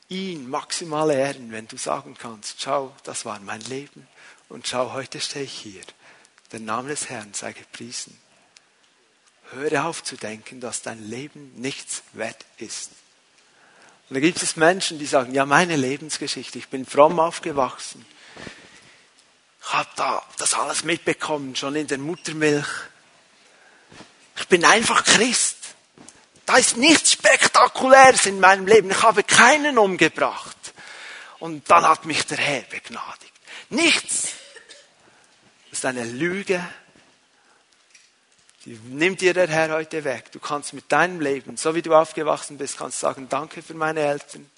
ihn 0.09 0.49
maximal 0.49 1.09
ehren, 1.11 1.51
wenn 1.51 1.67
du 1.67 1.77
sagen 1.77 2.15
kannst, 2.17 2.61
schau, 2.61 2.95
das 3.03 3.25
war 3.25 3.39
mein 3.39 3.61
Leben 3.61 4.07
und 4.49 4.67
schau, 4.67 4.93
heute 4.93 5.19
stehe 5.19 5.45
ich 5.45 5.53
hier. 5.53 5.81
Der 6.51 6.59
Name 6.59 6.89
des 6.89 7.09
Herrn 7.09 7.33
sei 7.33 7.53
gepriesen. 7.53 8.19
Höre 9.51 9.85
auf 9.85 10.03
zu 10.03 10.15
denken, 10.15 10.59
dass 10.59 10.81
dein 10.81 11.03
Leben 11.09 11.51
nichts 11.55 12.03
wert 12.13 12.45
ist. 12.57 12.91
Und 14.09 14.15
da 14.15 14.19
gibt 14.19 14.41
es 14.43 14.55
Menschen, 14.55 14.99
die 14.99 15.05
sagen, 15.05 15.33
ja, 15.33 15.45
meine 15.45 15.75
Lebensgeschichte, 15.75 16.59
ich 16.59 16.67
bin 16.67 16.85
fromm 16.85 17.19
aufgewachsen. 17.19 18.05
Ich 19.61 19.73
habe 19.73 19.89
da 19.95 20.23
das 20.37 20.53
alles 20.53 20.83
mitbekommen, 20.83 21.55
schon 21.55 21.75
in 21.75 21.87
der 21.87 21.97
Muttermilch. 21.97 22.67
Ich 24.37 24.47
bin 24.47 24.65
einfach 24.65 25.03
Christ. 25.03 25.52
Da 26.45 26.57
ist 26.57 26.77
nichts 26.77 27.13
Spektakuläres 27.13 28.25
in 28.25 28.39
meinem 28.39 28.67
Leben. 28.67 28.91
Ich 28.91 29.01
habe 29.01 29.23
keinen 29.23 29.77
umgebracht. 29.77 30.57
Und 31.39 31.69
dann 31.69 31.87
hat 31.87 32.05
mich 32.05 32.25
der 32.25 32.37
Herr 32.37 32.61
begnadigt. 32.63 33.33
Nichts. 33.69 34.33
Das 35.69 35.79
ist 35.79 35.85
eine 35.85 36.05
Lüge. 36.05 36.63
Die 38.65 38.79
nimmt 38.85 39.21
dir 39.21 39.33
der 39.33 39.47
Herr 39.47 39.71
heute 39.71 40.03
weg. 40.03 40.31
Du 40.31 40.39
kannst 40.39 40.73
mit 40.73 40.89
deinem 40.91 41.19
Leben, 41.19 41.57
so 41.57 41.75
wie 41.75 41.81
du 41.81 41.93
aufgewachsen 41.93 42.57
bist, 42.57 42.77
kannst 42.77 42.99
sagen, 42.99 43.27
danke 43.27 43.61
für 43.61 43.73
meine 43.73 44.01
Eltern. 44.01 44.49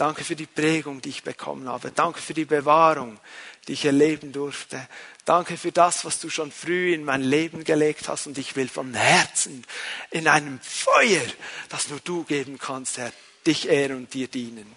Danke 0.00 0.24
für 0.24 0.34
die 0.34 0.46
Prägung, 0.46 1.02
die 1.02 1.10
ich 1.10 1.22
bekommen 1.22 1.68
habe. 1.68 1.90
Danke 1.90 2.22
für 2.22 2.32
die 2.32 2.46
Bewahrung, 2.46 3.20
die 3.68 3.74
ich 3.74 3.84
erleben 3.84 4.32
durfte. 4.32 4.88
Danke 5.26 5.58
für 5.58 5.72
das, 5.72 6.06
was 6.06 6.18
du 6.20 6.30
schon 6.30 6.50
früh 6.50 6.94
in 6.94 7.04
mein 7.04 7.22
Leben 7.22 7.64
gelegt 7.64 8.08
hast. 8.08 8.26
Und 8.26 8.38
ich 8.38 8.56
will 8.56 8.68
von 8.68 8.94
Herzen 8.94 9.62
in 10.10 10.26
einem 10.26 10.58
Feuer, 10.60 11.26
das 11.68 11.90
nur 11.90 12.00
du 12.00 12.24
geben 12.24 12.58
kannst, 12.58 12.96
Herr, 12.96 13.12
dich 13.46 13.68
ehren 13.68 13.98
und 13.98 14.14
dir 14.14 14.26
dienen. 14.26 14.72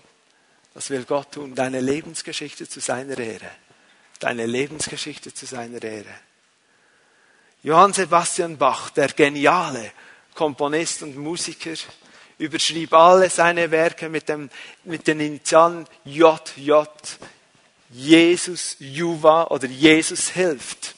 Das 0.73 0.89
will 0.89 1.05
Gott 1.05 1.31
tun, 1.31 1.55
deine 1.55 1.79
Lebensgeschichte 1.79 2.67
zu 2.67 2.81
seiner 2.81 3.17
Ehre. 3.17 3.49
Deine 4.19 4.45
Lebensgeschichte 4.45 5.33
zu 5.33 5.45
seiner 5.45 5.81
Ehre. 5.81 6.13
Johann 7.61 7.93
Sebastian 7.93 8.57
Bach, 8.57 8.89
der 8.89 9.07
geniale 9.07 9.89
Komponist 10.35 11.01
und 11.01 11.15
Musiker, 11.15 11.75
überschrieb 12.43 12.93
alle 12.93 13.29
seine 13.29 13.71
Werke 13.71 14.09
mit, 14.09 14.29
dem, 14.29 14.49
mit 14.83 15.07
den 15.07 15.19
Initialen 15.19 15.87
JJ. 16.05 16.73
Jesus 17.89 18.75
Juva 18.79 19.45
oder 19.45 19.67
Jesus 19.67 20.29
hilft. 20.29 20.95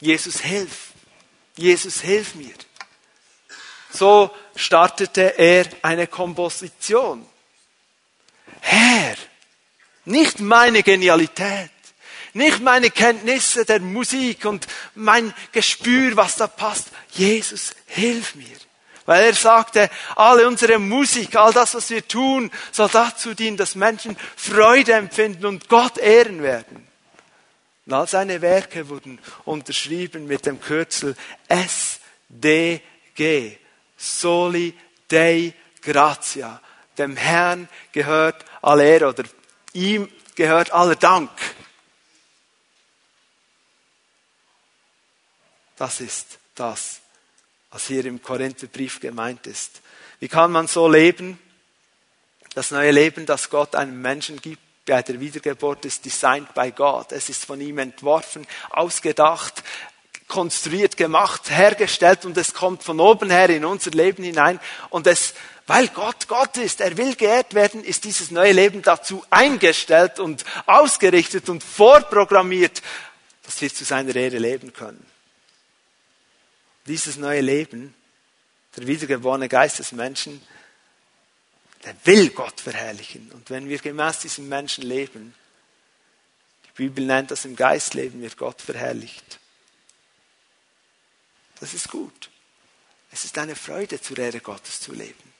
Jesus 0.00 0.40
hilf. 0.40 0.92
Jesus 1.56 2.00
hilf 2.00 2.34
mir. 2.34 2.54
So 3.90 4.30
startete 4.54 5.38
er 5.38 5.66
eine 5.82 6.06
Komposition. 6.06 7.26
Herr, 8.60 9.16
nicht 10.04 10.40
meine 10.40 10.82
Genialität, 10.82 11.70
nicht 12.34 12.60
meine 12.60 12.90
Kenntnisse 12.90 13.64
der 13.64 13.80
Musik 13.80 14.44
und 14.44 14.66
mein 14.94 15.34
Gespür, 15.52 16.16
was 16.16 16.36
da 16.36 16.46
passt. 16.46 16.88
Jesus, 17.10 17.74
hilf 17.86 18.34
mir. 18.34 18.69
Weil 19.06 19.24
er 19.24 19.34
sagte, 19.34 19.90
alle 20.16 20.46
unsere 20.46 20.78
Musik, 20.78 21.36
all 21.36 21.52
das, 21.52 21.74
was 21.74 21.90
wir 21.90 22.06
tun, 22.06 22.50
soll 22.70 22.88
dazu 22.88 23.34
dienen, 23.34 23.56
dass 23.56 23.74
Menschen 23.74 24.16
Freude 24.36 24.92
empfinden 24.92 25.46
und 25.46 25.68
Gott 25.68 25.98
ehren 25.98 26.42
werden. 26.42 26.86
Und 27.86 27.92
all 27.92 28.06
seine 28.06 28.40
Werke 28.40 28.88
wurden 28.88 29.18
unterschrieben 29.44 30.26
mit 30.26 30.46
dem 30.46 30.60
Kürzel 30.60 31.16
SDG, 31.48 32.82
Soli 33.96 34.74
Dei 35.08 35.54
Gratia. 35.82 36.60
Dem 36.98 37.16
Herrn 37.16 37.68
gehört 37.92 38.44
alle 38.62 38.84
Ehre 38.84 39.08
oder 39.08 39.24
ihm 39.72 40.10
gehört 40.36 40.72
aller 40.72 40.96
Dank. 40.96 41.30
Das 45.76 46.00
ist 46.00 46.38
das, 46.54 46.99
was 47.70 47.86
hier 47.86 48.04
im 48.04 48.22
Korintherbrief 48.22 49.00
gemeint 49.00 49.46
ist. 49.46 49.80
Wie 50.18 50.28
kann 50.28 50.52
man 50.52 50.66
so 50.66 50.88
leben? 50.88 51.38
Das 52.54 52.72
neue 52.72 52.90
Leben, 52.90 53.26
das 53.26 53.48
Gott 53.48 53.76
einem 53.76 54.02
Menschen 54.02 54.40
gibt 54.40 54.60
bei 54.84 55.02
der 55.02 55.20
Wiedergeburt, 55.20 55.84
ist 55.84 56.04
designed 56.04 56.52
by 56.52 56.72
God. 56.72 57.12
Es 57.12 57.28
ist 57.28 57.44
von 57.44 57.60
ihm 57.60 57.78
entworfen, 57.78 58.46
ausgedacht, 58.70 59.62
konstruiert, 60.26 60.96
gemacht, 60.96 61.50
hergestellt 61.50 62.24
und 62.24 62.36
es 62.36 62.54
kommt 62.54 62.82
von 62.82 62.98
oben 62.98 63.30
her 63.30 63.50
in 63.50 63.64
unser 63.64 63.92
Leben 63.92 64.24
hinein 64.24 64.58
und 64.90 65.06
es, 65.06 65.34
weil 65.66 65.88
Gott 65.88 66.26
Gott 66.26 66.56
ist, 66.56 66.80
er 66.80 66.96
will 66.96 67.14
geehrt 67.14 67.54
werden, 67.54 67.84
ist 67.84 68.04
dieses 68.04 68.30
neue 68.32 68.52
Leben 68.52 68.82
dazu 68.82 69.24
eingestellt 69.30 70.18
und 70.18 70.44
ausgerichtet 70.66 71.48
und 71.48 71.62
vorprogrammiert, 71.62 72.82
dass 73.44 73.60
wir 73.60 73.72
zu 73.72 73.84
seiner 73.84 74.14
Ehre 74.14 74.38
leben 74.38 74.72
können 74.72 75.04
dieses 76.90 77.16
neue 77.16 77.40
Leben, 77.40 77.94
der 78.76 78.86
wiedergeborene 78.86 79.48
Geist 79.48 79.78
des 79.78 79.92
Menschen, 79.92 80.42
der 81.84 81.94
will 82.04 82.30
Gott 82.30 82.60
verherrlichen. 82.60 83.30
Und 83.32 83.48
wenn 83.48 83.68
wir 83.68 83.78
gemäß 83.78 84.18
diesem 84.18 84.48
Menschen 84.48 84.84
leben, 84.84 85.34
die 86.66 86.72
Bibel 86.82 87.04
nennt 87.04 87.30
das 87.30 87.44
im 87.44 87.56
Geist 87.56 87.94
leben, 87.94 88.20
wird 88.20 88.36
Gott 88.36 88.60
verherrlicht. 88.60 89.38
Das 91.60 91.74
ist 91.74 91.88
gut. 91.88 92.30
Es 93.12 93.24
ist 93.24 93.38
eine 93.38 93.56
Freude, 93.56 94.00
zur 94.00 94.18
Ehre 94.18 94.40
Gottes 94.40 94.80
zu 94.80 94.92
leben. 94.92 95.32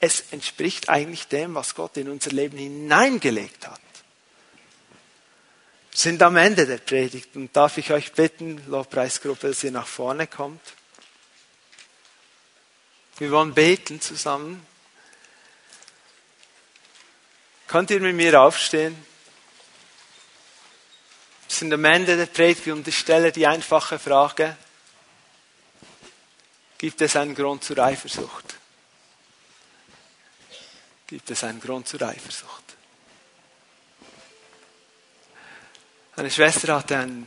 Es 0.00 0.24
entspricht 0.30 0.88
eigentlich 0.88 1.28
dem, 1.28 1.54
was 1.54 1.74
Gott 1.74 1.96
in 1.96 2.08
unser 2.08 2.30
Leben 2.30 2.58
hineingelegt 2.58 3.66
hat 3.66 3.80
sind 5.98 6.22
am 6.22 6.36
Ende 6.36 6.64
der 6.64 6.78
Predigt 6.78 7.34
und 7.34 7.54
darf 7.56 7.76
ich 7.76 7.90
euch 7.90 8.12
bitten, 8.12 8.62
Lobpreisgruppe, 8.68 9.48
dass 9.48 9.64
ihr 9.64 9.72
nach 9.72 9.88
vorne 9.88 10.28
kommt. 10.28 10.60
Wir 13.18 13.30
wollen 13.30 13.54
beten 13.54 14.00
zusammen. 14.00 14.64
Könnt 17.66 17.90
ihr 17.90 18.00
mit 18.00 18.14
mir 18.14 18.40
aufstehen? 18.40 18.96
Wir 21.48 21.56
sind 21.56 21.72
am 21.72 21.84
Ende 21.84 22.16
der 22.16 22.26
Predigt 22.26 22.66
und 22.68 22.86
ich 22.86 22.98
stelle 22.98 23.32
die 23.32 23.46
einfache 23.46 23.98
Frage, 23.98 24.56
gibt 26.78 27.00
es 27.00 27.16
einen 27.16 27.34
Grund 27.34 27.64
zur 27.64 27.78
Eifersucht? 27.78 28.58
gibt 31.08 31.30
es 31.30 31.42
einen 31.42 31.58
Grund 31.58 31.88
zur 31.88 32.02
Eifersucht. 32.02 32.76
Eine 36.16 36.30
Schwester 36.30 36.76
hatte 36.76 36.98
einen, 36.98 37.26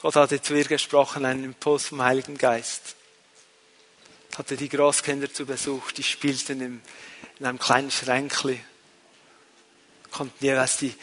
Gott 0.00 0.16
hatte 0.16 0.40
zu 0.40 0.54
ihr 0.54 0.64
gesprochen, 0.64 1.26
einen 1.26 1.44
Impuls 1.44 1.88
vom 1.88 2.02
Heiligen 2.02 2.38
Geist. 2.38 2.96
Hatte 4.38 4.56
die 4.56 4.68
Großkinder 4.68 5.32
zu 5.32 5.46
Besuch, 5.46 5.90
die 5.90 6.04
spielten 6.04 6.60
im, 6.60 6.80
in 7.40 7.46
einem 7.46 7.58
kleinen 7.58 7.90
Schränkli, 7.90 8.60
konnten 10.12 10.44
jeweils 10.44 10.76
die, 10.76 10.94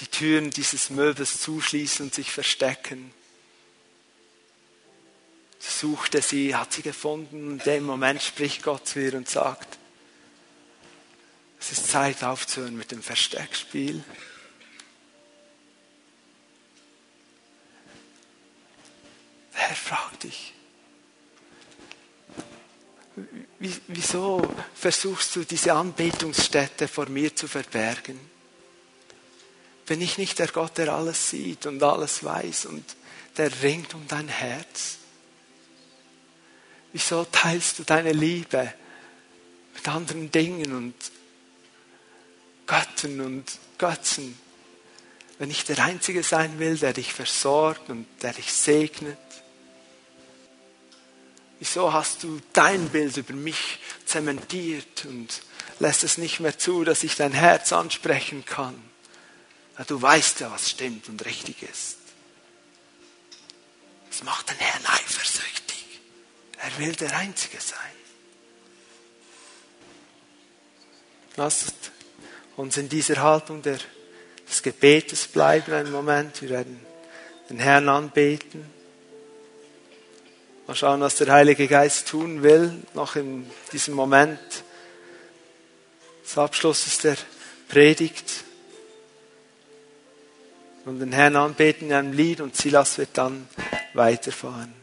die 0.00 0.06
Türen 0.06 0.50
dieses 0.50 0.88
Möbels 0.88 1.40
zuschließen 1.40 2.06
und 2.06 2.14
sich 2.14 2.30
verstecken. 2.30 3.12
Suchte 5.58 6.22
sie, 6.22 6.54
hat 6.54 6.72
sie 6.72 6.82
gefunden. 6.82 7.52
In 7.52 7.58
dem 7.58 7.84
Moment 7.84 8.22
spricht 8.22 8.62
Gott 8.62 8.86
zu 8.86 9.00
ihr 9.00 9.14
und 9.14 9.28
sagt, 9.28 9.76
es 11.58 11.72
ist 11.72 11.88
Zeit 11.88 12.22
aufzuhören 12.22 12.76
mit 12.76 12.92
dem 12.92 13.02
Versteckspiel. 13.02 14.04
Der 19.52 19.60
Herr 19.60 19.76
fragt 19.76 20.22
dich, 20.22 20.54
wieso 23.58 24.42
versuchst 24.74 25.36
du 25.36 25.44
diese 25.44 25.72
Anbetungsstätte 25.72 26.88
vor 26.88 27.08
mir 27.08 27.34
zu 27.34 27.48
verbergen? 27.48 28.18
Bin 29.86 30.00
ich 30.00 30.18
nicht 30.18 30.38
der 30.38 30.48
Gott, 30.48 30.78
der 30.78 30.92
alles 30.92 31.30
sieht 31.30 31.66
und 31.66 31.82
alles 31.82 32.22
weiß 32.22 32.66
und 32.66 32.84
der 33.36 33.50
ringt 33.62 33.94
um 33.94 34.06
dein 34.06 34.28
Herz? 34.28 34.98
Wieso 36.92 37.24
teilst 37.24 37.78
du 37.78 37.84
deine 37.84 38.12
Liebe 38.12 38.72
mit 39.74 39.88
anderen 39.88 40.30
Dingen 40.30 40.72
und 40.74 40.94
Göttern 42.66 43.20
und 43.20 43.44
Götzen, 43.78 44.38
wenn 45.38 45.50
ich 45.50 45.64
der 45.64 45.78
Einzige 45.78 46.22
sein 46.22 46.58
will, 46.58 46.76
der 46.76 46.92
dich 46.92 47.12
versorgt 47.12 47.88
und 47.88 48.06
der 48.22 48.32
dich 48.32 48.52
segnet? 48.52 49.18
Wieso 51.58 51.92
hast 51.92 52.22
du 52.22 52.40
dein 52.52 52.88
Bild 52.88 53.16
über 53.16 53.34
mich 53.34 53.78
zementiert 54.04 55.04
und 55.06 55.42
lässt 55.80 56.04
es 56.04 56.18
nicht 56.18 56.40
mehr 56.40 56.56
zu, 56.56 56.84
dass 56.84 57.02
ich 57.02 57.16
dein 57.16 57.32
Herz 57.32 57.72
ansprechen 57.72 58.44
kann? 58.44 58.80
Du 59.86 60.00
weißt 60.00 60.40
ja, 60.40 60.50
was 60.50 60.70
stimmt 60.70 61.08
und 61.08 61.24
richtig 61.24 61.62
ist. 61.62 61.98
Das 64.08 64.22
macht 64.24 64.50
den 64.50 64.58
Herrn 64.58 64.84
eifersüchtig. 64.86 65.84
Er 66.58 66.78
will 66.78 66.94
der 66.94 67.16
Einzige 67.16 67.60
sein. 67.60 67.78
Lasst 71.36 71.92
uns 72.56 72.76
in 72.76 72.88
dieser 72.88 73.22
Haltung 73.22 73.62
der, 73.62 73.78
des 74.48 74.62
Gebetes 74.62 75.28
bleiben 75.28 75.72
einen 75.72 75.92
Moment. 75.92 76.42
Wir 76.42 76.50
werden 76.50 76.84
den 77.48 77.60
Herrn 77.60 77.88
anbeten. 77.88 78.77
Mal 80.68 80.74
schauen, 80.74 81.00
was 81.00 81.14
der 81.14 81.32
Heilige 81.32 81.66
Geist 81.66 82.08
tun 82.08 82.42
will, 82.42 82.82
noch 82.92 83.16
in 83.16 83.50
diesem 83.72 83.94
Moment 83.94 84.38
des 86.22 86.36
Abschlusses 86.36 86.98
der 86.98 87.16
Predigt. 87.70 88.44
Und 90.84 90.98
den 90.98 91.12
Herrn 91.12 91.36
anbeten 91.36 91.88
in 91.88 91.94
einem 91.94 92.12
Lied 92.12 92.42
und 92.42 92.54
Silas 92.54 92.98
wird 92.98 93.08
dann 93.14 93.48
weiterfahren. 93.94 94.77